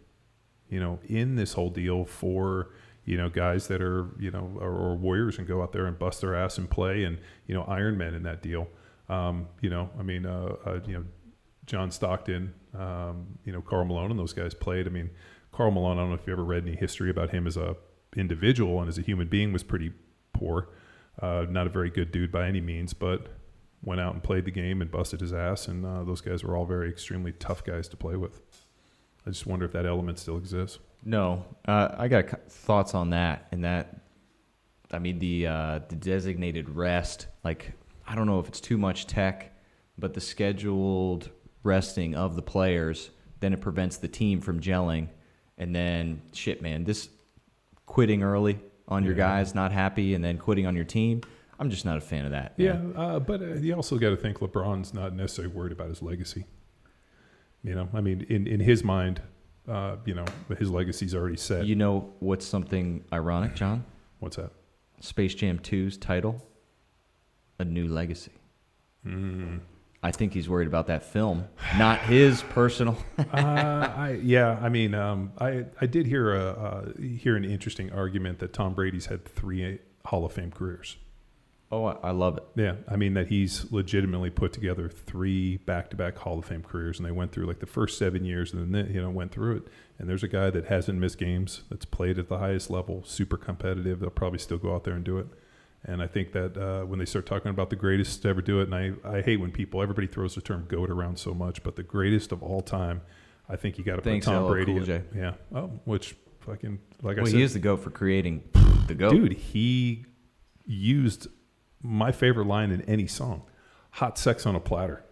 you 0.69 0.79
know, 0.79 0.99
in 1.07 1.36
this 1.36 1.53
whole 1.53 1.69
deal 1.69 2.05
for 2.05 2.69
you 3.12 3.17
know 3.17 3.28
guys 3.28 3.67
that 3.67 3.82
are 3.82 4.08
you 4.17 4.32
know 4.32 4.58
or, 4.62 4.71
or 4.71 4.95
warriors 4.95 5.38
and 5.38 5.45
go 5.45 5.62
out 5.62 5.74
there 5.74 5.86
and 5.86 6.00
bust 6.00 6.21
their 6.21 6.34
ass 6.34 6.58
and 6.58 6.69
play 6.69 7.04
and 7.04 7.17
you 7.45 7.54
know 7.54 7.63
Iron 7.63 7.97
Men 7.97 8.13
in 8.13 8.24
that 8.24 8.41
deal. 8.41 8.69
Um, 9.10 9.50
you 9.60 9.69
know, 9.69 9.89
I 10.00 10.04
mean, 10.04 10.26
uh, 10.26 10.56
uh, 10.65 10.80
you 10.88 10.93
know, 10.93 11.04
John 11.65 11.91
Stockton, 11.91 12.54
um, 12.74 13.38
you 13.43 13.52
know, 13.52 13.60
Karl 13.60 13.84
Malone 13.84 14.12
and 14.12 14.17
those 14.17 14.32
guys 14.32 14.54
played. 14.54 14.88
I 14.88 14.91
mean, 14.91 15.10
Karl 15.52 15.71
Malone. 15.71 15.97
I 15.97 16.02
don't 16.02 16.10
know 16.10 16.15
if 16.15 16.26
you 16.26 16.32
ever 16.32 16.45
read 16.45 16.65
any 16.65 16.78
history 16.78 17.10
about 17.10 17.32
him 17.32 17.47
as 17.47 17.58
a 17.58 17.76
individual 18.15 18.80
and 18.80 18.88
as 18.88 18.97
a 18.97 19.02
human 19.02 19.28
being 19.28 19.52
was 19.52 19.63
pretty 19.63 19.91
poor. 20.32 20.69
Uh, 21.21 21.45
not 21.50 21.67
a 21.67 21.69
very 21.69 21.89
good 21.89 22.13
dude 22.13 22.32
by 22.32 22.47
any 22.47 22.62
means, 22.62 22.93
but 22.93 23.28
went 23.84 24.00
out 24.00 24.13
and 24.13 24.24
played 24.24 24.45
the 24.45 24.52
game 24.52 24.82
and 24.82 24.89
busted 24.89 25.19
his 25.19 25.34
ass. 25.34 25.67
And 25.67 25.86
uh, 25.86 26.06
those 26.06 26.21
guys 26.21 26.45
were 26.45 26.56
all 26.56 26.65
very 26.65 26.89
extremely 26.89 27.34
tough 27.34 27.65
guys 27.65 27.89
to 27.89 27.97
play 27.97 28.15
with. 28.15 28.41
I 29.28 29.32
just 29.32 29.45
wonder 29.45 29.65
if 29.65 29.74
that 29.74 29.86
element 29.86 30.17
still 30.17 30.38
exists. 30.38 30.80
No, 31.03 31.45
uh, 31.67 31.95
I 31.97 32.07
got 32.07 32.51
thoughts 32.51 32.93
on 32.93 33.09
that. 33.11 33.47
And 33.51 33.63
that, 33.63 34.01
I 34.91 34.99
mean, 34.99 35.19
the 35.19 35.47
uh, 35.47 35.79
the 35.89 35.95
designated 35.95 36.69
rest. 36.69 37.27
Like, 37.43 37.73
I 38.07 38.15
don't 38.15 38.27
know 38.27 38.39
if 38.39 38.47
it's 38.47 38.61
too 38.61 38.77
much 38.77 39.07
tech, 39.07 39.53
but 39.97 40.13
the 40.13 40.21
scheduled 40.21 41.29
resting 41.63 42.15
of 42.15 42.35
the 42.35 42.41
players, 42.41 43.09
then 43.39 43.53
it 43.53 43.61
prevents 43.61 43.97
the 43.97 44.07
team 44.07 44.41
from 44.41 44.59
gelling. 44.59 45.09
And 45.57 45.75
then, 45.75 46.21
shit, 46.33 46.61
man, 46.61 46.83
this 46.83 47.09
quitting 47.85 48.23
early 48.23 48.59
on 48.87 49.03
your 49.03 49.13
guys, 49.13 49.53
not 49.55 49.71
happy, 49.71 50.13
and 50.13 50.23
then 50.23 50.37
quitting 50.37 50.65
on 50.65 50.75
your 50.75 50.85
team. 50.85 51.21
I'm 51.59 51.69
just 51.69 51.85
not 51.85 51.97
a 51.97 52.01
fan 52.01 52.25
of 52.25 52.31
that. 52.31 52.53
Yeah, 52.57 52.81
uh, 52.95 53.19
but 53.19 53.41
uh, 53.41 53.53
you 53.53 53.75
also 53.75 53.97
got 53.97 54.09
to 54.09 54.17
think 54.17 54.39
LeBron's 54.39 54.93
not 54.93 55.13
necessarily 55.13 55.53
worried 55.53 55.71
about 55.71 55.89
his 55.89 56.01
legacy. 56.01 56.45
You 57.63 57.75
know, 57.75 57.89
I 57.93 58.01
mean, 58.01 58.25
in, 58.29 58.47
in 58.47 58.59
his 58.59 58.83
mind, 58.83 59.21
uh, 59.67 59.97
you 60.06 60.13
know, 60.13 60.26
his 60.58 60.69
legacy's 60.69 61.13
already 61.15 61.38
set. 61.38 61.65
You 61.65 61.76
know 61.76 62.13
what's 62.19 62.45
something 62.45 63.04
ironic, 63.13 63.56
John? 63.56 63.86
What's 64.19 64.38
that? 64.38 64.52
Space 65.00 65.34
Jam 65.34 65.60
2's 65.60 65.97
title, 65.97 66.45
A 67.60 67.65
New 67.65 67.88
Legacy. 67.88 68.34
Mm. 69.06 69.62
I 70.04 70.12
think 70.12 70.34
he's 70.34 70.50
worried 70.50 70.67
about 70.67 70.88
that 70.88 71.04
film, 71.04 71.47
not 71.78 72.00
his 72.00 72.41
personal. 72.41 72.97
uh, 73.19 73.24
I, 73.34 74.19
yeah, 74.24 74.58
I 74.62 74.69
mean, 74.69 74.95
um, 74.95 75.32
I 75.39 75.65
I 75.80 75.86
did 75.86 76.08
hear 76.08 76.36
a 76.36 76.50
uh, 76.50 76.91
hear 77.00 77.36
an 77.36 77.45
interesting 77.45 77.91
argument 77.91 78.39
that 78.39 78.52
Tom 78.52 78.74
Brady's 78.74 79.06
had 79.06 79.26
three 79.26 79.80
Hall 80.06 80.26
of 80.26 80.34
Fame 80.34 80.52
careers. 80.52 80.97
Oh, 81.73 81.86
I, 81.86 81.97
I 82.03 82.12
love 82.12 82.38
it. 82.38 82.43
Yeah, 82.55 82.75
I 82.89 82.97
mean 82.97 83.13
that 83.13 83.27
he's 83.27 83.71
legitimately 83.71 84.29
put 84.29 84.51
together 84.51 84.89
three 84.89 85.57
back-to-back 85.57 86.17
Hall 86.17 86.39
of 86.39 86.45
Fame 86.45 86.63
careers, 86.63 86.97
and 86.99 87.05
they 87.07 87.12
went 87.12 87.31
through 87.31 87.45
like 87.45 87.60
the 87.60 87.65
first 87.65 87.97
seven 87.97 88.25
years, 88.25 88.51
and 88.53 88.73
then 88.73 88.91
you 88.93 89.01
know 89.01 89.10
went 89.10 89.31
through 89.31 89.57
it. 89.57 89.63
And 89.97 90.10
there's 90.10 90.23
a 90.23 90.27
guy 90.27 90.49
that 90.49 90.65
hasn't 90.65 90.99
missed 90.99 91.17
games, 91.17 91.62
that's 91.69 91.86
played 91.86 92.17
at 92.19 92.27
the 92.27 92.39
highest 92.39 92.69
level, 92.69 93.03
super 93.05 93.38
competitive. 93.38 93.99
They'll 93.99 94.10
probably 94.10 94.39
still 94.39 94.57
go 94.57 94.73
out 94.75 94.84
there 94.84 94.95
and 94.95 95.03
do 95.03 95.17
it. 95.19 95.27
And 95.84 96.01
I 96.01 96.07
think 96.07 96.31
that 96.34 96.57
uh, 96.57 96.86
when 96.86 96.99
they 96.99 97.05
start 97.05 97.25
talking 97.25 97.49
about 97.51 97.69
the 97.69 97.75
greatest 97.75 98.21
to 98.23 98.27
ever 98.29 98.41
do 98.41 98.60
it, 98.62 98.69
and 98.71 98.75
I, 98.75 98.91
I 99.17 99.21
hate 99.21 99.38
when 99.38 99.51
people 99.51 99.81
everybody 99.81 100.07
throws 100.07 100.36
the 100.36 100.41
term 100.41 100.65
"goat" 100.67 100.89
around 100.89 101.17
so 101.19 101.34
much, 101.34 101.63
but 101.63 101.75
the 101.75 101.84
greatest 101.84 102.31
of 102.31 102.43
all 102.43 102.62
time, 102.62 103.01
I 103.47 103.55
think 103.55 103.77
you 103.77 103.84
got 103.84 103.95
to 103.95 104.01
put 104.01 104.10
Thanks, 104.10 104.25
Tom 104.25 104.43
LL 104.43 104.49
Brady. 104.49 104.65
Cool 104.73 104.77
in- 104.79 104.86
J. 104.86 105.01
Yeah. 105.15 105.34
Oh, 105.55 105.71
which 105.86 106.15
fucking 106.41 106.79
like 107.01 107.17
I 107.17 107.21
Well, 107.21 107.31
said, 107.31 107.38
he 107.38 107.43
is 107.43 107.53
the 107.53 107.60
goat 107.60 107.77
for 107.77 107.91
creating 107.91 108.43
the 108.88 108.95
goat. 108.95 109.12
Dude, 109.13 109.34
he 109.34 110.05
used 110.65 111.27
my 111.84 112.12
favorite 112.12 112.48
line 112.48 112.72
in 112.72 112.82
any 112.84 113.08
song 113.08 113.44
hot 113.91 114.17
sex 114.17 114.46
on 114.46 114.56
a 114.56 114.60
platter. 114.60 115.04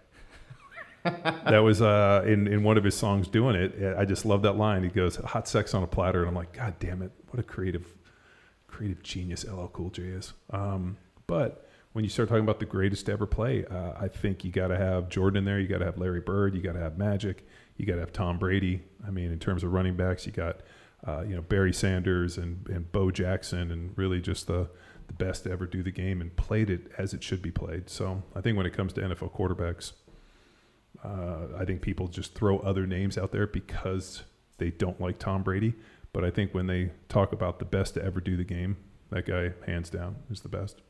that 1.04 1.60
was 1.60 1.82
uh, 1.82 2.24
in, 2.26 2.48
in 2.48 2.64
one 2.64 2.78
of 2.78 2.84
his 2.84 2.96
songs 2.96 3.28
doing 3.28 3.56
it. 3.56 3.96
I 3.98 4.06
just 4.06 4.26
love 4.26 4.42
that 4.42 4.58
line. 4.58 4.84
He 4.84 4.90
goes, 4.90 5.16
hot 5.18 5.48
sex 5.48 5.74
on 5.74 5.84
a 5.84 5.88
platter. 5.88 6.20
And 6.20 6.28
I'm 6.28 6.36
like, 6.36 6.54
God 6.54 6.76
damn 6.80 7.02
it. 7.02 7.12
What 7.30 7.40
a 7.40 7.44
creative, 7.44 7.86
creative 8.68 9.02
genius 9.04 9.46
LL 9.46 9.68
Cool 9.68 9.92
J 9.92 10.04
is. 10.04 10.34
Um, 10.50 10.98
but 11.28 11.70
when 11.94 12.04
you 12.04 12.10
start 12.10 12.30
talking 12.30 12.44
about 12.44 12.60
the 12.60 12.66
greatest 12.66 13.06
to 13.06 13.14
ever 13.14 13.26
play, 13.26 13.66
uh, 13.66 13.94
I 14.00 14.08
think 14.08 14.44
you 14.44 14.52
got 14.52 14.68
to 14.68 14.78
have 14.78 15.10
Jordan 15.10 15.38
in 15.38 15.46
there. 15.46 15.60
You 15.60 15.68
got 15.68 15.80
to 15.80 15.86
have 15.86 15.98
Larry 15.98 16.22
Bird. 16.22 16.54
You 16.56 16.62
got 16.62 16.74
to 16.74 16.80
have 16.80 16.98
Magic. 16.98 17.48
You 17.78 17.86
got 17.86 17.96
to 17.96 18.02
have 18.02 18.12
Tom 18.12 18.38
Brady. 18.38 18.82
I 19.08 19.12
mean, 19.12 19.32
in 19.32 19.40
terms 19.40 19.64
of 19.64 19.72
running 19.72 19.96
backs, 19.96 20.26
you 20.26 20.32
got 20.32 20.62
uh, 21.08 21.22
you 21.22 21.34
know 21.34 21.42
Barry 21.42 21.74
Sanders 21.74 22.38
and 22.38 22.68
and 22.68 22.92
Bo 22.92 23.10
Jackson, 23.10 23.72
and 23.72 23.98
really 23.98 24.20
just 24.20 24.48
the 24.48 24.70
the 25.10 25.14
best 25.26 25.44
to 25.44 25.52
ever 25.52 25.66
do 25.66 25.84
the 25.84 25.92
game 25.92 26.22
and 26.22 26.34
played 26.38 26.70
it 26.70 26.90
as 26.98 27.14
it 27.14 27.22
should 27.22 27.42
be 27.42 27.52
played. 27.52 27.90
So 27.90 28.24
I 28.36 28.40
think 28.42 28.56
when 28.58 28.66
it 28.66 28.74
comes 28.74 28.94
to 28.94 29.02
NFL 29.02 29.34
quarterbacks, 29.36 29.92
uh, 31.04 31.48
I 31.58 31.66
think 31.66 31.82
people 31.82 32.08
just 32.08 32.34
throw 32.36 32.60
other 32.60 32.86
names 32.88 33.18
out 33.18 33.32
there 33.32 33.48
because 33.48 34.24
they 34.58 34.72
don't 34.72 35.00
like 35.02 35.20
Tom 35.20 35.44
Brady. 35.44 35.74
But 36.14 36.24
I 36.24 36.32
think 36.32 36.54
when 36.54 36.68
they 36.68 36.92
talk 37.08 37.34
about 37.34 37.60
the 37.60 37.66
best 37.66 37.94
to 37.96 38.04
ever 38.04 38.20
do 38.20 38.36
the 38.38 38.44
game, 38.44 38.78
that 39.12 39.26
guy 39.26 39.54
hands 39.66 39.90
down 39.90 40.16
is 40.32 40.42
the 40.42 40.50
best. 40.50 40.82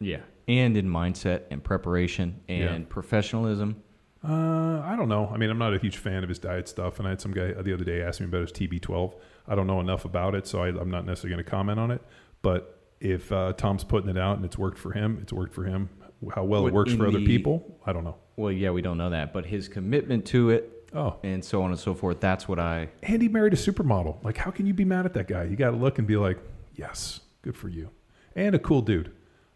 Yeah. 0.00 0.20
And 0.46 0.76
in 0.76 0.88
mindset 0.88 1.42
and 1.50 1.62
preparation 1.62 2.40
and 2.48 2.60
Yeah. 2.84 2.88
professionalism. 2.88 3.82
Uh, 4.22 4.80
I 4.84 4.96
don't 4.96 5.08
know. 5.08 5.28
I 5.32 5.36
mean, 5.36 5.50
I'm 5.50 5.58
not 5.58 5.74
a 5.74 5.78
huge 5.78 5.96
fan 5.96 6.22
of 6.24 6.28
his 6.28 6.38
diet 6.40 6.68
stuff, 6.68 6.98
and 6.98 7.06
I 7.06 7.10
had 7.10 7.20
some 7.20 7.32
guy 7.32 7.52
the 7.52 7.72
other 7.72 7.84
day 7.84 8.02
ask 8.02 8.20
me 8.20 8.26
about 8.26 8.40
his 8.42 8.52
TB12. 8.52 9.14
I 9.46 9.54
don't 9.54 9.66
know 9.68 9.80
enough 9.80 10.04
about 10.04 10.34
it, 10.34 10.46
so 10.46 10.62
I, 10.62 10.68
I'm 10.68 10.90
not 10.90 11.06
necessarily 11.06 11.34
going 11.36 11.44
to 11.44 11.50
comment 11.50 11.78
on 11.78 11.90
it. 11.92 12.02
But 12.42 12.77
if 13.00 13.30
uh, 13.32 13.52
Tom's 13.54 13.84
putting 13.84 14.10
it 14.10 14.18
out 14.18 14.36
and 14.36 14.44
it's 14.44 14.58
worked 14.58 14.78
for 14.78 14.92
him, 14.92 15.18
it's 15.22 15.32
worked 15.32 15.54
for 15.54 15.64
him. 15.64 15.88
How 16.34 16.42
well 16.44 16.66
it 16.66 16.72
works 16.74 16.92
for 16.92 17.06
other 17.06 17.18
the- 17.20 17.26
people, 17.26 17.78
I 17.86 17.92
don't 17.92 18.04
know. 18.04 18.16
Well, 18.36 18.52
yeah, 18.52 18.70
we 18.70 18.82
don't 18.82 18.98
know 18.98 19.10
that, 19.10 19.32
but 19.32 19.46
his 19.46 19.68
commitment 19.68 20.24
to 20.26 20.50
it 20.50 20.74
Oh, 20.94 21.16
and 21.22 21.44
so 21.44 21.60
on 21.62 21.70
and 21.70 21.78
so 21.78 21.92
forth, 21.94 22.18
that's 22.20 22.48
what 22.48 22.58
I. 22.58 22.88
and 23.02 23.20
he 23.20 23.28
married 23.28 23.52
a 23.52 23.56
supermodel. 23.56 24.24
Like, 24.24 24.36
how 24.38 24.50
can 24.50 24.64
you 24.64 24.72
be 24.72 24.84
mad 24.86 25.04
at 25.06 25.12
that 25.14 25.28
guy? 25.28 25.44
You 25.44 25.54
got 25.54 25.72
to 25.72 25.76
look 25.76 25.98
and 25.98 26.06
be 26.08 26.16
like, 26.16 26.38
yes, 26.74 27.20
good 27.42 27.56
for 27.56 27.68
you. 27.68 27.90
And 28.34 28.54
a 28.54 28.58
cool 28.58 28.80
dude. 28.80 29.12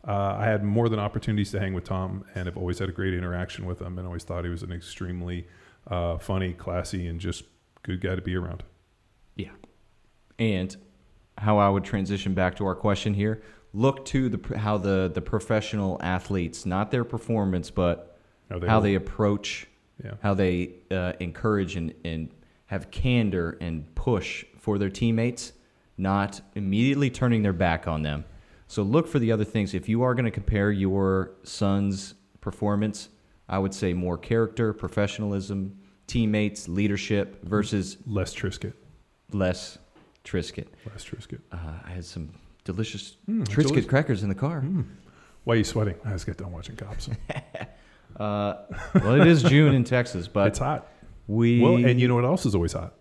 Uh, 0.06 0.36
I 0.38 0.44
had 0.46 0.62
more 0.64 0.88
than 0.88 0.98
opportunities 0.98 1.50
to 1.52 1.60
hang 1.60 1.72
with 1.74 1.84
Tom 1.84 2.24
and 2.34 2.46
have 2.46 2.56
always 2.58 2.80
had 2.80 2.88
a 2.88 2.92
great 2.92 3.14
interaction 3.14 3.64
with 3.66 3.80
him 3.80 3.96
and 3.98 4.06
always 4.06 4.24
thought 4.24 4.44
he 4.44 4.50
was 4.50 4.62
an 4.62 4.72
extremely 4.72 5.46
uh, 5.88 6.18
funny, 6.18 6.52
classy, 6.52 7.06
and 7.06 7.18
just 7.20 7.44
good 7.82 8.00
guy 8.00 8.14
to 8.14 8.20
be 8.22 8.34
around. 8.36 8.62
Yeah. 9.36 9.50
And 10.38 10.76
how 11.38 11.58
I 11.58 11.68
would 11.68 11.84
transition 11.84 12.34
back 12.34 12.56
to 12.56 12.66
our 12.66 12.74
question 12.74 13.14
here 13.14 13.42
look 13.74 14.04
to 14.04 14.28
the 14.28 14.58
how 14.58 14.76
the 14.76 15.10
the 15.14 15.22
professional 15.22 15.96
athletes, 16.02 16.66
not 16.66 16.90
their 16.90 17.04
performance, 17.04 17.70
but 17.70 18.18
How 18.50 18.58
they 18.58 18.66
how 18.68 18.80
they 18.80 18.94
approach, 18.96 19.66
Yeah. 20.04 20.14
how 20.22 20.34
they 20.34 20.74
uh, 20.90 21.14
encourage 21.20 21.76
and, 21.76 21.94
and 22.04 22.28
have 22.66 22.90
candor 22.90 23.56
and 23.60 23.94
push 23.94 24.44
for 24.58 24.76
their 24.78 24.90
teammates, 24.90 25.52
not 25.96 26.40
immediately 26.54 27.08
turning 27.10 27.42
their 27.42 27.52
back 27.54 27.88
on 27.88 28.02
them. 28.02 28.24
So 28.66 28.82
look 28.82 29.06
for 29.08 29.18
the 29.18 29.32
other 29.32 29.44
things. 29.44 29.74
If 29.74 29.88
you 29.88 30.02
are 30.02 30.14
going 30.14 30.24
to 30.26 30.30
compare 30.30 30.70
your 30.70 31.32
son's 31.42 32.14
performance, 32.40 33.08
I 33.48 33.58
would 33.58 33.74
say 33.74 33.92
more 33.94 34.16
character, 34.18 34.72
professionalism, 34.72 35.78
teammates, 36.06 36.68
leadership 36.68 37.42
versus 37.44 37.98
Less 38.06 38.34
Triscuit. 38.34 38.72
less 39.32 39.78
Triscuit. 40.24 40.66
Less 40.90 41.04
Triscuit. 41.04 41.40
Uh, 41.50 41.56
I 41.84 41.90
had 41.90 42.04
some 42.04 42.30
delicious 42.64 43.16
Mm, 43.28 43.44
Triscuit 43.44 43.62
delicious. 43.68 43.86
crackers 43.86 44.22
in 44.22 44.28
the 44.28 44.34
car. 44.34 44.64
Why 45.44 45.54
are 45.54 45.56
you 45.58 45.64
sweating? 45.64 45.96
I 46.04 46.10
just 46.12 46.26
got 46.26 46.36
done 46.36 46.52
watching 46.52 46.76
Cops. 46.76 47.08
Uh, 48.14 48.56
well, 48.96 49.18
it 49.18 49.26
is 49.26 49.42
June 49.42 49.74
in 49.74 49.84
Texas, 49.84 50.28
but 50.28 50.48
it's 50.48 50.58
hot. 50.58 50.86
we 51.26 51.60
Well, 51.60 51.76
and 51.76 51.98
you 51.98 52.06
know 52.08 52.14
what 52.14 52.26
else 52.26 52.44
is 52.44 52.54
always 52.54 52.74
hot? 52.74 52.92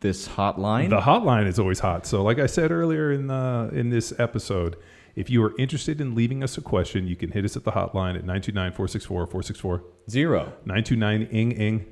this 0.00 0.28
hotline. 0.28 0.90
The 0.90 1.00
hotline 1.00 1.46
is 1.46 1.58
always 1.58 1.78
hot. 1.80 2.04
So, 2.06 2.22
like 2.22 2.38
I 2.38 2.44
said 2.44 2.70
earlier 2.70 3.10
in 3.12 3.28
the 3.28 3.70
in 3.72 3.88
this 3.88 4.12
episode, 4.18 4.76
if 5.16 5.30
you 5.30 5.42
are 5.42 5.54
interested 5.58 6.02
in 6.02 6.14
leaving 6.14 6.42
us 6.44 6.58
a 6.58 6.60
question, 6.60 7.06
you 7.06 7.16
can 7.16 7.30
hit 7.30 7.46
us 7.46 7.56
at 7.56 7.64
the 7.64 7.72
hotline 7.72 8.14
at 8.14 8.26
929-464-464, 8.26 9.82
zero 10.10 10.52
929 10.66 11.22
ing 11.30 11.52
ing. 11.52 11.86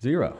zero. 0.00 0.36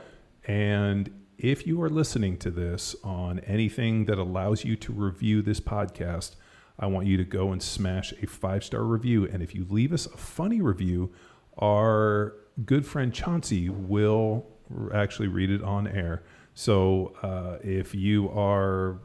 And 0.47 1.09
if 1.37 1.67
you 1.67 1.81
are 1.81 1.89
listening 1.89 2.37
to 2.37 2.51
this 2.51 2.95
on 3.03 3.39
anything 3.39 4.05
that 4.05 4.17
allows 4.17 4.63
you 4.63 4.75
to 4.77 4.93
review 4.93 5.41
this 5.41 5.59
podcast, 5.59 6.35
I 6.79 6.87
want 6.87 7.07
you 7.07 7.17
to 7.17 7.23
go 7.23 7.51
and 7.51 7.61
smash 7.61 8.13
a 8.21 8.27
five 8.27 8.63
star 8.63 8.83
review. 8.83 9.27
And 9.27 9.41
if 9.41 9.55
you 9.55 9.65
leave 9.69 9.93
us 9.93 10.05
a 10.05 10.17
funny 10.17 10.61
review, 10.61 11.13
our 11.57 12.33
good 12.65 12.85
friend 12.85 13.13
Chauncey 13.13 13.69
will 13.69 14.45
actually 14.93 15.27
read 15.27 15.49
it 15.49 15.63
on 15.63 15.87
air. 15.87 16.23
So 16.53 17.13
uh, 17.21 17.57
if 17.63 17.93
you 17.93 18.29
are 18.29 18.99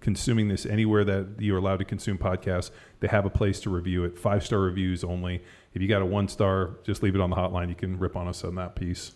consuming 0.00 0.48
this 0.48 0.64
anywhere 0.64 1.04
that 1.04 1.26
you're 1.38 1.58
allowed 1.58 1.78
to 1.78 1.84
consume 1.84 2.18
podcasts, 2.18 2.70
they 3.00 3.08
have 3.08 3.26
a 3.26 3.30
place 3.30 3.60
to 3.60 3.70
review 3.70 4.04
it. 4.04 4.18
Five 4.18 4.44
star 4.44 4.60
reviews 4.60 5.04
only. 5.04 5.42
If 5.74 5.82
you 5.82 5.88
got 5.88 6.02
a 6.02 6.06
one 6.06 6.28
star, 6.28 6.78
just 6.84 7.02
leave 7.02 7.14
it 7.14 7.20
on 7.20 7.30
the 7.30 7.36
hotline. 7.36 7.68
You 7.68 7.74
can 7.74 7.98
rip 7.98 8.16
on 8.16 8.28
us 8.28 8.44
on 8.44 8.54
that 8.56 8.76
piece. 8.76 9.12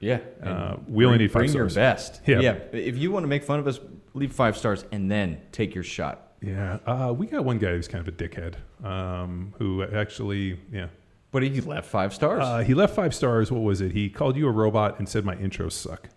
Yeah, 0.00 0.20
Uh, 0.42 0.76
we 0.88 1.04
only 1.04 1.18
need 1.18 1.30
five 1.30 1.40
bring 1.42 1.52
your 1.52 1.68
best. 1.68 2.22
Yeah. 2.26 2.40
yeah. 2.40 2.52
If 2.72 2.96
you 2.96 3.10
want 3.12 3.22
to 3.24 3.28
make 3.28 3.44
fun 3.44 3.58
of 3.60 3.66
us, 3.66 3.78
leave 4.14 4.32
five 4.32 4.56
stars 4.56 4.84
and 4.92 5.10
then 5.10 5.40
take 5.52 5.74
your 5.74 5.84
shot. 5.84 6.32
Yeah, 6.40 6.78
uh, 6.86 7.12
we 7.16 7.26
got 7.26 7.44
one 7.44 7.58
guy 7.58 7.72
who's 7.72 7.86
kind 7.86 8.00
of 8.06 8.08
a 8.08 8.16
dickhead, 8.16 8.54
um, 8.82 9.52
who 9.58 9.82
actually, 9.82 10.58
yeah, 10.72 10.86
But 11.32 11.42
he 11.42 11.60
left 11.60 11.86
five 11.86 12.14
stars. 12.14 12.42
uh, 12.42 12.60
he 12.60 12.72
left 12.72 12.94
five 12.96 13.14
stars. 13.14 13.52
What 13.52 13.60
was 13.62 13.82
it? 13.82 13.92
He 13.92 14.08
called 14.08 14.36
you 14.38 14.48
a 14.48 14.50
robot 14.50 14.98
and 14.98 15.06
said 15.06 15.22
my 15.26 15.36
intros 15.36 15.72
suck. 15.72 16.08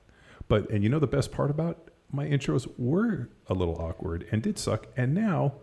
But 0.47 0.69
and 0.69 0.81
you 0.81 0.89
know 0.89 0.99
the 0.99 1.07
best 1.07 1.33
part 1.33 1.51
about 1.51 1.89
my 2.09 2.25
intros 2.25 2.67
were 2.77 3.27
a 3.47 3.53
little 3.53 3.75
awkward 3.81 4.25
and 4.31 4.41
did 4.41 4.57
suck. 4.57 4.87
And 4.95 5.13
now 5.13 5.55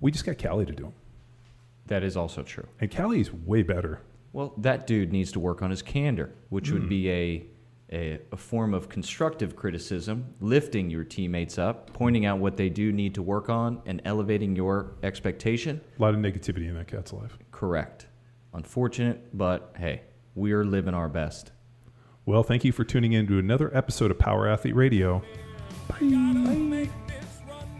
we 0.00 0.10
just 0.10 0.26
got 0.26 0.36
Callie 0.42 0.66
to 0.66 0.72
do 0.72 0.82
them, 0.84 0.92
that 1.86 2.02
is 2.04 2.18
also 2.18 2.42
true. 2.42 2.66
and 2.82 2.90
Callie's 2.90 3.32
way 3.32 3.62
better. 3.62 4.02
Well, 4.36 4.52
that 4.58 4.86
dude 4.86 5.12
needs 5.14 5.32
to 5.32 5.40
work 5.40 5.62
on 5.62 5.70
his 5.70 5.80
candor, 5.80 6.30
which 6.50 6.68
Hmm. 6.68 6.74
would 6.74 6.88
be 6.90 7.10
a, 7.10 7.46
a 7.90 8.20
a 8.32 8.36
form 8.36 8.74
of 8.74 8.90
constructive 8.90 9.56
criticism, 9.56 10.34
lifting 10.40 10.90
your 10.90 11.04
teammates 11.04 11.56
up, 11.58 11.94
pointing 11.94 12.26
out 12.26 12.38
what 12.38 12.58
they 12.58 12.68
do 12.68 12.92
need 12.92 13.14
to 13.14 13.22
work 13.22 13.48
on, 13.48 13.80
and 13.86 14.02
elevating 14.04 14.54
your 14.54 14.92
expectation. 15.02 15.80
A 15.98 16.02
lot 16.02 16.12
of 16.12 16.20
negativity 16.20 16.68
in 16.68 16.74
that 16.74 16.86
cat's 16.86 17.14
life. 17.14 17.38
Correct. 17.50 18.08
Unfortunate, 18.52 19.34
but 19.36 19.72
hey, 19.78 20.02
we're 20.34 20.64
living 20.64 20.92
our 20.92 21.08
best. 21.08 21.52
Well, 22.26 22.42
thank 22.42 22.62
you 22.62 22.72
for 22.72 22.84
tuning 22.84 23.14
in 23.14 23.26
to 23.28 23.38
another 23.38 23.74
episode 23.74 24.10
of 24.10 24.18
Power 24.18 24.46
Athlete 24.46 24.76
Radio. 24.76 25.22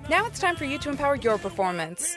Now 0.09 0.25
it's 0.27 0.39
time 0.41 0.57
for 0.57 0.65
you 0.65 0.79
to 0.79 0.89
empower 0.89 1.17
your 1.17 1.37
performance. 1.37 2.17